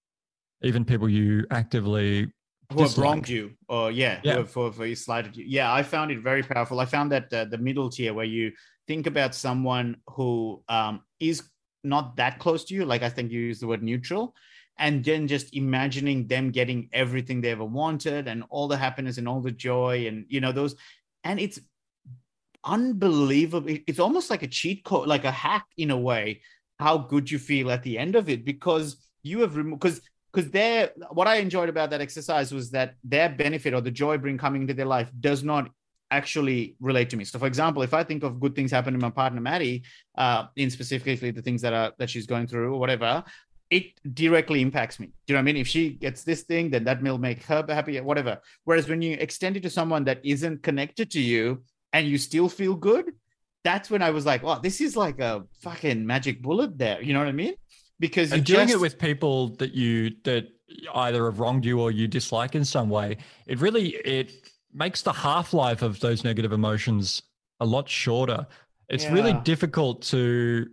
even 0.61 0.85
people 0.85 1.09
you 1.09 1.45
actively 1.49 2.31
who 2.71 2.81
have 2.81 2.97
wronged 2.97 3.27
you 3.29 3.51
or 3.67 3.91
yeah, 3.91 4.19
Yeah. 4.23 4.33
who 4.33 4.37
have, 4.39 4.53
who 4.53 4.63
have 4.65 4.75
who 4.75 4.95
slighted 4.95 5.35
you. 5.37 5.45
Yeah 5.47 5.71
i 5.73 5.83
found 5.83 6.11
it 6.11 6.19
very 6.19 6.43
powerful. 6.43 6.79
I 6.79 6.85
found 6.85 7.11
that 7.11 7.31
uh, 7.33 7.45
the 7.45 7.57
middle 7.57 7.89
tier 7.89 8.13
where 8.13 8.25
you 8.25 8.51
think 8.87 9.07
about 9.07 9.35
someone 9.35 9.97
who 10.07 10.63
um, 10.69 11.01
is 11.19 11.43
not 11.83 12.15
that 12.15 12.39
close 12.39 12.63
to 12.65 12.73
you 12.73 12.85
like 12.85 13.03
i 13.03 13.09
think 13.09 13.31
you 13.31 13.39
use 13.41 13.59
the 13.59 13.67
word 13.67 13.83
neutral 13.83 14.33
and 14.79 15.03
then 15.03 15.27
just 15.27 15.55
imagining 15.55 16.27
them 16.27 16.49
getting 16.49 16.89
everything 16.93 17.41
they 17.41 17.51
ever 17.51 17.65
wanted 17.65 18.27
and 18.27 18.43
all 18.49 18.67
the 18.67 18.77
happiness 18.77 19.17
and 19.17 19.27
all 19.27 19.41
the 19.41 19.51
joy 19.51 20.07
and 20.07 20.25
you 20.29 20.39
know 20.39 20.51
those 20.51 20.75
and 21.23 21.39
it's 21.39 21.59
unbelievable 22.63 23.69
it's 23.87 23.99
almost 23.99 24.29
like 24.29 24.43
a 24.43 24.47
cheat 24.47 24.83
code 24.85 25.07
like 25.07 25.25
a 25.25 25.31
hack 25.31 25.65
in 25.77 25.91
a 25.91 25.97
way 25.97 26.41
how 26.79 26.97
good 26.97 27.29
you 27.29 27.37
feel 27.37 27.69
at 27.69 27.83
the 27.83 27.97
end 27.97 28.15
of 28.15 28.29
it 28.29 28.45
because 28.45 28.95
you 29.21 29.41
have 29.41 29.57
removed 29.57 29.81
because 29.81 30.01
because 30.33 30.49
their 30.51 30.91
what 31.11 31.27
I 31.27 31.35
enjoyed 31.35 31.69
about 31.69 31.91
that 31.91 32.01
exercise 32.01 32.51
was 32.51 32.71
that 32.71 32.95
their 33.03 33.29
benefit 33.29 33.73
or 33.73 33.81
the 33.81 33.91
joy 33.91 34.17
bring 34.17 34.37
coming 34.37 34.63
into 34.63 34.73
their 34.73 34.85
life 34.85 35.11
does 35.19 35.43
not 35.43 35.69
actually 36.09 36.75
relate 36.79 37.09
to 37.09 37.17
me. 37.17 37.23
So, 37.23 37.39
for 37.39 37.47
example, 37.47 37.81
if 37.81 37.93
I 37.93 38.03
think 38.03 38.23
of 38.23 38.39
good 38.39 38.55
things 38.55 38.71
happening 38.71 38.99
to 38.99 39.05
my 39.05 39.09
partner 39.11 39.41
Maddie, 39.41 39.83
uh, 40.17 40.45
in 40.55 40.69
specifically 40.69 41.31
the 41.31 41.41
things 41.41 41.61
that 41.61 41.73
are 41.73 41.93
that 41.99 42.09
she's 42.09 42.25
going 42.25 42.47
through 42.47 42.73
or 42.73 42.79
whatever, 42.79 43.23
it 43.69 43.85
directly 44.13 44.61
impacts 44.61 44.99
me. 44.99 45.07
Do 45.07 45.13
you 45.27 45.33
know 45.33 45.39
what 45.39 45.43
I 45.43 45.53
mean? 45.53 45.57
If 45.57 45.67
she 45.67 45.91
gets 45.91 46.23
this 46.23 46.43
thing, 46.43 46.69
then 46.71 46.83
that 46.85 47.01
will 47.01 47.17
make 47.17 47.43
her 47.43 47.65
happy, 47.67 47.99
whatever. 47.99 48.39
Whereas 48.63 48.87
when 48.89 49.01
you 49.01 49.17
extend 49.19 49.57
it 49.57 49.63
to 49.63 49.69
someone 49.69 50.03
that 50.05 50.19
isn't 50.23 50.63
connected 50.63 51.11
to 51.11 51.19
you 51.19 51.63
and 51.91 52.07
you 52.07 52.17
still 52.17 52.49
feel 52.49 52.75
good, 52.75 53.11
that's 53.63 53.89
when 53.89 54.01
I 54.01 54.09
was 54.09 54.25
like, 54.25 54.43
"Oh, 54.43 54.59
this 54.59 54.81
is 54.81 54.97
like 54.97 55.19
a 55.19 55.43
fucking 55.61 56.05
magic 56.05 56.41
bullet." 56.41 56.77
There, 56.77 57.01
you 57.01 57.13
know 57.13 57.19
what 57.19 57.29
I 57.29 57.33
mean? 57.43 57.55
Because 57.99 58.31
and 58.31 58.43
doing 58.43 58.67
just- 58.67 58.73
it 58.75 58.81
with 58.81 58.97
people 58.97 59.49
that 59.57 59.73
you 59.73 60.15
that 60.23 60.49
either 60.93 61.25
have 61.25 61.39
wronged 61.39 61.65
you 61.65 61.79
or 61.79 61.91
you 61.91 62.07
dislike 62.07 62.55
in 62.55 62.65
some 62.65 62.89
way 62.89 63.17
it 63.45 63.59
really 63.59 63.89
it 63.89 64.31
makes 64.73 65.03
the 65.03 65.13
half-life 65.13 65.81
of 65.83 65.99
those 65.99 66.23
negative 66.23 66.51
emotions 66.51 67.21
a 67.59 67.65
lot 67.65 67.87
shorter. 67.87 68.47
It's 68.89 69.05
really 69.05 69.33
difficult 69.33 70.01
to 70.03 70.67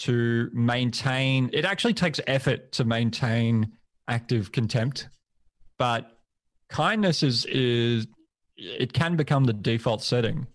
to 0.00 0.50
maintain 0.52 1.50
it 1.52 1.64
actually 1.64 1.94
takes 1.94 2.20
effort 2.26 2.72
to 2.72 2.84
maintain 2.84 3.72
active 4.08 4.50
contempt 4.50 5.08
but 5.78 6.18
kindness 6.70 7.22
is 7.22 7.44
is 7.46 8.06
it 8.56 8.92
can 8.92 9.16
become 9.16 9.44
the 9.44 9.52
default 9.52 10.02
setting 10.02 10.46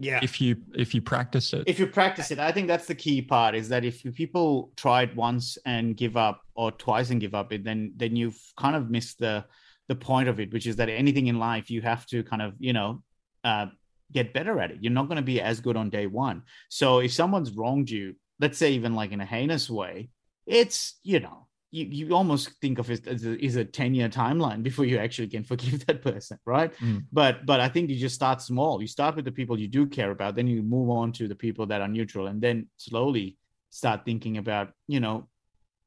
yeah. 0.00 0.18
if 0.22 0.40
you 0.40 0.56
if 0.74 0.94
you 0.94 1.00
practice 1.00 1.52
it. 1.52 1.64
If 1.66 1.78
you 1.78 1.86
practice 1.86 2.30
it 2.30 2.38
i 2.38 2.50
think 2.50 2.66
that's 2.66 2.86
the 2.86 2.94
key 2.94 3.22
part 3.22 3.54
is 3.54 3.68
that 3.68 3.84
if 3.84 4.02
people 4.14 4.72
try 4.76 5.02
it 5.02 5.14
once 5.14 5.58
and 5.64 5.96
give 5.96 6.16
up 6.16 6.42
or 6.54 6.72
twice 6.72 7.10
and 7.10 7.20
give 7.20 7.34
up 7.34 7.52
it 7.52 7.64
then 7.64 7.92
then 7.96 8.16
you've 8.16 8.40
kind 8.56 8.74
of 8.74 8.90
missed 8.90 9.18
the 9.18 9.44
the 9.88 9.94
point 9.94 10.28
of 10.28 10.40
it 10.40 10.52
which 10.52 10.66
is 10.66 10.76
that 10.76 10.88
anything 10.88 11.26
in 11.26 11.38
life 11.38 11.70
you 11.70 11.80
have 11.82 12.06
to 12.06 12.22
kind 12.24 12.42
of 12.42 12.54
you 12.58 12.72
know 12.72 13.02
uh, 13.44 13.66
get 14.12 14.34
better 14.34 14.60
at 14.60 14.70
it. 14.70 14.78
You're 14.80 14.92
not 14.92 15.06
going 15.06 15.16
to 15.16 15.22
be 15.22 15.40
as 15.40 15.60
good 15.60 15.76
on 15.76 15.88
day 15.88 16.06
one. 16.06 16.42
So 16.68 16.98
if 16.98 17.12
someone's 17.12 17.52
wronged 17.52 17.88
you 17.88 18.16
let's 18.40 18.58
say 18.58 18.72
even 18.72 18.94
like 18.94 19.12
in 19.12 19.20
a 19.20 19.26
heinous 19.26 19.70
way 19.70 20.08
it's 20.46 20.98
you 21.02 21.20
know 21.20 21.46
you, 21.70 21.86
you 21.86 22.14
almost 22.14 22.50
think 22.60 22.78
of 22.78 22.90
it 22.90 23.06
as 23.06 23.24
a, 23.24 23.42
is 23.44 23.56
a 23.56 23.64
10 23.64 23.94
year 23.94 24.08
timeline 24.08 24.62
before 24.62 24.84
you 24.84 24.98
actually 24.98 25.28
can 25.28 25.44
forgive 25.44 25.84
that 25.86 26.02
person 26.02 26.38
right? 26.44 26.74
Mm. 26.78 27.04
but 27.12 27.46
but 27.46 27.60
i 27.60 27.68
think 27.68 27.90
you 27.90 27.96
just 27.96 28.14
start 28.14 28.42
small. 28.42 28.80
You 28.80 28.88
start 28.88 29.16
with 29.16 29.24
the 29.24 29.32
people 29.32 29.58
you 29.58 29.68
do 29.68 29.86
care 29.86 30.10
about 30.10 30.34
then 30.36 30.46
you 30.46 30.62
move 30.62 30.90
on 30.90 31.12
to 31.12 31.28
the 31.28 31.34
people 31.34 31.66
that 31.66 31.80
are 31.80 31.88
neutral 31.88 32.26
and 32.26 32.40
then 32.40 32.68
slowly 32.76 33.36
start 33.70 34.04
thinking 34.04 34.36
about 34.38 34.72
you 34.88 35.00
know 35.00 35.28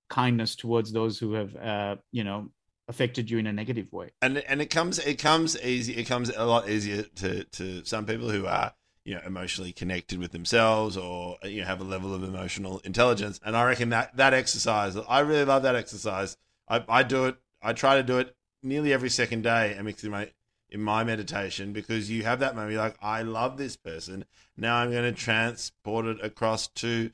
kindness 0.09 0.55
towards 0.55 0.91
those 0.91 1.17
who 1.17 1.33
have 1.33 1.55
uh 1.55 1.95
you 2.11 2.23
know 2.23 2.49
affected 2.87 3.29
you 3.29 3.37
in 3.37 3.47
a 3.47 3.53
negative 3.53 3.91
way. 3.91 4.11
And 4.21 4.37
and 4.37 4.61
it 4.61 4.69
comes 4.69 4.99
it 4.99 5.19
comes 5.19 5.59
easy 5.61 5.93
it 5.95 6.05
comes 6.05 6.29
a 6.35 6.45
lot 6.45 6.69
easier 6.69 7.03
to 7.03 7.43
to 7.43 7.85
some 7.85 8.05
people 8.05 8.29
who 8.29 8.45
are 8.45 8.73
you 9.05 9.15
know 9.15 9.21
emotionally 9.25 9.71
connected 9.73 10.19
with 10.19 10.31
themselves 10.31 10.95
or 10.97 11.37
you 11.43 11.61
know 11.61 11.67
have 11.67 11.81
a 11.81 11.83
level 11.83 12.13
of 12.13 12.23
emotional 12.23 12.79
intelligence 12.85 13.39
and 13.45 13.55
i 13.57 13.63
reckon 13.63 13.89
that 13.89 14.15
that 14.15 14.33
exercise 14.33 14.95
i 15.09 15.19
really 15.19 15.45
love 15.45 15.63
that 15.63 15.75
exercise 15.75 16.37
i, 16.69 16.83
I 16.87 17.03
do 17.03 17.25
it 17.25 17.35
i 17.61 17.73
try 17.73 17.95
to 17.95 18.03
do 18.03 18.17
it 18.19 18.35
nearly 18.61 18.93
every 18.93 19.09
second 19.09 19.41
day 19.43 19.73
and 19.75 19.85
mix 19.85 20.03
in 20.03 20.11
my 20.11 20.31
in 20.69 20.81
my 20.81 21.03
meditation 21.03 21.73
because 21.73 22.09
you 22.09 22.23
have 22.23 22.39
that 22.39 22.55
moment 22.55 22.73
you're 22.73 22.81
like 22.81 22.97
i 23.01 23.21
love 23.21 23.57
this 23.57 23.75
person 23.75 24.25
now 24.57 24.77
i'm 24.77 24.91
going 24.91 25.03
to 25.03 25.11
transport 25.11 26.05
it 26.05 26.23
across 26.23 26.67
to 26.67 27.11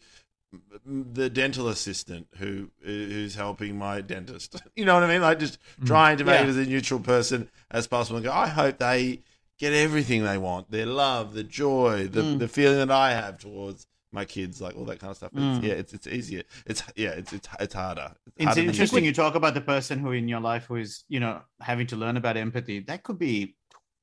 the 0.85 1.29
dental 1.29 1.67
assistant 1.67 2.27
who 2.37 2.69
who's 2.81 3.35
helping 3.35 3.77
my 3.77 4.01
dentist. 4.01 4.61
You 4.75 4.85
know 4.85 4.95
what 4.95 5.03
I 5.03 5.07
mean? 5.07 5.21
Like 5.21 5.39
just 5.39 5.59
Mm. 5.81 5.87
trying 5.87 6.17
to 6.17 6.23
make 6.23 6.39
Yeah. 6.39 6.45
it 6.45 6.49
as 6.49 6.57
a 6.57 6.65
neutral 6.65 6.99
person 6.99 7.49
as 7.69 7.85
possible. 7.85 8.17
And 8.17 8.25
go, 8.25 8.31
I 8.31 8.47
hope 8.47 8.77
they 8.79 9.21
get 9.59 9.73
everything 9.73 10.23
they 10.23 10.37
want, 10.37 10.71
their 10.71 10.85
love, 10.87 11.33
the 11.33 11.43
joy, 11.43 12.07
the 12.07 12.21
Mm. 12.21 12.39
the 12.39 12.47
feeling 12.47 12.77
that 12.79 12.91
I 12.91 13.11
have 13.11 13.37
towards 13.37 13.85
my 14.11 14.25
kids, 14.25 14.59
like 14.59 14.75
all 14.75 14.85
that 14.85 14.99
kind 14.99 15.11
of 15.11 15.17
stuff. 15.17 15.31
It's, 15.33 15.59
Mm. 15.59 15.63
yeah, 15.63 15.73
it's 15.73 15.93
it's 15.93 16.07
easier. 16.07 16.43
It's 16.65 16.81
yeah, 16.95 17.09
it's 17.09 17.31
it's 17.33 17.47
it's 17.59 17.73
harder. 17.75 18.13
it's 18.37 18.45
harder 18.45 18.61
than 18.61 18.69
interesting 18.69 19.03
you 19.05 19.13
talk 19.13 19.35
about 19.35 19.53
the 19.53 19.61
person 19.61 19.99
who 19.99 20.11
in 20.13 20.27
your 20.27 20.39
life 20.39 20.65
who 20.65 20.77
is 20.77 21.03
you 21.09 21.19
know 21.19 21.41
having 21.61 21.85
to 21.87 21.95
learn 21.95 22.17
about 22.17 22.35
empathy 22.37 22.79
that 22.79 23.03
could 23.03 23.19
be 23.19 23.55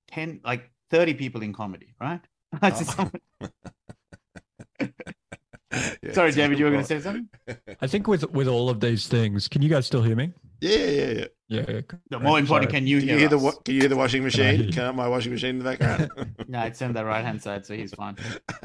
10 0.08 0.40
like 0.44 0.70
30 0.90 1.14
people 1.14 1.42
in 1.42 1.52
comedy 1.52 1.94
right 2.00 2.20
Oh. 2.62 3.10
Yeah, 6.02 6.12
sorry 6.12 6.30
david 6.32 6.58
you 6.58 6.64
were 6.64 6.70
going 6.70 6.82
to 6.84 6.86
say 6.86 7.00
something 7.00 7.28
i 7.82 7.86
think 7.86 8.06
with 8.06 8.30
with 8.30 8.46
all 8.48 8.70
of 8.70 8.80
these 8.80 9.08
things 9.08 9.48
can 9.48 9.60
you 9.62 9.68
guys 9.68 9.84
still 9.86 10.02
hear 10.02 10.14
me 10.16 10.32
Yeah, 10.60 10.76
yeah, 10.76 11.10
yeah. 11.10 11.24
yeah, 11.48 11.64
yeah. 11.68 11.80
the 12.10 12.18
more 12.18 12.38
important 12.38 12.70
can 12.70 12.86
you 12.86 12.98
Can 12.98 13.08
hear, 13.08 13.14
you 13.14 13.20
hear 13.20 13.28
the 13.28 13.58
can 13.64 13.74
you 13.74 13.80
hear 13.80 13.88
the 13.88 13.96
washing 13.96 14.22
machine? 14.24 14.72
Can 14.72 14.82
I 14.82 14.86
have 14.86 14.94
my 14.94 15.08
washing 15.08 15.32
machine 15.32 15.50
in 15.50 15.58
the 15.58 15.64
background? 15.64 16.10
no 16.48 16.62
it's 16.62 16.80
on 16.82 16.92
the 16.92 17.04
right 17.04 17.24
hand 17.24 17.42
side 17.42 17.66
so 17.66 17.74
he's 17.74 17.92
fine 17.94 18.16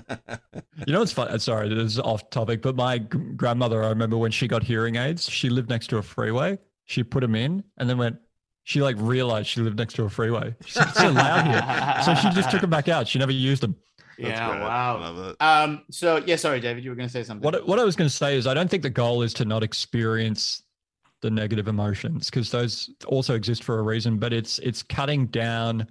You 0.87 0.93
know 0.93 0.99
what's 0.99 1.11
fun? 1.11 1.37
Sorry, 1.39 1.69
this 1.69 1.83
is 1.83 1.99
off 1.99 2.29
topic, 2.31 2.61
but 2.61 2.75
my 2.75 2.97
g- 2.99 3.17
grandmother, 3.35 3.83
I 3.83 3.89
remember 3.89 4.17
when 4.17 4.31
she 4.31 4.47
got 4.47 4.63
hearing 4.63 4.95
aids, 4.95 5.29
she 5.29 5.49
lived 5.49 5.69
next 5.69 5.87
to 5.87 5.97
a 5.97 6.01
freeway. 6.01 6.57
She 6.85 7.03
put 7.03 7.19
them 7.21 7.35
in 7.35 7.63
and 7.77 7.87
then 7.89 7.97
went, 7.99 8.17
she 8.63 8.81
like 8.81 8.95
realized 8.97 9.47
she 9.47 9.61
lived 9.61 9.77
next 9.77 9.93
to 9.95 10.03
a 10.05 10.09
freeway. 10.09 10.55
She 10.65 10.73
said, 10.73 10.87
it's 10.87 10.99
so 10.99 11.11
loud 11.11 11.45
here. 11.45 12.03
So 12.03 12.15
she 12.15 12.33
just 12.33 12.49
took 12.49 12.61
them 12.61 12.69
back 12.69 12.87
out. 12.87 13.07
She 13.07 13.19
never 13.19 13.31
used 13.31 13.61
them. 13.61 13.75
That's 14.17 14.39
yeah 14.39 14.49
great. 14.49 14.61
wow 14.61 15.35
um 15.39 15.83
so 15.89 16.17
yeah 16.27 16.35
sorry 16.35 16.59
david 16.59 16.83
you 16.83 16.91
were 16.91 16.95
going 16.95 17.07
to 17.07 17.11
say 17.11 17.23
something 17.23 17.43
What, 17.43 17.65
what 17.67 17.79
I 17.79 17.83
was 17.83 17.95
going 17.95 18.09
to 18.09 18.15
say 18.15 18.35
is, 18.37 18.45
I 18.45 18.53
don't 18.53 18.69
think 18.69 18.83
the 18.83 18.89
goal 18.89 19.23
is 19.23 19.33
to 19.35 19.45
not 19.45 19.63
experience 19.63 20.61
the 21.21 21.29
negative 21.31 21.67
emotions 21.67 22.29
because 22.29 22.49
those 22.51 22.89
also 23.07 23.35
exist 23.35 23.63
for 23.63 23.79
a 23.79 23.81
reason, 23.83 24.17
but 24.17 24.33
it's 24.33 24.59
it's 24.59 24.81
cutting 24.83 25.27
down 25.27 25.87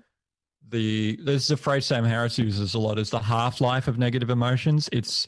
the 0.68 1.18
there's 1.24 1.50
a 1.50 1.56
phrase 1.56 1.86
Sam 1.86 2.04
Harris 2.04 2.38
uses 2.38 2.74
a 2.74 2.78
lot 2.78 2.98
is 2.98 3.10
the 3.10 3.18
half 3.18 3.60
life 3.60 3.88
of 3.88 3.98
negative 3.98 4.30
emotions. 4.30 4.88
It's 4.92 5.26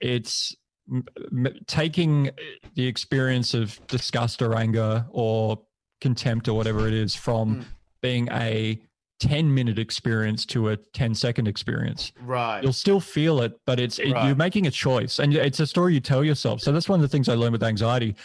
it's 0.00 0.54
m- 0.90 1.04
m- 1.32 1.54
taking 1.66 2.30
the 2.74 2.86
experience 2.86 3.54
of 3.54 3.78
disgust 3.86 4.42
or 4.42 4.54
anger 4.56 5.06
or 5.10 5.60
contempt 6.00 6.48
or 6.48 6.54
whatever 6.54 6.88
it 6.88 6.94
is 6.94 7.14
from 7.14 7.56
Mm. 7.56 7.64
being 8.00 8.28
a 8.32 8.80
10 9.20 9.52
minute 9.54 9.78
experience 9.78 10.44
to 10.46 10.70
a 10.70 10.76
10 10.76 11.14
second 11.14 11.46
experience. 11.46 12.12
Right. 12.20 12.62
You'll 12.62 12.72
still 12.72 13.00
feel 13.00 13.40
it, 13.42 13.52
but 13.66 13.78
it's 13.78 13.98
it, 13.98 14.12
Right. 14.12 14.26
you're 14.26 14.34
making 14.36 14.66
a 14.66 14.70
choice, 14.70 15.18
and 15.18 15.34
it's 15.34 15.60
a 15.60 15.66
story 15.66 15.94
you 15.94 16.00
tell 16.00 16.24
yourself. 16.24 16.60
So 16.60 16.72
that's 16.72 16.88
one 16.88 16.98
of 16.98 17.02
the 17.02 17.08
things 17.08 17.28
I 17.28 17.34
learned 17.34 17.52
with 17.52 17.62
anxiety. 17.62 18.16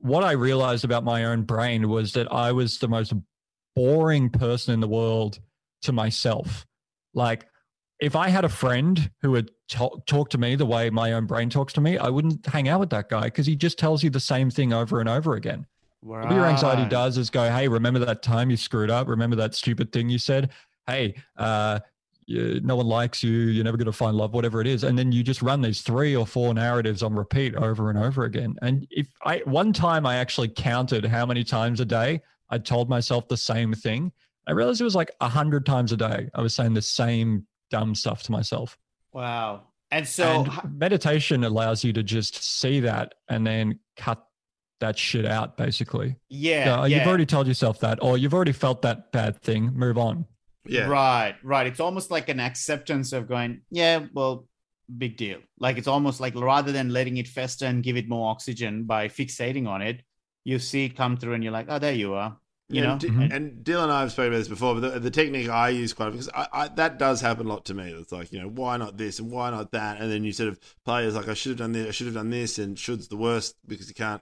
What 0.00 0.24
I 0.24 0.32
realized 0.32 0.84
about 0.84 1.04
my 1.04 1.24
own 1.24 1.42
brain 1.42 1.88
was 1.88 2.12
that 2.12 2.30
I 2.32 2.52
was 2.52 2.78
the 2.78 2.88
most 2.88 3.14
boring 3.74 4.28
person 4.30 4.74
in 4.74 4.80
the 4.80 4.88
world 4.88 5.38
to 5.82 5.92
myself. 5.92 6.66
Like, 7.14 7.46
if 8.00 8.14
I 8.16 8.28
had 8.28 8.44
a 8.44 8.48
friend 8.48 9.10
who 9.22 9.30
would 9.30 9.50
talk, 9.70 10.04
talk 10.06 10.28
to 10.30 10.38
me 10.38 10.54
the 10.54 10.66
way 10.66 10.90
my 10.90 11.12
own 11.12 11.26
brain 11.26 11.48
talks 11.48 11.72
to 11.74 11.80
me, 11.80 11.96
I 11.98 12.08
wouldn't 12.08 12.44
hang 12.46 12.68
out 12.68 12.80
with 12.80 12.90
that 12.90 13.08
guy 13.08 13.24
because 13.24 13.46
he 13.46 13.56
just 13.56 13.78
tells 13.78 14.02
you 14.02 14.10
the 14.10 14.20
same 14.20 14.50
thing 14.50 14.72
over 14.72 15.00
and 15.00 15.08
over 15.08 15.34
again. 15.34 15.66
What 16.06 16.30
your 16.30 16.46
anxiety 16.46 16.88
does 16.88 17.18
is 17.18 17.30
go, 17.30 17.50
hey, 17.50 17.66
remember 17.66 17.98
that 18.00 18.22
time 18.22 18.48
you 18.48 18.56
screwed 18.56 18.90
up? 18.90 19.08
Remember 19.08 19.36
that 19.36 19.54
stupid 19.54 19.90
thing 19.92 20.08
you 20.08 20.18
said? 20.18 20.50
Hey, 20.86 21.14
uh, 21.36 21.80
you, 22.26 22.60
no 22.62 22.76
one 22.76 22.86
likes 22.86 23.22
you. 23.22 23.32
You're 23.32 23.64
never 23.64 23.76
going 23.76 23.86
to 23.86 23.92
find 23.92 24.16
love, 24.16 24.32
whatever 24.32 24.60
it 24.60 24.66
is. 24.66 24.84
And 24.84 24.96
then 24.96 25.10
you 25.10 25.22
just 25.22 25.42
run 25.42 25.62
these 25.62 25.80
three 25.80 26.14
or 26.14 26.26
four 26.26 26.54
narratives 26.54 27.02
on 27.02 27.14
repeat 27.14 27.54
over 27.56 27.90
and 27.90 27.98
over 27.98 28.24
again. 28.24 28.56
And 28.62 28.86
if 28.90 29.08
I, 29.24 29.42
one 29.46 29.72
time 29.72 30.06
I 30.06 30.16
actually 30.16 30.48
counted 30.48 31.04
how 31.04 31.26
many 31.26 31.42
times 31.42 31.80
a 31.80 31.84
day 31.84 32.22
I 32.50 32.58
told 32.58 32.88
myself 32.88 33.26
the 33.26 33.36
same 33.36 33.72
thing, 33.72 34.12
I 34.46 34.52
realized 34.52 34.80
it 34.80 34.84
was 34.84 34.94
like 34.94 35.10
a 35.20 35.28
hundred 35.28 35.66
times 35.66 35.90
a 35.90 35.96
day. 35.96 36.30
I 36.34 36.40
was 36.40 36.54
saying 36.54 36.74
the 36.74 36.82
same 36.82 37.46
dumb 37.70 37.96
stuff 37.96 38.22
to 38.24 38.32
myself. 38.32 38.78
Wow. 39.12 39.64
And 39.90 40.06
so 40.06 40.44
and 40.44 40.78
meditation 40.78 41.42
allows 41.44 41.82
you 41.82 41.92
to 41.94 42.02
just 42.02 42.42
see 42.42 42.80
that 42.80 43.14
and 43.28 43.46
then 43.46 43.80
cut 43.96 44.24
that 44.80 44.98
shit 44.98 45.24
out, 45.26 45.56
basically. 45.56 46.16
yeah, 46.28 46.66
Yeah, 46.66 46.86
yeah. 46.86 46.98
you've 46.98 47.06
already 47.08 47.26
told 47.26 47.46
yourself 47.46 47.80
that, 47.80 47.98
or 48.02 48.18
you've 48.18 48.34
already 48.34 48.52
felt 48.52 48.82
that 48.82 49.10
bad 49.12 49.40
thing. 49.42 49.72
Move 49.74 49.96
on. 49.98 50.26
Yeah. 50.66 50.86
Right, 50.88 51.36
right. 51.42 51.66
It's 51.66 51.80
almost 51.80 52.10
like 52.10 52.28
an 52.28 52.40
acceptance 52.40 53.12
of 53.12 53.28
going, 53.28 53.62
yeah, 53.70 54.06
well, 54.12 54.46
big 54.98 55.16
deal. 55.16 55.38
Like 55.58 55.78
it's 55.78 55.88
almost 55.88 56.20
like 56.20 56.34
rather 56.34 56.72
than 56.72 56.90
letting 56.90 57.16
it 57.16 57.28
fester 57.28 57.66
and 57.66 57.82
give 57.82 57.96
it 57.96 58.08
more 58.08 58.30
oxygen 58.30 58.84
by 58.84 59.08
fixating 59.08 59.66
on 59.68 59.80
it, 59.82 60.02
you 60.44 60.58
see 60.58 60.84
it 60.86 60.96
come 60.96 61.16
through 61.16 61.34
and 61.34 61.42
you're 61.44 61.52
like, 61.52 61.66
oh, 61.68 61.78
there 61.78 61.92
you 61.94 62.14
are. 62.14 62.36
You 62.68 62.80
Yeah, 62.80 62.86
know? 62.86 62.92
and, 62.92 63.00
D- 63.00 63.08
Mhm. 63.08 63.32
and 63.32 63.64
Dylan 63.64 63.84
and 63.84 63.92
I 63.92 64.00
have 64.00 64.10
spoken 64.12 64.32
about 64.32 64.38
this 64.38 64.48
before, 64.48 64.74
but 64.74 64.92
the, 64.94 64.98
the 64.98 65.10
technique 65.10 65.48
I 65.48 65.68
use 65.68 65.92
quite 65.92 66.10
because 66.10 66.28
I, 66.34 66.48
I, 66.52 66.68
that 66.68 66.98
does 66.98 67.20
happen 67.20 67.46
a 67.46 67.48
lot 67.48 67.64
to 67.66 67.74
me. 67.74 67.92
It's 67.92 68.10
like 68.10 68.32
you 68.32 68.40
know 68.40 68.48
why 68.48 68.76
not 68.76 68.96
this 68.96 69.20
and 69.20 69.30
why 69.30 69.50
not 69.50 69.70
that, 69.70 70.00
and 70.00 70.10
then 70.10 70.24
you 70.24 70.32
sort 70.32 70.48
of 70.48 70.58
play 70.84 71.06
as 71.06 71.14
like 71.14 71.28
I 71.28 71.34
should 71.34 71.50
have 71.50 71.58
done 71.58 71.70
this, 71.72 71.86
I 71.86 71.90
should 71.92 72.06
have 72.08 72.14
done 72.14 72.30
this, 72.30 72.58
and 72.58 72.76
should's 72.76 73.06
the 73.06 73.16
worst 73.16 73.54
because 73.68 73.86
you 73.88 73.94
can't 73.94 74.20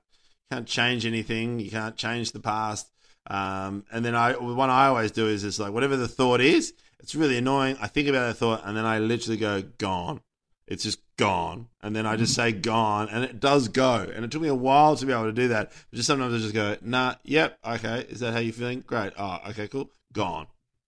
can't 0.50 0.66
change 0.66 1.06
anything, 1.06 1.58
you 1.60 1.70
can't 1.70 1.96
change 1.96 2.32
the 2.32 2.40
past. 2.40 2.88
Um, 3.26 3.84
and 3.90 4.04
then 4.04 4.14
I 4.14 4.32
one 4.32 4.70
I 4.70 4.86
always 4.86 5.10
do 5.10 5.26
is 5.28 5.42
just 5.42 5.58
like 5.58 5.72
whatever 5.72 5.96
the 5.96 6.08
thought 6.08 6.40
is, 6.40 6.74
it's 7.00 7.14
really 7.14 7.38
annoying. 7.38 7.76
I 7.80 7.86
think 7.86 8.08
about 8.08 8.26
that 8.28 8.34
thought, 8.34 8.62
and 8.64 8.76
then 8.76 8.84
I 8.84 8.98
literally 8.98 9.38
go 9.38 9.62
gone. 9.78 10.20
It's 10.66 10.82
just 10.82 10.98
gone, 11.16 11.68
and 11.82 11.94
then 11.94 12.06
I 12.06 12.16
just 12.16 12.34
say 12.34 12.52
gone, 12.52 13.08
and 13.10 13.24
it 13.24 13.38
does 13.40 13.68
go. 13.68 14.10
And 14.14 14.24
it 14.24 14.30
took 14.30 14.40
me 14.42 14.48
a 14.48 14.54
while 14.54 14.96
to 14.96 15.04
be 15.06 15.12
able 15.12 15.24
to 15.24 15.32
do 15.32 15.48
that. 15.48 15.72
But 15.90 15.96
just 15.96 16.06
sometimes 16.06 16.34
I 16.34 16.38
just 16.38 16.54
go, 16.54 16.76
nah, 16.82 17.16
yep, 17.22 17.58
okay. 17.64 18.06
Is 18.08 18.20
that 18.20 18.32
how 18.32 18.38
you're 18.38 18.54
feeling? 18.54 18.82
Great. 18.86 19.12
Oh, 19.18 19.40
okay, 19.50 19.68
cool. 19.68 19.90
Gone. 20.12 20.46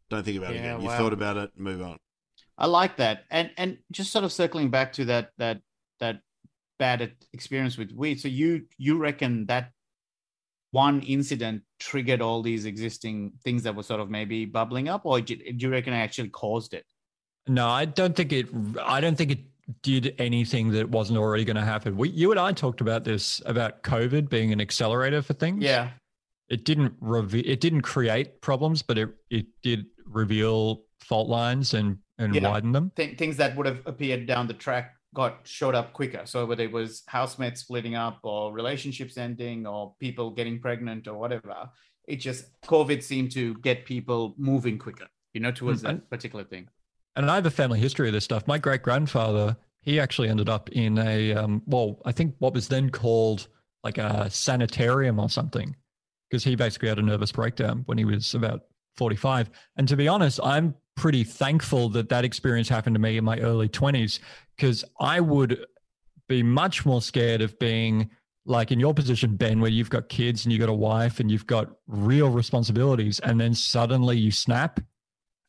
Don't 0.09 0.25
think 0.25 0.39
about 0.39 0.53
it 0.53 0.57
Yeah, 0.57 0.73
again. 0.77 0.81
You 0.81 0.89
wow. 0.89 0.99
thought 0.99 1.13
about 1.13 1.37
it. 1.37 1.51
Move 1.59 1.83
on. 1.83 1.99
I 2.59 2.67
like 2.67 2.97
that. 2.97 3.25
And 3.31 3.51
and 3.57 3.79
just 3.93 4.13
sort 4.13 4.25
of 4.25 4.33
circling 4.33 4.71
back 4.71 4.93
to 4.95 5.05
that 5.07 5.33
that 5.39 5.61
bad 6.79 7.13
experience 7.33 7.77
with 7.79 7.93
weed. 7.93 8.21
So 8.21 8.29
you 8.29 8.67
you 8.79 8.99
reckon 8.99 9.47
that 9.47 9.71
one 10.73 11.01
incident 11.03 11.63
triggered 11.81 12.21
all 12.21 12.43
these 12.43 12.65
existing 12.67 13.33
things 13.45 13.63
that 13.63 13.75
were 13.75 13.83
sort 13.83 14.01
of 14.01 14.11
maybe 14.11 14.45
bubbling 14.45 14.89
up, 14.89 15.03
or 15.05 15.21
do 15.21 15.37
do 15.37 15.67
you 15.67 15.71
reckon 15.71 15.93
it 15.93 15.99
actually 15.99 16.29
caused 16.29 16.75
it? 16.75 16.85
No, 17.47 17.69
I 17.69 17.85
don't 17.85 18.15
think 18.17 18.33
it. 18.33 18.49
I 18.83 19.01
don't 19.01 19.17
think 19.17 19.31
it 19.31 19.41
did 19.83 20.15
anything 20.19 20.71
that 20.73 20.89
wasn't 20.91 21.19
already 21.19 21.45
going 21.45 21.57
to 21.57 21.65
happen. 21.65 21.97
We, 21.97 22.11
you 22.11 22.31
and 22.31 22.39
I 22.39 22.53
talked 22.53 22.81
about 22.81 23.05
this 23.05 23.43
about 23.47 23.83
COVID 23.83 24.29
being 24.29 24.53
an 24.53 24.61
accelerator 24.61 25.23
for 25.23 25.33
things. 25.35 25.63
Yeah. 25.63 25.91
it 26.49 26.65
didn't 26.65 26.95
reveal. 27.01 27.43
It 27.45 27.61
didn't 27.61 27.83
create 27.83 28.41
problems, 28.41 28.83
but 28.83 28.99
it 28.99 29.11
it 29.31 29.47
did 29.63 29.87
reveal 30.05 30.83
fault 31.01 31.29
lines 31.29 31.75
and 31.75 31.99
and 32.19 32.35
Yeah. 32.35 32.49
widen 32.51 32.73
them. 32.73 32.93
Th- 32.97 33.17
things 33.19 33.37
that 33.39 33.57
would 33.57 33.67
have 33.67 33.83
appeared 33.87 34.27
down 34.27 34.47
the 34.47 34.55
track 34.55 34.96
got 35.17 35.39
showed 35.45 35.75
up 35.75 35.95
quicker. 35.95 36.21
So 36.27 36.45
whether 36.45 36.63
it 36.63 36.71
was 36.71 37.03
housemates 37.09 37.63
splitting 37.63 37.95
up 37.95 38.19
or 38.23 38.53
relationships 38.53 39.17
ending 39.17 39.67
or 39.67 39.95
people 39.99 40.31
getting 40.31 40.61
pregnant 40.61 41.09
or 41.09 41.15
whatever, 41.15 41.71
it 42.07 42.17
just 42.17 42.45
COVID 42.67 43.03
seemed 43.03 43.33
to 43.33 43.55
get 43.55 43.87
people 43.87 44.35
moving 44.37 44.79
quicker, 44.79 45.07
you 45.33 45.41
know, 45.41 45.51
towards 45.51 45.81
Mm, 45.81 45.85
that 45.85 46.11
particular 46.11 46.45
thing. 46.45 46.69
And 47.17 47.31
I 47.31 47.37
have 47.37 47.47
a 47.47 47.51
family 47.51 47.81
history 47.81 48.09
of 48.09 48.13
this 48.13 48.25
stuff. 48.25 48.47
My 48.47 48.59
great 48.59 48.83
grandfather, 48.83 49.57
he 49.81 49.99
actually 49.99 50.29
ended 50.29 50.51
up 50.51 50.69
in 50.73 50.99
a, 50.99 51.33
um, 51.33 51.63
well, 51.65 51.99
I 52.05 52.13
think 52.13 52.35
what 52.39 52.53
was 52.53 52.69
then 52.69 52.91
called 52.91 53.49
like 53.83 53.97
a 53.97 54.29
sanitarium 54.29 55.19
or 55.19 55.31
something, 55.31 55.75
because 56.29 56.45
he 56.45 56.57
basically 56.57 56.91
had 56.91 56.99
a 56.99 57.03
nervous 57.03 57.33
breakdown 57.33 57.85
when 57.87 57.97
he 57.97 58.05
was 58.05 58.35
about 58.35 58.65
45. 58.97 59.49
And 59.79 59.89
to 59.89 59.97
be 59.97 60.09
honest, 60.09 60.41
I'm 60.43 60.75
pretty 60.97 61.25
thankful 61.25 61.89
that 61.91 62.09
that 62.09 62.25
experience 62.25 62.69
happened 62.69 62.95
to 62.95 63.01
me 63.01 63.17
in 63.17 63.25
my 63.25 63.39
early 63.39 63.69
20s, 63.69 64.19
because 64.57 64.85
I 65.01 65.21
would 65.21 65.65
be 66.29 66.43
much 66.43 66.85
more 66.87 67.01
scared 67.03 67.41
of 67.43 67.59
being 67.59 68.11
like 68.47 68.71
in 68.71 68.81
your 68.81 68.95
position, 68.95 69.37
Ben, 69.37 69.61
where 69.61 69.71
you've 69.71 69.91
got 69.91 70.09
kids 70.09 70.45
and 70.45 70.53
you've 70.53 70.61
got 70.61 70.69
a 70.69 70.75
wife 70.75 71.21
and 71.21 71.31
you've 71.31 71.47
got 71.47 71.69
real 71.87 72.31
responsibilities, 72.31 73.19
and 73.21 73.41
then 73.41 73.55
suddenly 73.55 74.17
you 74.17 74.31
snap 74.31 74.81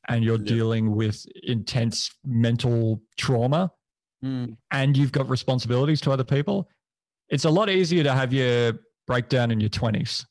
and 0.09 0.23
you're 0.23 0.39
Yeah. 0.39 0.45
dealing 0.45 0.95
with 0.95 1.25
intense 1.43 2.09
mental 2.25 3.01
trauma 3.17 3.71
mm. 4.23 4.55
and 4.71 4.97
you've 4.97 5.11
got 5.11 5.29
responsibilities 5.29 6.01
to 6.01 6.11
other 6.11 6.23
people. 6.23 6.69
It's 7.29 7.45
a 7.45 7.49
lot 7.49 7.69
easier 7.69 8.03
to 8.03 8.13
have 8.13 8.33
your 8.33 8.79
breakdown 9.05 9.51
in 9.51 9.59
your 9.59 9.69
20s. 9.69 10.25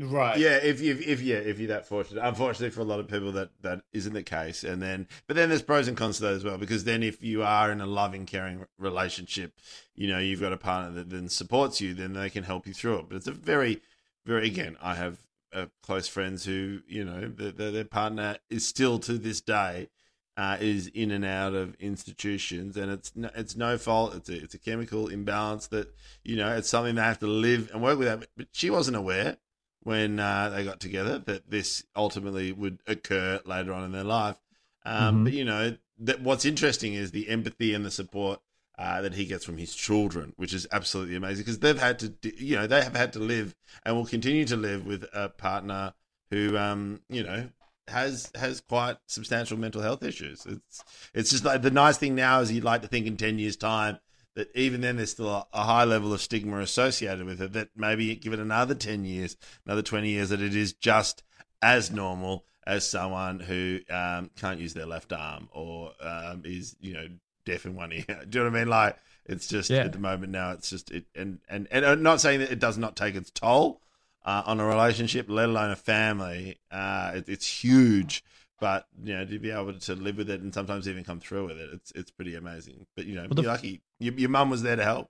Right. 0.00 0.38
Yeah, 0.38 0.56
if 0.56 0.80
you 0.80 0.98
if 0.98 1.20
yeah, 1.20 1.36
if 1.36 1.58
you're 1.58 1.68
that 1.68 1.86
fortunate. 1.86 2.26
Unfortunately 2.26 2.70
for 2.70 2.80
a 2.80 2.84
lot 2.84 3.00
of 3.00 3.08
people 3.08 3.32
that 3.32 3.50
that 3.60 3.82
isn't 3.92 4.14
the 4.14 4.22
case. 4.22 4.64
And 4.64 4.80
then 4.80 5.06
but 5.26 5.36
then 5.36 5.50
there's 5.50 5.60
pros 5.60 5.88
and 5.88 5.96
cons 5.96 6.16
to 6.16 6.22
that 6.22 6.32
as 6.32 6.44
well, 6.44 6.56
because 6.56 6.84
then 6.84 7.02
if 7.02 7.22
you 7.22 7.42
are 7.42 7.70
in 7.70 7.82
a 7.82 7.86
loving, 7.86 8.24
caring 8.24 8.64
relationship, 8.78 9.52
you 9.94 10.08
know, 10.08 10.18
you've 10.18 10.40
got 10.40 10.54
a 10.54 10.56
partner 10.56 10.92
that 10.92 11.10
then 11.10 11.28
supports 11.28 11.82
you, 11.82 11.92
then 11.92 12.14
they 12.14 12.30
can 12.30 12.44
help 12.44 12.66
you 12.66 12.72
through 12.72 13.00
it. 13.00 13.08
But 13.08 13.16
it's 13.16 13.26
a 13.26 13.32
very, 13.32 13.82
very 14.24 14.46
again, 14.46 14.78
I 14.80 14.94
have 14.94 15.18
uh, 15.52 15.66
close 15.82 16.08
friends 16.08 16.46
who, 16.46 16.80
you 16.86 17.04
know, 17.04 17.28
their, 17.28 17.52
their, 17.52 17.70
their 17.70 17.84
partner 17.84 18.38
is 18.48 18.66
still 18.66 18.98
to 19.00 19.18
this 19.18 19.42
day 19.42 19.90
uh, 20.38 20.56
is 20.58 20.86
in 20.94 21.10
and 21.10 21.26
out 21.26 21.52
of 21.52 21.74
institutions, 21.74 22.78
and 22.78 22.90
it's 22.90 23.12
no, 23.14 23.28
it's 23.34 23.54
no 23.54 23.76
fault. 23.76 24.14
It's 24.14 24.30
a 24.30 24.42
it's 24.42 24.54
a 24.54 24.58
chemical 24.58 25.08
imbalance 25.08 25.66
that 25.66 25.94
you 26.24 26.36
know 26.36 26.56
it's 26.56 26.70
something 26.70 26.94
they 26.94 27.02
have 27.02 27.18
to 27.18 27.26
live 27.26 27.70
and 27.74 27.82
work 27.82 27.98
with. 27.98 28.26
But 28.34 28.46
she 28.52 28.70
wasn't 28.70 28.96
aware 28.96 29.36
when 29.82 30.18
uh, 30.20 30.50
they 30.50 30.64
got 30.64 30.80
together 30.80 31.18
that 31.18 31.50
this 31.50 31.84
ultimately 31.96 32.52
would 32.52 32.80
occur 32.86 33.40
later 33.44 33.72
on 33.72 33.84
in 33.84 33.92
their 33.92 34.04
life. 34.04 34.36
Um, 34.84 35.20
Mhm. 35.20 35.24
But 35.24 35.32
you 35.32 35.44
know 35.44 35.76
that 35.98 36.20
what's 36.22 36.44
interesting 36.44 36.94
is 36.94 37.10
the 37.10 37.28
empathy 37.28 37.74
and 37.74 37.84
the 37.84 37.90
support 37.90 38.40
uh, 38.78 39.02
that 39.02 39.12
he 39.12 39.26
gets 39.26 39.44
from 39.44 39.58
his 39.58 39.74
children, 39.74 40.32
which 40.36 40.54
is 40.54 40.66
absolutely 40.72 41.14
amazing 41.14 41.44
because 41.44 41.58
they've 41.58 41.78
had 41.78 41.98
to, 41.98 42.14
you 42.42 42.56
know, 42.56 42.66
they 42.66 42.82
have 42.82 42.96
had 42.96 43.12
to 43.12 43.18
live 43.18 43.54
and 43.84 43.94
will 43.94 44.06
continue 44.06 44.46
to 44.46 44.56
live 44.56 44.86
with 44.86 45.04
a 45.12 45.28
partner 45.28 45.92
who, 46.30 46.56
um, 46.56 47.02
you 47.10 47.22
know, 47.22 47.50
has 47.88 48.30
has 48.34 48.60
quite 48.62 48.96
substantial 49.06 49.58
mental 49.58 49.82
health 49.82 50.02
issues. 50.02 50.46
It's 50.46 50.84
it's 51.12 51.30
just 51.30 51.44
like 51.44 51.60
the 51.60 51.70
nice 51.70 51.98
thing 51.98 52.14
now 52.14 52.40
is 52.40 52.50
you'd 52.52 52.64
like 52.64 52.82
to 52.82 52.88
think 52.88 53.06
in 53.06 53.16
ten 53.18 53.38
years' 53.38 53.56
time 53.56 53.98
that 54.40 54.56
even 54.56 54.80
then 54.80 54.96
there's 54.96 55.10
still 55.10 55.46
a, 55.52 55.62
high 55.62 55.84
level 55.84 56.12
of 56.12 56.20
stigma 56.20 56.58
associated 56.60 57.24
with 57.26 57.40
it. 57.42 57.52
That 57.52 57.68
maybe 57.76 58.14
give 58.16 58.32
it 58.32 58.38
another 58.38 58.74
ten 58.74 59.04
years, 59.04 59.36
another 59.66 59.82
twenty 59.82 60.10
years, 60.10 60.30
that 60.30 60.40
it 60.40 60.56
is 60.56 60.72
just 60.72 61.22
as 61.62 61.90
normal 61.90 62.44
as 62.66 62.88
someone 62.88 63.40
who 63.40 63.80
um, 63.90 64.30
can't 64.40 64.60
use 64.60 64.74
their 64.74 64.86
left 64.86 65.12
arm 65.12 65.48
or 65.52 65.92
um, 66.00 66.42
is 66.44 66.74
you 66.80 66.94
know 66.94 67.06
deaf 67.44 67.66
in 67.66 67.74
one 67.74 67.92
ear. 68.00 68.04
Do 68.28 68.38
you 68.38 68.44
know 68.44 68.50
what 68.50 68.56
I 68.56 68.60
mean? 68.60 68.68
Like 68.68 68.96
it's 69.26 69.46
just 69.46 69.70
Yeah. 69.70 69.84
at 69.84 69.92
the 69.92 69.98
moment 69.98 70.32
now 70.32 70.52
it's 70.52 70.70
just 70.70 70.90
it 70.90 71.04
and 71.14 71.38
and 71.48 71.68
and 71.70 71.84
I'm 71.84 72.02
not 72.02 72.20
saying 72.20 72.40
that 72.40 72.50
it 72.50 72.58
does 72.58 72.78
not 72.78 72.96
take 72.96 73.14
its 73.14 73.30
toll 73.30 73.80
uh, 74.24 74.42
on 74.46 74.58
a 74.60 74.64
relationship, 74.64 75.26
let 75.28 75.48
alone 75.48 75.70
a 75.70 75.76
family. 75.76 76.58
Uh, 76.70 77.12
it, 77.16 77.28
it's 77.28 77.46
huge, 77.46 78.24
but 78.60 78.86
you 79.02 79.14
know 79.14 79.24
to 79.24 79.38
be 79.38 79.50
able 79.50 79.72
to 79.72 79.94
live 79.94 80.16
with 80.16 80.30
it 80.30 80.40
and 80.40 80.52
sometimes 80.52 80.86
even 80.88 81.02
come 81.04 81.20
through 81.20 81.48
with 81.48 81.58
it, 81.58 81.70
it's 81.72 81.92
it's 81.92 82.10
pretty 82.10 82.34
amazing. 82.36 82.86
But 82.96 83.06
you 83.06 83.14
know, 83.14 83.22
Well, 83.22 83.34
the- 83.34 83.42
you're 83.42 83.50
lucky. 83.52 83.82
Your, 83.98 84.14
your 84.14 84.30
mum 84.30 84.50
was 84.50 84.62
there 84.62 84.76
to 84.76 84.84
help. 84.84 85.08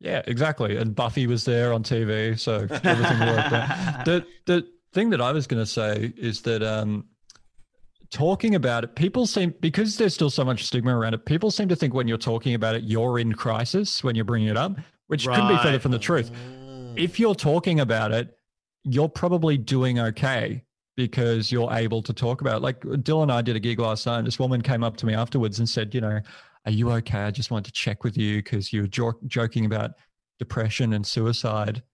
Yeah, 0.00 0.22
exactly. 0.26 0.76
And 0.76 0.94
Buffy 0.94 1.26
was 1.26 1.44
there 1.44 1.72
on 1.72 1.82
TV, 1.82 2.38
so 2.38 2.54
everything 2.70 3.20
worked 3.20 3.52
out. 3.52 4.04
The 4.04 4.24
the 4.46 4.66
thing 4.92 5.10
that 5.10 5.20
I 5.20 5.32
was 5.32 5.46
going 5.46 5.60
to 5.62 5.66
say 5.66 6.12
is 6.16 6.42
that 6.42 6.62
um, 6.62 7.06
talking 8.10 8.54
about 8.54 8.84
it, 8.84 8.94
people 8.94 9.26
seem 9.26 9.54
because 9.60 9.96
there's 9.98 10.14
still 10.14 10.30
so 10.30 10.44
much 10.44 10.64
stigma 10.64 10.96
around 10.96 11.14
it. 11.14 11.24
People 11.26 11.50
seem 11.50 11.68
to 11.68 11.76
think 11.76 11.94
when 11.94 12.08
you're 12.08 12.16
talking 12.16 12.54
about 12.54 12.74
it, 12.74 12.84
you're 12.84 13.18
in 13.18 13.32
crisis 13.32 14.02
when 14.04 14.14
you're 14.14 14.24
bringing 14.24 14.48
it 14.48 14.56
up, 14.56 14.76
which 15.08 15.26
couldn't 15.26 15.48
be 15.48 15.56
further 15.58 15.78
from 15.78 15.90
the 15.90 15.98
truth. 15.98 16.30
If 16.96 17.20
you're 17.20 17.34
talking 17.34 17.80
about 17.80 18.12
it, 18.12 18.36
you're 18.84 19.08
probably 19.08 19.58
doing 19.58 19.98
okay 19.98 20.64
because 20.98 21.52
you're 21.52 21.72
able 21.72 22.02
to 22.02 22.12
talk 22.12 22.40
about 22.40 22.56
it. 22.56 22.62
like 22.62 22.80
Dylan 22.80 23.22
and 23.22 23.32
I 23.32 23.40
did 23.40 23.54
a 23.54 23.60
gig 23.60 23.78
last 23.78 24.04
night 24.04 24.18
and 24.18 24.26
this 24.26 24.40
woman 24.40 24.60
came 24.60 24.82
up 24.82 24.96
to 24.96 25.06
me 25.06 25.14
afterwards 25.14 25.60
and 25.60 25.68
said, 25.68 25.94
you 25.94 26.00
know, 26.00 26.20
are 26.66 26.72
you 26.72 26.90
okay? 26.90 27.20
I 27.20 27.30
just 27.30 27.52
wanted 27.52 27.66
to 27.66 27.72
check 27.72 28.02
with 28.02 28.18
you 28.18 28.38
because 28.38 28.72
you 28.72 28.80
were 28.82 28.88
jo- 28.88 29.20
joking 29.28 29.64
about 29.64 29.92
depression 30.40 30.94
and 30.94 31.06
suicide. 31.06 31.84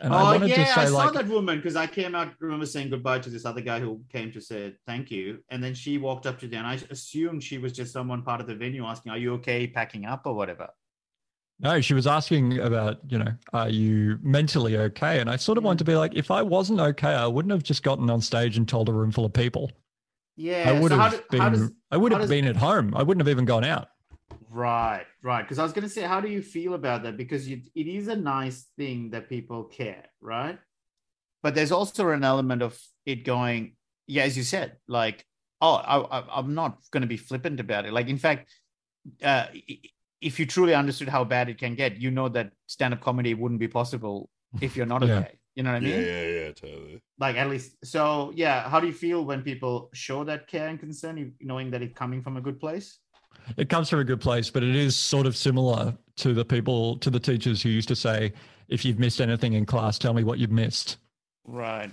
And 0.00 0.12
oh 0.12 0.18
I 0.18 0.22
wanted 0.32 0.50
yeah, 0.50 0.56
to 0.56 0.66
say 0.66 0.80
I 0.82 0.84
saw 0.84 0.96
like 0.98 1.14
that 1.14 1.28
woman 1.28 1.56
because 1.56 1.76
I 1.76 1.86
came 1.86 2.14
out. 2.14 2.28
Remember 2.40 2.66
saying 2.66 2.90
goodbye 2.90 3.20
to 3.20 3.30
this 3.30 3.46
other 3.46 3.62
guy 3.62 3.80
who 3.80 4.02
came 4.12 4.30
to 4.32 4.40
say 4.40 4.74
thank 4.86 5.10
you, 5.10 5.38
and 5.50 5.62
then 5.62 5.74
she 5.74 5.98
walked 5.98 6.26
up 6.26 6.38
to 6.40 6.48
them. 6.48 6.64
I 6.64 6.78
assumed 6.90 7.42
she 7.42 7.58
was 7.58 7.72
just 7.72 7.92
someone 7.92 8.22
part 8.22 8.40
of 8.40 8.46
the 8.46 8.54
venue 8.54 8.84
asking, 8.84 9.12
"Are 9.12 9.18
you 9.18 9.34
okay 9.34 9.66
packing 9.66 10.06
up 10.06 10.22
or 10.24 10.34
whatever?" 10.34 10.68
No, 11.60 11.80
she 11.80 11.94
was 11.94 12.06
asking 12.06 12.58
about, 12.58 12.98
you 13.08 13.18
know, 13.18 13.32
are 13.52 13.68
you 13.68 14.18
mentally 14.22 14.76
okay? 14.76 15.20
And 15.20 15.30
I 15.30 15.36
sort 15.36 15.58
of 15.58 15.62
Yeah. 15.62 15.66
wanted 15.66 15.78
to 15.78 15.84
be 15.84 15.94
like, 15.94 16.14
if 16.14 16.30
I 16.30 16.42
wasn't 16.42 16.80
okay, 16.80 17.12
I 17.14 17.26
wouldn't 17.26 17.52
have 17.52 17.62
just 17.62 17.82
gotten 17.84 18.10
on 18.10 18.20
stage 18.20 18.56
and 18.56 18.68
told 18.68 18.88
a 18.88 18.92
room 18.92 19.12
full 19.12 19.24
of 19.24 19.32
people. 19.32 19.70
Yeah. 20.36 20.64
I 20.70 20.80
would 20.80 20.90
so 20.90 20.98
have 20.98 21.12
do- 21.12 21.22
been. 21.38 21.52
does- 21.52 21.72
I 21.90 21.96
would 21.96 22.10
have 22.12 22.22
does- 22.22 22.30
been 22.30 22.46
at 22.46 22.56
home. 22.56 22.94
I 22.96 23.02
wouldn't 23.02 23.20
have 23.24 23.30
even 23.30 23.44
gone 23.44 23.64
out. 23.64 23.88
Right, 24.50 25.04
right. 25.22 25.42
Because 25.42 25.58
I 25.58 25.62
was 25.62 25.72
going 25.72 25.84
to 25.84 25.88
say, 25.88 26.02
how 26.02 26.20
do 26.20 26.28
you 26.28 26.42
feel 26.42 26.74
about 26.74 27.04
that? 27.04 27.16
Because 27.16 27.48
you, 27.48 27.62
it 27.74 27.86
is 27.86 28.08
a 28.08 28.16
nice 28.16 28.66
thing 28.76 29.10
that 29.10 29.28
people 29.28 29.64
care, 29.64 30.04
right? 30.20 30.58
But 31.42 31.54
there's 31.54 31.72
also 31.72 32.08
an 32.10 32.24
element 32.24 32.60
of 32.62 32.78
it 33.06 33.24
going, 33.24 33.76
yeah, 34.06 34.24
as 34.24 34.36
you 34.36 34.42
said, 34.42 34.76
like, 34.88 35.24
oh, 35.60 35.74
I, 35.74 36.18
I, 36.18 36.24
I'm 36.38 36.54
not 36.54 36.78
going 36.90 37.00
to 37.02 37.06
be 37.06 37.16
flippant 37.16 37.60
about 37.60 37.86
it. 37.86 37.92
Like, 37.92 38.08
in 38.08 38.18
fact, 38.18 38.52
uh, 39.22 39.46
if 40.22 40.38
you 40.38 40.46
truly 40.46 40.74
understood 40.74 41.08
how 41.08 41.24
bad 41.24 41.48
it 41.48 41.58
can 41.58 41.74
get, 41.74 42.00
you 42.00 42.10
know 42.10 42.28
that 42.30 42.52
stand-up 42.66 43.00
comedy 43.00 43.34
wouldn't 43.34 43.60
be 43.60 43.68
possible 43.68 44.30
if 44.60 44.76
you're 44.76 44.86
not 44.86 45.02
Yeah. 45.06 45.18
okay. 45.18 45.38
You 45.54 45.62
know 45.64 45.72
what 45.72 45.76
I 45.76 45.80
mean? 45.80 45.90
Yeah, 45.90 46.00
yeah, 46.00 46.28
yeah, 46.46 46.52
totally. 46.52 47.02
Like 47.18 47.36
at 47.36 47.50
least, 47.50 47.76
so 47.84 48.32
yeah. 48.34 48.70
How 48.70 48.80
do 48.80 48.86
you 48.86 48.92
feel 48.94 49.22
when 49.26 49.42
people 49.42 49.90
show 49.92 50.24
that 50.24 50.46
care 50.46 50.68
and 50.68 50.80
concern, 50.80 51.34
knowing 51.40 51.70
that 51.72 51.82
it's 51.82 51.92
coming 51.94 52.22
from 52.22 52.38
a 52.38 52.40
good 52.40 52.58
place? 52.58 53.00
It 53.58 53.68
comes 53.68 53.90
from 53.90 53.98
a 53.98 54.04
good 54.04 54.20
place, 54.20 54.48
but 54.48 54.62
it 54.62 54.74
is 54.74 54.96
sort 54.96 55.26
of 55.26 55.36
similar 55.36 55.94
to 56.16 56.32
the 56.32 56.44
people, 56.44 56.96
to 56.98 57.10
the 57.10 57.20
teachers 57.20 57.62
who 57.62 57.68
used 57.68 57.88
to 57.88 57.96
say, 57.96 58.32
if 58.68 58.84
you've 58.84 58.98
missed 58.98 59.20
anything 59.20 59.52
in 59.52 59.66
class, 59.66 59.98
tell 59.98 60.14
me 60.14 60.24
what 60.24 60.38
you've 60.38 60.50
missed. 60.50 60.96
Right. 61.44 61.90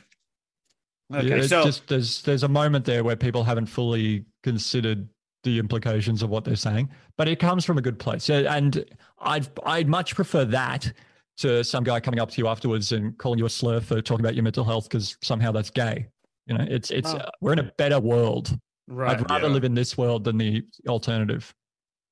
Yeah, 1.10 1.20
Okay, 1.20 1.40
it's 1.40 1.50
so 1.50 1.64
just 1.64 1.88
there's 1.88 2.22
there's 2.22 2.44
a 2.44 2.48
moment 2.48 2.86
there 2.86 3.04
where 3.04 3.16
people 3.16 3.44
haven't 3.44 3.66
fully 3.66 4.26
considered 4.44 5.10
the 5.44 5.58
implications 5.60 6.22
of 6.24 6.30
what 6.30 6.44
they're 6.44 6.56
saying, 6.56 6.90
but 7.18 7.28
it 7.28 7.40
comes 7.40 7.64
from 7.66 7.78
a 7.78 7.82
good 7.82 7.98
place, 8.00 8.30
and 8.30 8.84
I'd 9.20 9.48
I'd 9.66 9.88
much 9.88 10.16
prefer 10.16 10.46
that 10.46 10.92
to 11.38 11.64
some 11.64 11.84
guy 11.86 12.00
coming 12.02 12.20
up 12.20 12.30
to 12.32 12.38
you 12.38 12.48
afterwards 12.48 12.92
and 12.92 13.18
calling 13.18 13.40
you 13.40 13.46
a 13.46 13.50
slur 13.50 13.80
for 13.80 14.02
talking 14.02 14.26
about 14.26 14.36
your 14.36 14.44
mental 14.44 14.66
health 14.66 14.90
because 14.90 15.18
somehow 15.22 15.52
that's 15.54 15.70
gay. 15.70 16.06
You 16.48 16.58
know, 16.58 16.66
it's 16.70 16.92
it's 16.92 17.14
Oh. 17.14 17.18
uh, 17.18 17.30
we're 17.42 17.54
in 17.54 17.60
a 17.60 17.72
better 17.78 18.00
world. 18.00 18.58
right. 18.88 19.18
I'd 19.20 19.30
rather 19.30 19.48
Yeah. 19.48 19.54
live 19.54 19.64
in 19.64 19.74
this 19.76 19.98
world 19.98 20.24
than 20.24 20.38
the 20.38 20.64
alternative. 20.88 21.54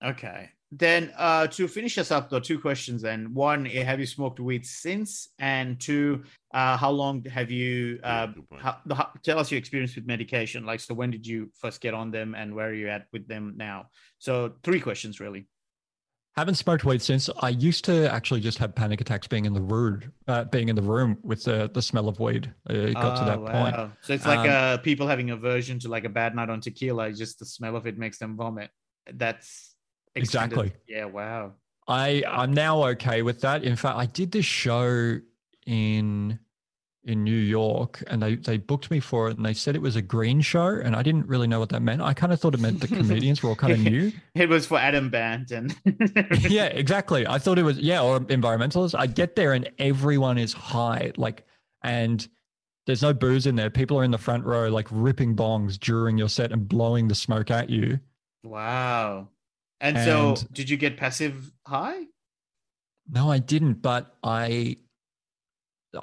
Okay. 0.03 0.49
Then 0.71 1.11
uh, 1.17 1.47
to 1.47 1.67
finish 1.67 1.97
us 1.97 2.11
up, 2.11 2.29
though, 2.29 2.39
two 2.41 2.59
questions. 2.59 3.01
Then 3.01 3.33
one, 3.33 3.65
have 3.65 3.99
you 3.99 4.05
smoked 4.05 4.39
weed 4.39 4.65
since? 4.65 5.29
And 5.39 5.79
two, 5.79 6.23
uh, 6.57 6.75
how 6.83 6.89
long 6.89 7.23
have 7.25 7.51
you? 7.51 7.99
Uh, 8.03 8.25
good 8.27 8.45
how, 8.57 8.73
how, 8.99 9.07
tell 9.23 9.37
us 9.37 9.51
your 9.51 9.59
experience 9.59 9.95
with 9.95 10.07
medication. 10.07 10.65
Like, 10.65 10.79
so 10.79 10.93
when 10.99 11.11
did 11.11 11.25
you 11.31 11.39
first 11.61 11.81
get 11.81 11.93
on 11.93 12.09
them, 12.09 12.33
and 12.33 12.47
where 12.55 12.69
are 12.69 12.73
you 12.73 12.89
at 12.89 13.05
with 13.13 13.27
them 13.27 13.53
now? 13.57 13.77
So 14.17 14.31
three 14.63 14.79
questions, 14.79 15.19
really. 15.19 15.47
Haven't 16.35 16.55
smoked 16.55 16.83
weed 16.85 17.01
since. 17.01 17.29
I 17.41 17.49
used 17.49 17.83
to 17.85 18.11
actually 18.11 18.41
just 18.41 18.57
have 18.59 18.73
panic 18.75 19.01
attacks 19.01 19.27
being 19.27 19.45
in 19.45 19.53
the 19.53 19.61
room, 19.61 20.01
uh, 20.27 20.43
being 20.45 20.69
in 20.69 20.75
the 20.75 20.87
room 20.95 21.17
with 21.23 21.43
the 21.43 21.69
the 21.77 21.81
smell 21.81 22.07
of 22.09 22.19
weed. 22.19 22.51
It 22.69 22.93
got 22.95 23.15
to 23.17 23.23
Oh, 23.23 23.25
that 23.25 23.41
point. 23.51 23.75
So 24.01 24.13
it's 24.13 24.25
like 24.25 24.39
Um, 24.39 24.49
uh, 24.49 24.77
people 24.77 25.05
having 25.07 25.29
aversion 25.31 25.77
to 25.79 25.89
like 25.89 26.05
a 26.05 26.09
bad 26.09 26.35
night 26.35 26.49
on 26.49 26.59
tequila. 26.61 27.11
Just 27.11 27.39
the 27.39 27.45
smell 27.45 27.75
of 27.75 27.85
it 27.85 27.97
makes 27.97 28.17
them 28.17 28.35
vomit. 28.35 28.69
That's 29.13 29.75
extended- 30.15 30.57
Exactly. 30.57 30.69
Yeah. 30.95 31.05
Wow. 31.05 31.53
I 31.87 32.23
I'm 32.27 32.53
now 32.53 32.83
okay 32.93 33.21
with 33.21 33.41
that. 33.41 33.63
In 33.63 33.75
fact, 33.75 33.97
I 33.97 34.07
did 34.07 34.31
this 34.31 34.45
show 34.45 35.19
in 35.65 36.39
in 37.07 37.23
New 37.23 37.37
York, 37.37 38.03
and 38.07 38.21
they 38.21 38.35
they 38.35 38.57
booked 38.57 38.91
me 38.91 38.99
for 38.99 39.29
it, 39.29 39.37
and 39.37 39.45
they 39.45 39.53
said 39.53 39.75
it 39.75 39.81
was 39.81 39.95
a 39.95 40.01
green 40.01 40.41
show, 40.41 40.67
and 40.67 40.95
I 40.95 41.01
didn't 41.01 41.25
really 41.27 41.47
know 41.47 41.59
what 41.59 41.69
that 41.69 41.81
meant. 41.81 42.01
I 42.01 42.13
kind 42.13 42.33
of 42.33 42.39
thought 42.39 42.53
it 42.53 42.59
meant 42.59 42.81
the 42.81 42.87
comedians 42.99 43.41
were 43.41 43.49
all 43.49 43.55
kind 43.55 43.73
of 43.73 43.79
new. 43.79 44.11
It 44.35 44.49
was 44.49 44.67
for 44.67 44.77
Adam 44.77 45.09
Band 45.09 45.51
and 45.51 45.75
yeah, 46.47 46.65
exactly. 46.65 47.25
I 47.25 47.39
thought 47.39 47.57
it 47.57 47.63
was 47.63 47.79
yeah, 47.79 48.01
or 48.01 48.19
environmentalists. 48.19 48.93
I 48.97 49.07
get 49.07 49.35
there, 49.35 49.53
and 49.53 49.69
everyone 49.79 50.37
is 50.37 50.53
high, 50.53 51.13
like, 51.17 51.45
and 51.81 52.27
there's 52.85 53.01
no 53.01 53.13
booze 53.13 53.47
in 53.47 53.55
there. 53.55 53.69
People 53.69 53.97
are 53.97 54.03
in 54.03 54.11
the 54.11 54.17
front 54.17 54.43
row, 54.45 54.67
like 54.69 54.87
ripping 54.91 55.35
bongs 55.35 55.79
during 55.79 56.17
your 56.17 56.29
set 56.29 56.51
and 56.51 56.67
blowing 56.67 57.07
the 57.07 57.15
smoke 57.15 57.49
at 57.49 57.69
you. 57.69 57.99
Wow. 58.43 59.29
And, 59.79 59.97
so, 59.97 60.35
did 60.51 60.69
you 60.69 60.77
get 60.77 60.97
passive 60.97 61.51
high? 61.65 62.03
No, 63.09 63.31
I 63.31 63.39
didn't, 63.39 63.81
but 63.81 64.15
I 64.23 64.77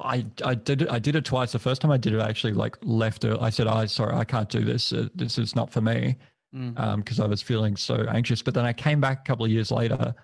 I 0.00 0.26
I 0.44 0.54
did 0.54 0.82
it 0.82 0.90
I 0.90 0.98
did 0.98 1.16
it 1.16 1.24
twice. 1.24 1.52
The 1.52 1.58
first 1.58 1.82
time 1.82 1.90
I 1.90 1.96
did 1.96 2.14
it, 2.14 2.20
I 2.20 2.28
actually 2.28 2.54
like 2.54 2.76
left 2.82 3.24
it. 3.24 3.36
I 3.40 3.50
said, 3.50 3.66
"I 3.66 3.86
sorry, 3.86 4.14
I 4.14 4.24
can't 4.24 4.48
do 4.48 4.64
this. 4.64 4.92
Uh, 4.92 5.08
this 5.14 5.38
is 5.38 5.54
not 5.54 5.70
for 5.70 5.80
me." 5.80 6.16
Mm. 6.54 6.78
Um 6.78 7.00
because 7.00 7.20
I 7.20 7.26
was 7.26 7.42
feeling 7.42 7.76
so 7.76 8.06
anxious. 8.08 8.42
But 8.42 8.54
then 8.54 8.64
I 8.64 8.72
came 8.72 9.00
back 9.00 9.20
a 9.20 9.24
couple 9.24 9.44
of 9.44 9.50
years 9.50 9.70
later 9.70 10.14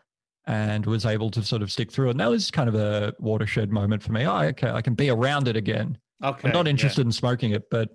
and 0.46 0.86
was 0.86 1.04
able 1.04 1.30
to 1.30 1.42
sort 1.42 1.62
of 1.62 1.70
stick 1.70 1.92
through. 1.92 2.10
And 2.10 2.20
that 2.20 2.30
was 2.30 2.50
kind 2.50 2.68
of 2.68 2.74
a 2.74 3.14
watershed 3.18 3.70
moment 3.70 4.02
for 4.02 4.12
me. 4.12 4.26
Oh, 4.26 4.38
okay, 4.38 4.70
I 4.70 4.82
can 4.82 4.94
be 4.94 5.10
around 5.10 5.48
it 5.48 5.56
again. 5.56 5.98
Okay. 6.22 6.48
I'm 6.48 6.54
not 6.54 6.66
yeah. 6.66 6.70
interested 6.70 7.04
in 7.04 7.12
smoking 7.12 7.52
it, 7.52 7.70
but 7.70 7.90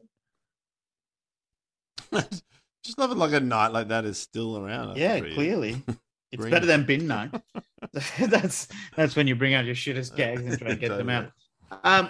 Just 2.84 3.00
love 3.00 3.12
it 3.12 3.18
like 3.18 3.34
a 3.34 3.40
night 3.40 3.72
like 3.72 3.88
that 3.88 4.06
is 4.06 4.20
still 4.20 4.58
around. 4.58 4.90
after 4.90 5.00
Yeah, 5.00 5.20
clearly. 5.34 5.82
It's 6.32 6.46
better 6.48 6.66
than 6.66 6.84
bin 6.88 7.08
night. 7.08 7.32
that's 8.20 8.68
that's 8.98 9.16
when 9.16 9.26
you 9.26 9.36
bring 9.36 9.54
out 9.54 9.64
your 9.64 9.76
shittest 9.76 10.18
gags 10.18 10.42
and 10.42 10.60
try 10.60 10.72
and 10.72 10.80
get 10.80 10.90
them 10.90 11.10
out. 11.10 11.32
Um, 11.84 12.10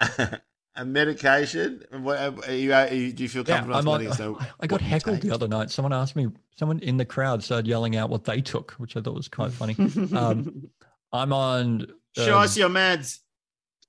a 0.76 0.84
medication. 0.84 1.82
What, 1.90 2.18
are 2.18 2.52
you, 2.52 2.72
are 2.72 2.92
you, 2.92 3.12
do 3.12 3.22
you 3.22 3.28
feel 3.28 3.44
comfortable 3.44 3.76
I'm 3.76 3.88
on, 3.88 3.92
letting 3.92 4.08
us 4.08 4.18
know 4.18 4.36
I, 4.38 4.48
I 4.60 4.66
got 4.66 4.80
heckled 4.80 5.20
the 5.20 5.32
other 5.32 5.48
night. 5.48 5.70
Someone 5.70 5.92
asked 5.92 6.16
me, 6.16 6.28
someone 6.56 6.78
in 6.80 6.96
the 6.96 7.04
crowd 7.04 7.42
started 7.42 7.66
yelling 7.66 7.96
out 7.96 8.10
what 8.10 8.24
they 8.24 8.40
took, 8.40 8.72
which 8.72 8.96
I 8.96 9.00
thought 9.00 9.14
was 9.14 9.28
quite 9.28 9.52
funny. 9.52 9.76
Um, 10.14 10.68
I'm 11.12 11.32
on 11.32 11.86
Show 12.16 12.36
um, 12.36 12.44
us 12.44 12.56
your 12.56 12.68
meds. 12.70 13.18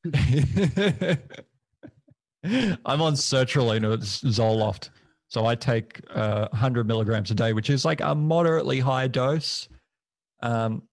I'm 2.85 3.01
on 3.01 3.13
sertraline, 3.13 3.93
it's 3.93 4.21
Zoloft. 4.21 4.89
So 5.29 5.45
I 5.45 5.55
take 5.55 6.01
uh, 6.13 6.47
100 6.51 6.87
milligrams 6.87 7.31
a 7.31 7.35
day, 7.35 7.53
which 7.53 7.69
is 7.69 7.83
like 7.85 8.01
a 8.01 8.15
moderately 8.15 8.79
high 8.79 9.07
dose. 9.07 9.67
Um, 10.41 10.83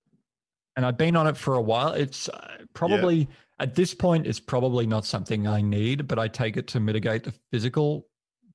and 0.76 0.84
I've 0.84 0.96
been 0.96 1.16
on 1.16 1.26
it 1.26 1.36
for 1.36 1.54
a 1.54 1.62
while. 1.62 1.92
It's 1.92 2.28
uh, 2.28 2.58
probably, 2.74 3.28
at 3.60 3.74
this 3.74 3.94
point, 3.94 4.26
it's 4.26 4.40
probably 4.40 4.86
not 4.86 5.04
something 5.04 5.46
I 5.46 5.60
need, 5.60 6.06
but 6.08 6.18
I 6.18 6.28
take 6.28 6.56
it 6.56 6.66
to 6.68 6.80
mitigate 6.80 7.24
the 7.24 7.34
physical 7.52 8.08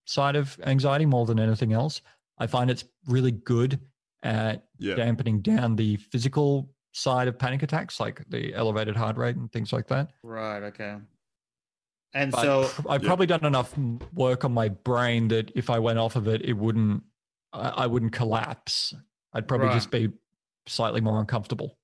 side 0.06 0.36
of 0.36 0.60
anxiety 0.66 1.06
more 1.06 1.26
than 1.26 1.40
anything 1.40 1.74
else. 1.74 2.02
I 2.38 2.48
find 2.48 2.70
it's 2.72 2.86
really 3.08 3.32
good 3.32 3.80
at 4.24 4.66
Yeah. 4.80 4.96
dampening 4.96 5.42
down 5.42 5.76
the 5.76 5.96
physical 5.98 6.70
side 6.92 7.28
of 7.28 7.38
panic 7.40 7.64
attacks, 7.64 8.00
like 8.00 8.24
the 8.30 8.54
elevated 8.54 8.96
heart 8.96 9.16
rate 9.18 9.36
and 9.36 9.52
things 9.52 9.72
like 9.72 9.88
that. 9.88 10.12
Right. 10.24 10.64
Okay. 10.64 10.98
And 12.14 12.32
But 12.32 12.42
so, 12.42 12.84
I've 12.90 13.04
Yeah. 13.04 13.08
probably 13.08 13.28
done 13.28 13.46
enough 13.46 13.78
work 14.14 14.44
on 14.44 14.52
my 14.54 14.70
brain 14.70 15.28
that 15.30 15.52
if 15.56 15.70
I 15.70 15.80
went 15.80 16.00
off 16.00 16.16
of 16.16 16.28
it, 16.28 16.42
it 16.44 16.54
wouldn't, 16.54 17.04
I, 17.54 17.70
I 17.70 17.88
wouldn't 17.88 18.12
collapse. 18.12 18.94
I'd 19.34 19.48
probably 19.48 19.68
Right. 19.68 19.76
just 19.76 19.92
be 19.92 20.10
slightly 20.66 21.02
more 21.02 21.20
uncomfortable. 21.20 21.78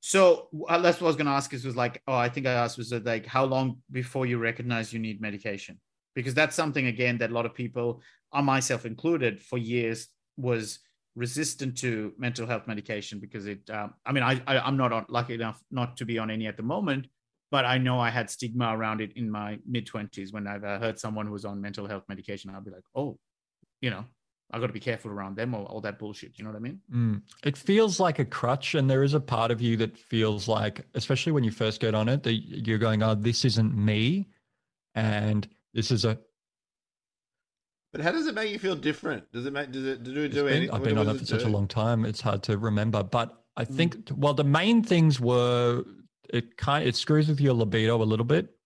So 0.00 0.48
uh, 0.68 0.78
that's 0.78 1.00
what 1.00 1.06
I 1.06 1.10
was 1.10 1.16
going 1.16 1.26
to 1.26 1.32
ask. 1.32 1.52
Is 1.52 1.64
was 1.64 1.76
like, 1.76 2.02
oh, 2.08 2.14
I 2.14 2.28
think 2.28 2.46
I 2.46 2.52
asked 2.52 2.78
was 2.78 2.90
that 2.90 3.04
like, 3.04 3.26
how 3.26 3.44
long 3.44 3.78
before 3.90 4.26
you 4.26 4.38
recognize 4.38 4.92
you 4.92 4.98
need 4.98 5.20
medication? 5.20 5.78
Because 6.14 6.34
that's 6.34 6.56
something 6.56 6.86
again 6.86 7.18
that 7.18 7.30
a 7.30 7.34
lot 7.34 7.46
of 7.46 7.54
people, 7.54 8.02
uh, 8.32 8.42
myself 8.42 8.86
included, 8.86 9.40
for 9.40 9.58
years 9.58 10.08
was 10.36 10.80
resistant 11.16 11.76
to 11.78 12.12
mental 12.18 12.46
health 12.46 12.66
medication 12.66 13.20
because 13.20 13.46
it. 13.46 13.68
Um, 13.70 13.94
I 14.06 14.12
mean, 14.12 14.22
I, 14.22 14.40
I 14.46 14.58
I'm 14.58 14.76
not 14.76 14.92
on, 14.92 15.06
lucky 15.08 15.34
enough 15.34 15.62
not 15.70 15.96
to 15.98 16.04
be 16.06 16.18
on 16.18 16.30
any 16.30 16.46
at 16.46 16.56
the 16.56 16.62
moment, 16.62 17.06
but 17.50 17.64
I 17.64 17.78
know 17.78 18.00
I 18.00 18.10
had 18.10 18.30
stigma 18.30 18.74
around 18.76 19.00
it 19.00 19.12
in 19.16 19.30
my 19.30 19.58
mid 19.68 19.86
twenties 19.86 20.32
when 20.32 20.46
I've 20.46 20.62
heard 20.62 20.98
someone 20.98 21.26
who 21.26 21.32
was 21.32 21.44
on 21.44 21.60
mental 21.60 21.86
health 21.86 22.04
medication. 22.08 22.50
I'll 22.50 22.60
be 22.60 22.70
like, 22.70 22.84
oh, 22.94 23.18
you 23.80 23.90
know, 23.90 24.04
I 24.52 24.58
got 24.58 24.66
to 24.66 24.72
be 24.72 24.80
careful 24.80 25.10
around 25.10 25.36
them 25.36 25.54
or 25.54 25.64
all 25.66 25.80
that 25.82 25.98
bullshit. 25.98 26.38
You 26.38 26.44
know 26.44 26.50
what 26.50 26.56
I 26.56 26.60
mean? 26.60 26.80
Mm. 26.92 27.22
It 27.44 27.56
feels 27.56 28.00
like 28.00 28.18
a 28.18 28.24
crutch, 28.24 28.74
and 28.74 28.90
there 28.90 29.02
is 29.02 29.14
a 29.14 29.20
part 29.20 29.50
of 29.50 29.60
you 29.60 29.76
that 29.78 29.96
feels 29.96 30.48
like, 30.48 30.86
especially 30.94 31.32
when 31.32 31.44
you 31.44 31.50
first 31.50 31.80
get 31.80 31.94
on 31.94 32.08
it, 32.08 32.22
that 32.24 32.32
you're 32.34 32.78
going, 32.78 33.02
"Oh, 33.02 33.14
this 33.14 33.44
isn't 33.44 33.76
me," 33.76 34.28
and 34.94 35.48
this 35.74 35.90
is 35.90 36.04
a. 36.04 36.18
But 37.92 38.02
how 38.02 38.12
does 38.12 38.26
it 38.26 38.34
make 38.34 38.50
you 38.52 38.58
feel 38.58 38.76
different? 38.76 39.30
Does 39.32 39.46
it 39.46 39.52
make 39.52 39.72
does 39.72 39.84
it 39.84 40.02
do 40.04 40.22
it 40.22 40.28
do 40.32 40.44
been- 40.44 40.52
any? 40.54 40.70
I've 40.70 40.82
been 40.84 40.98
on 40.98 41.08
it 41.08 41.16
for 41.16 41.22
it 41.22 41.28
such 41.28 41.42
a 41.44 41.48
long 41.48 41.66
time; 41.66 42.04
it's 42.04 42.20
hard 42.20 42.42
to 42.44 42.56
remember. 42.58 43.02
But 43.02 43.36
I 43.56 43.64
Mm. 43.64 43.74
think, 43.76 44.10
well, 44.14 44.34
the 44.34 44.44
main 44.44 44.82
things 44.82 45.18
were 45.20 45.84
it 46.32 46.56
kind 46.56 46.86
it 46.86 46.94
screws 46.94 47.28
with 47.28 47.40
your 47.40 47.54
libido 47.54 48.00
a 48.00 48.04
little 48.04 48.24
bit. 48.24 48.56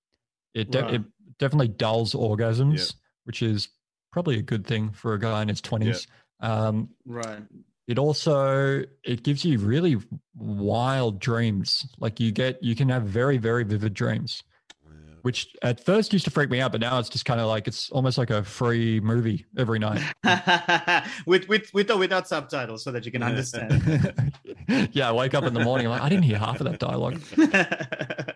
It 0.52 0.70
de- 0.70 0.82
Right. 0.82 0.94
it 0.94 1.02
definitely 1.38 1.68
dulls 1.68 2.12
orgasms, 2.14 2.94
which 3.24 3.42
is 3.42 3.68
probably 4.14 4.38
a 4.38 4.42
good 4.42 4.64
thing 4.64 4.90
for 4.92 5.12
a 5.14 5.18
guy 5.18 5.42
in 5.42 5.48
his 5.48 5.60
twenties. 5.60 6.06
Um, 6.38 6.88
Right. 7.04 7.42
it 7.88 7.98
also 7.98 8.84
it 9.02 9.24
gives 9.24 9.44
you 9.44 9.58
really 9.58 9.96
wild 10.36 11.18
dreams. 11.18 11.84
Like 11.98 12.20
you 12.20 12.30
get 12.30 12.62
you 12.62 12.76
can 12.76 12.88
have 12.90 13.02
very 13.02 13.38
very 13.38 13.64
vivid 13.64 13.92
dreams, 13.92 14.44
Yeah. 14.86 14.90
which 15.22 15.48
at 15.62 15.84
first 15.84 16.12
used 16.12 16.26
to 16.26 16.30
freak 16.30 16.48
me 16.48 16.60
out, 16.60 16.70
but 16.70 16.80
now 16.80 16.98
it's 17.00 17.08
just 17.08 17.24
kind 17.24 17.40
of 17.40 17.48
like 17.48 17.66
it's 17.66 17.90
almost 17.90 18.16
like 18.16 18.30
a 18.30 18.44
free 18.44 19.00
movie 19.00 19.46
every 19.58 19.80
night. 19.80 20.00
with 21.26 21.48
with 21.48 21.74
with 21.74 21.90
or 21.90 21.98
without 21.98 22.28
subtitles 22.28 22.84
so 22.84 22.92
that 22.92 23.04
you 23.04 23.10
can 23.10 23.20
Yeah. 23.22 23.28
understand. 23.28 24.32
yeah, 24.92 25.08
I 25.08 25.12
wake 25.12 25.34
up 25.34 25.42
in 25.44 25.54
the 25.54 25.64
morning 25.64 25.86
I'm 25.86 25.90
like 25.92 26.02
I 26.02 26.08
didn't 26.08 26.24
hear 26.24 26.38
half 26.38 26.60
of 26.60 26.66
that 26.70 26.78
dialogue. 26.78 27.20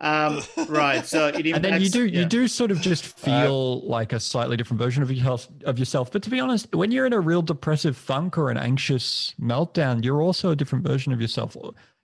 um, 0.00 0.40
right. 0.68 1.04
So 1.04 1.26
it 1.26 1.46
impacts, 1.46 1.54
and 1.56 1.64
then 1.64 1.80
you 1.80 1.90
do 1.90 2.06
yeah. 2.06 2.20
you 2.20 2.26
do 2.26 2.46
sort 2.46 2.70
of 2.70 2.80
just 2.80 3.04
feel 3.04 3.80
like 3.86 4.12
a 4.12 4.20
slightly 4.20 4.56
different 4.56 4.80
version 4.80 5.02
of 5.02 5.10
yourself 5.10 5.48
of 5.64 5.78
yourself 5.78 6.12
but 6.12 6.22
to 6.22 6.30
be 6.30 6.40
honest 6.40 6.74
when 6.74 6.92
you're 6.92 7.06
in 7.06 7.12
a 7.12 7.20
real 7.20 7.42
depressive 7.42 7.96
funk 7.96 8.38
or 8.38 8.50
an 8.50 8.56
anxious 8.56 9.34
meltdown 9.40 10.04
you're 10.04 10.22
also 10.22 10.50
a 10.50 10.56
different 10.56 10.86
version 10.86 11.12
of 11.12 11.20
yourself 11.20 11.56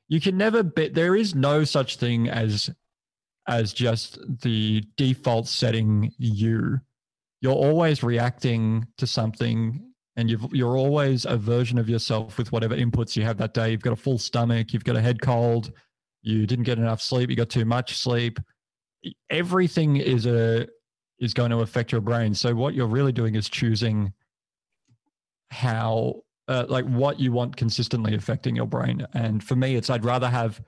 you 0.09 0.21
can 0.21 0.37
never 0.37 0.63
be 0.63 0.89
there 0.89 1.15
is 1.15 1.35
no 1.35 1.65
such 1.65 1.97
thing 1.97 2.29
as 2.29 2.71
as 3.47 3.73
just 3.73 4.19
the 4.43 4.83
default 4.97 5.47
setting 5.47 6.13
you 6.19 6.81
you're 7.41 7.53
always 7.53 8.03
reacting 8.03 8.87
to 8.97 9.07
something 9.07 9.81
and 10.17 10.31
you've, 10.31 10.47
you're 10.53 10.77
always 10.77 11.27
a 11.27 11.37
version 11.37 11.77
of 11.77 11.89
yourself 11.89 12.39
with 12.39 12.53
whatever 12.53 12.77
inputs 12.77 13.17
you 13.17 13.23
have 13.23 13.37
that 13.37 13.55
day 13.55 13.71
you've 13.71 13.83
got 13.83 13.93
a 13.93 13.97
full 13.97 14.19
stomach 14.19 14.73
you've 14.73 14.85
got 14.85 14.97
a 14.97 15.01
head 15.01 15.21
cold 15.21 15.73
you 16.25 16.47
didn't 16.47 16.65
get 16.65 16.79
enough 16.79 17.01
sleep 17.01 17.31
you 17.31 17.37
got 17.37 17.51
too 17.51 17.65
much 17.65 17.97
sleep 17.99 18.41
everything 19.31 19.97
is 19.97 20.27
a 20.27 20.67
is 21.21 21.35
going 21.35 21.51
to 21.51 21.61
affect 21.61 21.93
your 21.93 22.01
brain 22.01 22.35
so 22.35 22.55
what 22.55 22.75
you're 22.75 22.87
really 22.89 23.13
doing 23.13 23.35
is 23.35 23.49
choosing 23.49 24.13
how 25.51 26.15
uh, 26.49 26.65
like 26.69 26.85
what 26.87 27.21
you 27.21 27.31
want 27.31 27.57
consistently 27.57 28.15
affecting 28.15 28.57
your 28.57 28.67
brain 28.67 29.07
and 29.15 29.45
for 29.45 29.55
me 29.55 29.77
it's 29.77 29.91
i'd 29.91 30.05
rather 30.05 30.29
have 30.29 30.61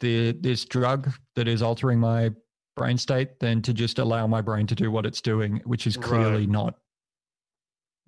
the 0.00 0.32
this 0.40 0.64
drug 0.64 1.10
that 1.36 1.46
is 1.46 1.62
altering 1.62 2.00
my 2.00 2.30
brain 2.76 2.96
state 2.96 3.38
than 3.38 3.60
to 3.60 3.74
just 3.74 3.98
allow 3.98 4.26
my 4.26 4.40
brain 4.40 4.66
to 4.66 4.74
do 4.74 4.90
what 4.90 5.04
it's 5.04 5.20
doing 5.20 5.60
which 5.64 5.86
is 5.86 5.96
clearly 5.96 6.40
Right. 6.40 6.48
not, 6.48 6.74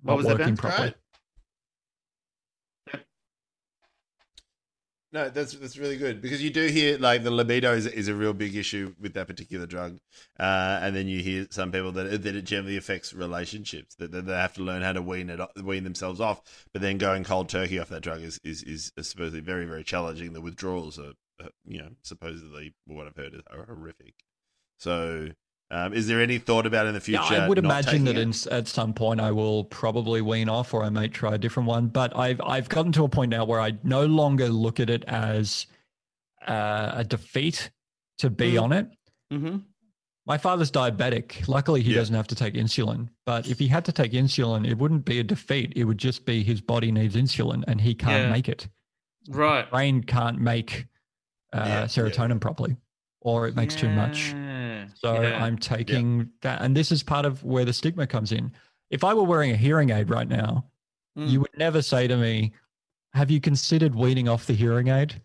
What 0.01 0.13
not 0.13 0.17
was 0.17 0.25
working 0.25 0.57
properly 0.57 0.87
Right. 0.87 0.95
No, 5.13 5.29
that's 5.29 5.53
that's 5.53 5.77
really 5.77 5.95
good 5.95 6.21
because 6.23 6.41
you 6.41 6.49
do 6.49 6.65
hear 6.65 6.97
like 6.97 7.21
the 7.23 7.29
libido 7.29 7.75
is, 7.75 7.85
is 7.85 8.07
a 8.07 8.15
real 8.15 8.33
big 8.33 8.55
issue 8.55 8.95
with 8.99 9.13
that 9.13 9.27
particular 9.27 9.67
drug, 9.67 9.99
uh, 10.39 10.79
and 10.81 10.95
then 10.95 11.07
you 11.07 11.21
hear 11.21 11.45
some 11.51 11.71
people 11.71 11.91
that 11.91 12.23
that 12.23 12.35
it 12.35 12.41
generally 12.45 12.77
affects 12.77 13.13
relationships 13.13 13.93
that, 13.95 14.11
that 14.11 14.25
they 14.25 14.33
have 14.33 14.55
to 14.55 14.63
learn 14.63 14.81
how 14.81 14.91
to 14.91 15.03
wean 15.03 15.29
it 15.29 15.39
wean 15.63 15.83
themselves 15.83 16.19
off. 16.19 16.41
But 16.73 16.81
then 16.81 16.97
going 16.97 17.23
cold 17.23 17.47
turkey 17.47 17.77
off 17.77 17.89
that 17.89 18.01
drug 18.01 18.21
is 18.21 18.39
is, 18.43 18.63
is 18.63 18.91
supposedly 19.07 19.41
very 19.41 19.65
very 19.65 19.83
challenging. 19.83 20.33
The 20.33 20.41
withdrawals 20.41 20.97
are, 20.97 21.13
uh, 21.39 21.49
you 21.63 21.77
know, 21.77 21.89
supposedly 22.01 22.73
what 22.87 23.05
I've 23.05 23.15
heard 23.15 23.39
are 23.51 23.65
horrific. 23.65 24.15
So, 24.79 25.29
um, 25.73 25.93
is 25.93 26.07
there 26.07 26.21
any 26.21 26.37
thought 26.37 26.65
about 26.65 26.85
in 26.85 26.93
the 26.93 27.01
future? 27.01 27.23
Yeah, 27.31 27.45
I 27.45 27.49
would 27.49 27.57
imagine 27.57 28.03
that 28.05 28.17
in, 28.17 28.33
at 28.51 28.67
some 28.67 28.93
point 28.93 29.19
I 29.19 29.31
will 29.31 29.63
probably 29.65 30.21
wean 30.21 30.47
off, 30.49 30.73
or 30.73 30.83
I 30.83 30.89
might 30.89 31.13
try 31.13 31.33
a 31.35 31.37
different 31.37 31.67
one. 31.67 31.87
But 31.87 32.15
I've 32.17 32.39
I've 32.45 32.69
gotten 32.69 32.91
to 32.93 33.03
a 33.03 33.09
point 33.09 33.31
now 33.31 33.43
where 33.45 33.59
I 33.59 33.73
no 33.83 34.05
longer 34.05 34.49
look 34.49 34.79
at 34.79 34.89
it 34.89 35.03
as 35.05 35.65
uh, 36.47 36.91
a 36.95 37.03
defeat 37.03 37.71
to 38.19 38.29
be 38.29 38.53
Mm. 38.53 38.61
on 38.63 38.71
it. 38.73 38.87
Mm-hmm. 39.31 39.57
My 40.25 40.37
father's 40.37 40.71
diabetic. 40.71 41.47
Luckily, 41.47 41.81
he 41.81 41.91
Yeah. 41.91 41.97
doesn't 41.99 42.15
have 42.15 42.27
to 42.27 42.35
take 42.35 42.53
insulin. 42.53 43.09
But 43.25 43.47
if 43.47 43.59
he 43.59 43.67
had 43.67 43.83
to 43.85 43.91
take 43.91 44.11
insulin, 44.13 44.65
it 44.67 44.77
wouldn't 44.77 45.03
be 45.05 45.19
a 45.19 45.23
defeat. 45.23 45.73
It 45.75 45.83
would 45.85 45.97
just 45.97 46.25
be 46.25 46.43
his 46.43 46.61
body 46.61 46.91
needs 46.91 47.15
insulin 47.15 47.63
and 47.67 47.81
he 47.81 47.93
can't 47.95 48.25
Yeah. 48.27 48.31
make 48.31 48.47
it. 48.47 48.67
Right. 49.27 49.69
Brain 49.69 50.03
can't 50.03 50.39
make 50.39 50.85
uh, 51.53 51.57
Yeah, 51.59 51.67
yeah. 51.81 51.85
serotonin 51.85 52.39
properly, 52.41 52.77
or 53.21 53.47
it 53.47 53.55
makes 53.55 53.75
too 53.75 53.89
much. 53.89 54.33
Yeah, 54.83 54.93
So 54.95 55.21
yeah. 55.21 55.43
I'm 55.43 55.57
taking 55.57 56.29
that, 56.41 56.61
and 56.61 56.75
this 56.75 56.91
is 56.91 57.03
part 57.03 57.25
of 57.25 57.43
where 57.43 57.65
the 57.65 57.73
stigma 57.73 58.07
comes 58.07 58.31
in. 58.31 58.51
If 58.89 59.03
I 59.03 59.13
were 59.13 59.23
wearing 59.23 59.51
a 59.51 59.55
hearing 59.57 59.89
aid 59.91 60.09
right 60.09 60.27
now, 60.27 60.65
Mm. 61.17 61.29
you 61.29 61.39
would 61.41 61.55
never 61.57 61.81
say 61.83 62.07
to 62.07 62.17
me, 62.17 62.53
"Have 63.13 63.29
you 63.29 63.39
considered 63.39 63.93
weaning 63.93 64.27
off 64.27 64.47
the 64.47 64.53
hearing 64.53 64.87
aid?" 64.87 65.21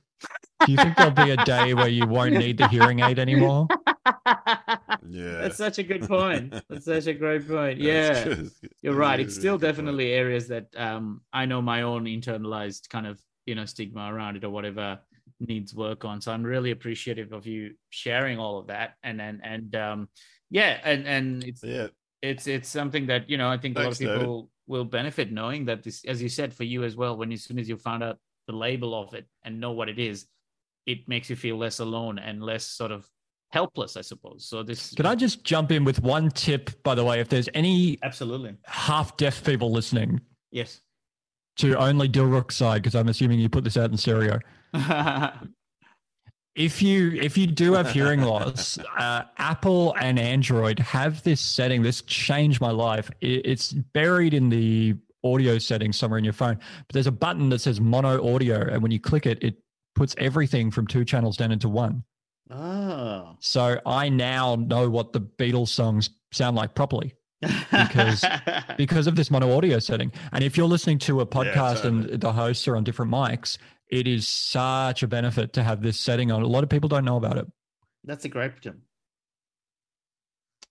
Do 0.66 0.72
you 0.72 0.76
think 0.76 0.96
there'll 0.96 1.12
be 1.12 1.30
a 1.30 1.42
day 1.44 1.72
where 1.72 1.88
you 1.88 2.06
won't 2.06 2.34
need 2.34 2.59
the 2.59 2.68
hearing 2.68 3.00
aid 3.00 3.18
anymore? 3.18 3.68
Yeah, 5.09 5.40
That's 5.40 5.56
such 5.56 5.78
a 5.78 5.82
good 5.82 6.02
point. 6.02 6.52
That's 6.68 6.84
such 6.84 7.06
a 7.06 7.14
great 7.14 7.48
point. 7.48 7.78
Yeah. 7.78 8.24
good. 8.24 8.50
You're 8.82 8.94
right. 8.94 9.18
It's 9.20 9.34
still 9.34 9.56
definitely 9.59 10.12
areas 10.12 10.48
that 10.48 10.66
um, 10.76 11.22
I 11.32 11.46
know 11.46 11.62
my 11.62 11.82
own 11.82 12.04
internalized 12.04 12.88
kind 12.88 13.06
of 13.06 13.20
you 13.46 13.54
know 13.54 13.64
stigma 13.64 14.12
around 14.12 14.36
it 14.36 14.44
or 14.44 14.50
whatever 14.50 14.98
needs 15.41 15.74
work 15.74 16.05
on. 16.05 16.20
So 16.20 16.32
I'm 16.32 16.43
really 16.43 16.70
appreciative 16.70 17.32
of 17.32 17.47
you 17.47 17.74
sharing 17.91 18.39
all 18.39 18.59
of 18.59 18.66
that. 18.68 18.95
And 19.03 19.20
and 19.20 19.41
and 19.45 19.74
um, 19.76 20.09
yeah, 20.51 20.78
and 20.84 21.07
and 21.07 21.45
it's 21.45 21.62
Yeah, 21.62 21.89
it's 22.22 22.47
it's 22.47 22.68
something 22.68 23.07
that 23.07 23.28
you 23.28 23.39
know 23.39 23.49
I 23.49 23.59
think 23.59 23.76
Thanks, 23.76 23.84
a 23.84 23.89
lot 23.89 23.93
of 23.93 23.99
David. 23.99 24.20
people 24.20 24.51
will 24.66 24.84
benefit 24.84 25.32
knowing 25.32 25.64
that 25.66 25.82
this, 25.82 26.05
as 26.05 26.22
you 26.22 26.28
said, 26.28 26.53
for 26.53 26.64
you 26.64 26.84
as 26.84 26.97
well. 26.97 27.16
When 27.16 27.32
as 27.32 27.45
soon 27.45 27.59
as 27.59 27.68
you 27.68 27.76
found 27.76 28.03
out 28.03 28.18
the 28.47 28.55
label 28.55 28.95
of 29.01 29.14
it 29.14 29.26
and 29.45 29.61
know 29.61 29.72
what 29.72 29.89
it 29.89 29.99
is, 29.99 30.26
it 30.86 31.09
makes 31.09 31.30
you 31.30 31.36
feel 31.36 31.57
less 31.57 31.80
alone 31.80 32.18
and 32.18 32.43
less 32.43 32.64
sort 32.64 32.93
of 32.93 33.09
helpless, 33.51 33.97
I 33.97 34.03
suppose. 34.03 34.47
So 34.47 34.62
this 34.62 34.95
Can 34.95 35.07
I 35.07 35.14
just 35.14 35.45
jump 35.45 35.72
in 35.72 35.84
with 35.84 36.03
one 36.03 36.30
tip, 36.30 36.82
by 36.82 36.95
the 36.95 37.05
way? 37.05 37.20
If 37.20 37.28
there's 37.28 37.49
any 37.55 37.99
absolutely 38.03 38.57
half 38.66 39.16
deaf 39.16 39.45
people 39.45 39.70
listening 39.70 40.20
yes. 40.51 40.80
to 41.59 41.76
only 41.78 42.09
Dilruk's 42.09 42.57
side, 42.57 42.82
because 42.82 42.95
I'm 42.95 43.09
assuming 43.09 43.39
you 43.39 43.49
put 43.49 43.64
this 43.64 43.76
out 43.76 43.91
in 43.91 43.97
stereo. 43.97 44.39
if 46.55 46.83
you 46.83 47.12
if 47.12 47.39
you 47.39 47.47
do 47.47 47.73
have 47.75 47.91
hearing 47.91 48.23
loss 48.23 48.79
uh, 48.99 49.23
apple 49.39 49.95
and 50.01 50.19
android 50.19 50.79
have 50.79 51.23
this 51.23 51.41
setting 51.41 51.83
this 51.83 52.03
changed 52.03 52.61
my 52.61 52.71
life 52.71 53.11
it, 53.21 53.43
it's 53.47 53.73
buried 53.73 54.35
in 54.35 54.49
the 54.49 54.95
audio 55.25 55.59
settings 55.59 55.97
somewhere 55.97 56.19
in 56.19 56.25
your 56.25 56.33
phone 56.33 56.55
but 56.55 56.93
there's 56.93 57.07
a 57.07 57.12
button 57.12 57.49
that 57.49 57.61
says 57.61 57.81
mono 57.81 58.35
audio 58.35 58.61
and 58.61 58.83
when 58.83 58.91
you 58.91 59.01
click 59.01 59.25
it 59.25 59.43
it 59.43 59.57
puts 59.95 60.14
everything 60.19 60.71
from 60.71 60.87
two 60.87 61.05
channels 61.05 61.37
down 61.37 61.53
into 61.53 61.69
one 61.69 62.03
oh. 62.51 63.37
so 63.41 63.81
i 63.87 64.09
now 64.09 64.57
know 64.57 64.89
what 64.91 65.12
the 65.12 65.21
beatles 65.21 65.69
songs 65.69 66.11
sound 66.33 66.57
like 66.57 66.75
properly 66.75 67.14
Because- 67.71 68.25
because 68.77 69.07
of 69.07 69.16
this 69.16 69.31
mono 69.31 69.57
audio 69.57 69.79
setting. 69.79 70.12
And 70.33 70.43
if 70.43 70.57
you're 70.57 70.66
listening 70.69 70.99
to 71.01 71.21
a 71.21 71.27
podcast 71.27 71.83
totally. 71.83 72.12
and 72.12 72.21
the 72.21 72.33
hosts 72.33 72.66
are 72.66 72.77
on 72.77 72.85
different 72.85 73.12
mics, 73.12 73.59
it 73.91 74.07
is 74.07 74.26
such 74.28 75.03
a 75.03 75.07
benefit 75.09 75.53
to 75.55 75.62
have 75.62 75.82
this 75.82 75.99
setting 75.99 76.30
on. 76.32 76.43
A 76.43 76.47
lot 76.47 76.62
of 76.64 76.68
people 76.70 76.89
don't 76.89 77.05
know 77.05 77.16
about 77.16 77.36
it. 77.39 77.47
that's 78.05 78.24
a 78.24 78.28
great 78.28 78.61
tip. 78.62 78.76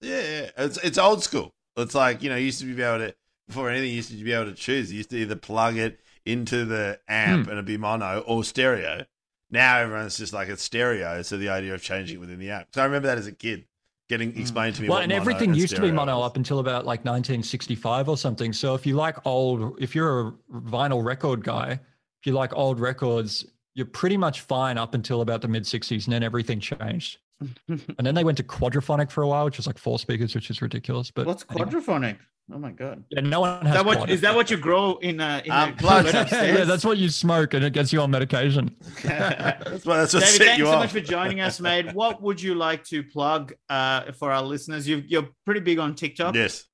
yeah, 0.02 0.22
yeah. 0.22 0.50
It's 0.58 0.78
it's 0.78 0.98
old 0.98 1.24
school. 1.24 1.54
It's 1.76 1.96
like 1.96 2.22
you 2.24 2.30
know, 2.30 2.36
you 2.36 2.46
used 2.46 2.60
to 2.62 2.76
be 2.76 2.82
able 2.82 3.00
to 3.08 3.16
before 3.48 3.70
anything. 3.70 3.90
You 3.90 3.96
used 3.98 4.12
to 4.12 4.24
be 4.24 4.34
able 4.34 4.46
to 4.46 4.54
choose. 4.54 4.92
You 4.92 4.98
used 4.98 5.10
to 5.12 5.18
either 5.18 5.36
plug 5.36 5.78
it 5.78 6.00
into 6.26 6.66
the 6.66 7.00
amp 7.08 7.46
Hmm. 7.46 7.50
and 7.50 7.58
it'd 7.58 7.66
be 7.66 7.78
mono 7.78 8.20
or 8.28 8.44
stereo. 8.44 9.06
Now 9.50 9.78
everyone's 9.78 10.18
just 10.18 10.34
like 10.34 10.50
it's 10.50 10.62
stereo. 10.64 11.22
So 11.22 11.38
the 11.38 11.50
idea 11.50 11.74
of 11.74 11.82
changing 11.82 12.18
it 12.18 12.20
within 12.20 12.40
the 12.40 12.52
app. 12.52 12.68
So 12.74 12.82
I 12.82 12.86
remember 12.86 13.08
that 13.08 13.18
as 13.18 13.28
a 13.28 13.32
kid 13.32 13.66
getting 14.10 14.32
Hmm. 14.34 14.42
explained 14.42 14.76
to 14.76 14.82
me. 14.82 14.90
Well, 14.90 14.98
what 14.98 15.04
and 15.04 15.12
mono 15.12 15.22
everything 15.22 15.54
used 15.54 15.76
to 15.76 15.82
be 15.82 15.92
mono 15.92 16.18
was. 16.20 16.26
up 16.28 16.36
until 16.38 16.60
about 16.60 16.86
like 16.86 17.06
1965 17.06 18.10
or 18.10 18.18
something. 18.18 18.54
So 18.54 18.76
if 18.76 18.86
you 18.86 18.96
like 18.96 19.26
old, 19.26 19.82
if 19.82 19.96
you're 19.96 20.28
a 20.28 20.32
vinyl 20.54 21.04
record 21.04 21.44
guy, 21.44 21.72
if 21.74 21.80
you 22.28 22.34
like 22.34 22.54
old 22.56 22.80
records, 22.80 23.46
you're 23.74 23.86
pretty 23.88 24.18
much 24.18 24.42
fine 24.42 24.78
up 24.78 24.94
until 24.94 25.22
about 25.22 25.42
the 25.42 25.48
mid 25.48 25.64
60s, 25.64 26.06
and 26.06 26.14
then 26.14 26.22
everything 26.24 26.60
changed. 26.60 27.18
And 27.70 28.06
then 28.06 28.16
they 28.16 28.24
went 28.24 28.38
to 28.38 28.44
quadraphonic 28.44 29.12
for 29.12 29.22
a 29.24 29.28
while, 29.28 29.46
which 29.46 29.58
was 29.58 29.68
like 29.68 29.78
four 29.78 30.00
speakers, 30.00 30.34
which 30.34 30.50
is 30.50 30.62
ridiculous. 30.62 31.12
But 31.12 31.28
What's 31.28 31.46
anyway. 31.52 31.70
quadraphonic? 31.72 32.18
Oh 32.52 32.58
my 32.58 32.72
god. 32.72 33.04
Yeah, 33.12 33.22
no 33.22 33.42
one 33.42 33.60
Is 33.62 33.68
has 33.68 33.74
that 33.76 33.86
what 33.86 34.10
is 34.10 34.22
that 34.22 34.34
what 34.36 34.50
you 34.50 34.58
grow 34.58 34.96
in 34.98 35.20
a 35.20 35.42
in 35.46 35.52
Um, 35.52 35.70
a 35.70 35.76
plug- 35.76 36.06
toilet 36.06 36.16
upstairs? 36.22 36.58
yeah, 36.60 36.64
that's 36.66 36.86
what 36.86 36.98
you 36.98 37.10
smoke, 37.10 37.54
and 37.54 37.64
it 37.66 37.74
gets 37.74 37.92
you 37.94 38.00
on 38.02 38.10
medication. 38.10 38.74
That's 39.04 39.86
what 39.86 39.98
that's 39.98 40.14
what 40.14 40.24
David, 40.24 40.38
thanks 40.40 40.58
you 40.60 40.66
so 40.66 40.72
off. 40.72 40.80
much 40.80 40.92
for 40.92 41.02
joining 41.02 41.42
us, 41.42 41.60
mate. 41.60 41.94
What 41.94 42.22
would 42.24 42.42
you 42.42 42.56
like 42.56 42.84
to 42.86 43.04
plug 43.04 43.54
uh, 43.70 44.12
for 44.14 44.32
our 44.32 44.42
listeners? 44.42 44.88
You've, 44.88 45.06
you're 45.08 45.28
pretty 45.46 45.60
big 45.60 45.78
on 45.78 45.94
TikTok. 45.94 46.34
Yes. 46.36 46.66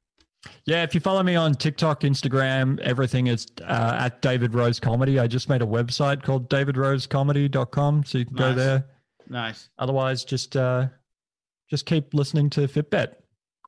Yeah, 0.66 0.84
if 0.84 0.94
you 0.94 1.00
follow 1.02 1.24
me 1.24 1.36
on 1.36 1.54
TikTok, 1.56 2.02
Instagram, 2.02 2.80
everything 2.80 3.28
is 3.28 3.48
uh, 3.62 3.98
at 4.00 4.22
David 4.22 4.54
Rose 4.54 4.80
Comedy. 4.80 5.20
I 5.20 5.28
just 5.28 5.50
made 5.50 5.62
a 5.62 5.66
website 5.66 6.22
called 6.24 6.50
davidrosecomedy.com, 6.50 8.04
so 8.06 8.18
you 8.18 8.26
can 8.26 8.36
go 8.36 8.54
there. 8.54 8.86
Nice. 9.30 9.70
Otherwise, 9.80 10.24
just 10.26 10.56
uh, 10.56 10.88
just 11.70 11.86
keep 11.86 12.14
listening 12.14 12.50
to 12.52 12.62
Fitbet. 12.68 13.14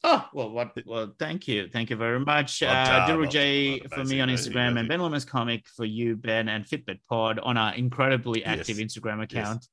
Oh 0.04 0.28
well, 0.34 0.52
what? 0.52 0.78
Well, 0.86 1.14
thank 1.18 1.48
you, 1.48 1.68
thank 1.72 1.90
you 1.90 1.96
very 1.96 2.20
much. 2.20 2.62
Well 2.62 2.72
Uh, 2.72 2.86
done, 3.08 3.10
Diru 3.10 3.22
well 3.22 3.30
J 3.30 3.80
for 3.94 4.04
me 4.04 4.22
on 4.22 4.30
Instagram 4.30 4.72
easy, 4.72 4.80
and 4.80 4.88
Ben 4.90 5.00
Lomas 5.00 5.26
Comic 5.26 5.68
for 5.68 5.86
you, 5.86 6.16
Ben, 6.16 6.48
and 6.50 6.66
Fitbit 6.66 7.00
Pod 7.10 7.40
on 7.40 7.58
our 7.58 7.74
incredibly 7.74 8.44
active 8.46 8.78
Yes. 8.80 8.94
Instagram 8.94 9.24
account. 9.24 9.66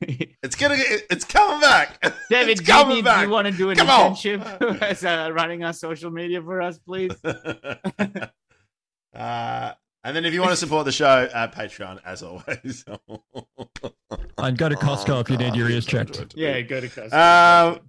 It's 0.42 0.56
gonna 0.56 0.76
get. 0.76 1.02
It's 1.10 1.24
coming 1.24 1.60
back. 1.60 2.00
David, 2.30 2.52
it's 2.52 2.60
do 2.62 2.66
you, 2.72 2.78
coming 2.78 2.96
need, 2.96 3.04
back. 3.04 3.18
do 3.20 3.26
you 3.26 3.30
want 3.32 3.46
to 3.46 3.52
do 3.52 3.68
an 3.70 3.76
Come 3.76 3.90
on. 3.90 4.12
internship 4.14 4.80
as 4.82 5.04
uh, 5.04 5.30
running 5.32 5.62
our 5.64 5.72
social 5.74 6.10
media 6.10 6.40
for 6.42 6.62
us, 6.62 6.78
please? 6.78 7.12
uh, 9.14 9.72
and 10.02 10.16
then 10.16 10.24
if 10.24 10.32
you 10.32 10.40
want 10.40 10.52
to 10.52 10.56
support 10.56 10.86
the 10.86 10.92
show, 10.92 11.06
uh, 11.06 11.48
Patreon, 11.48 12.00
as 12.04 12.22
always. 12.22 12.84
And 14.38 14.56
go 14.56 14.68
to 14.70 14.74
Costco 14.76 15.20
if 15.20 15.28
you 15.30 15.36
need 15.36 15.54
your 15.54 15.68
ears 15.68 15.84
checked. 15.84 16.34
Yeah, 16.34 16.60
go 16.62 16.80
to 16.80 16.88
Costco. 16.88 17.12
Um, 17.74 17.80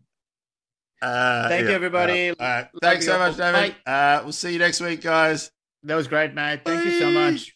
Uh, 1.01 1.47
Thank 1.49 1.67
you, 1.67 1.73
everybody. 1.73 2.29
Uh, 2.31 2.35
all 2.39 2.47
right. 2.47 2.67
Thanks 2.81 3.05
so 3.05 3.17
much, 3.17 3.37
David. 3.37 3.75
Uh, 3.85 4.19
we'll 4.23 4.33
see 4.33 4.51
you 4.53 4.59
next 4.59 4.81
week, 4.81 5.01
guys. 5.01 5.51
that 5.83 5.95
was 5.95 6.07
great, 6.07 6.33
mate. 6.35 6.61
Thank 6.65 6.85
you 6.85 6.99
so 6.99 7.09
much. 7.09 7.55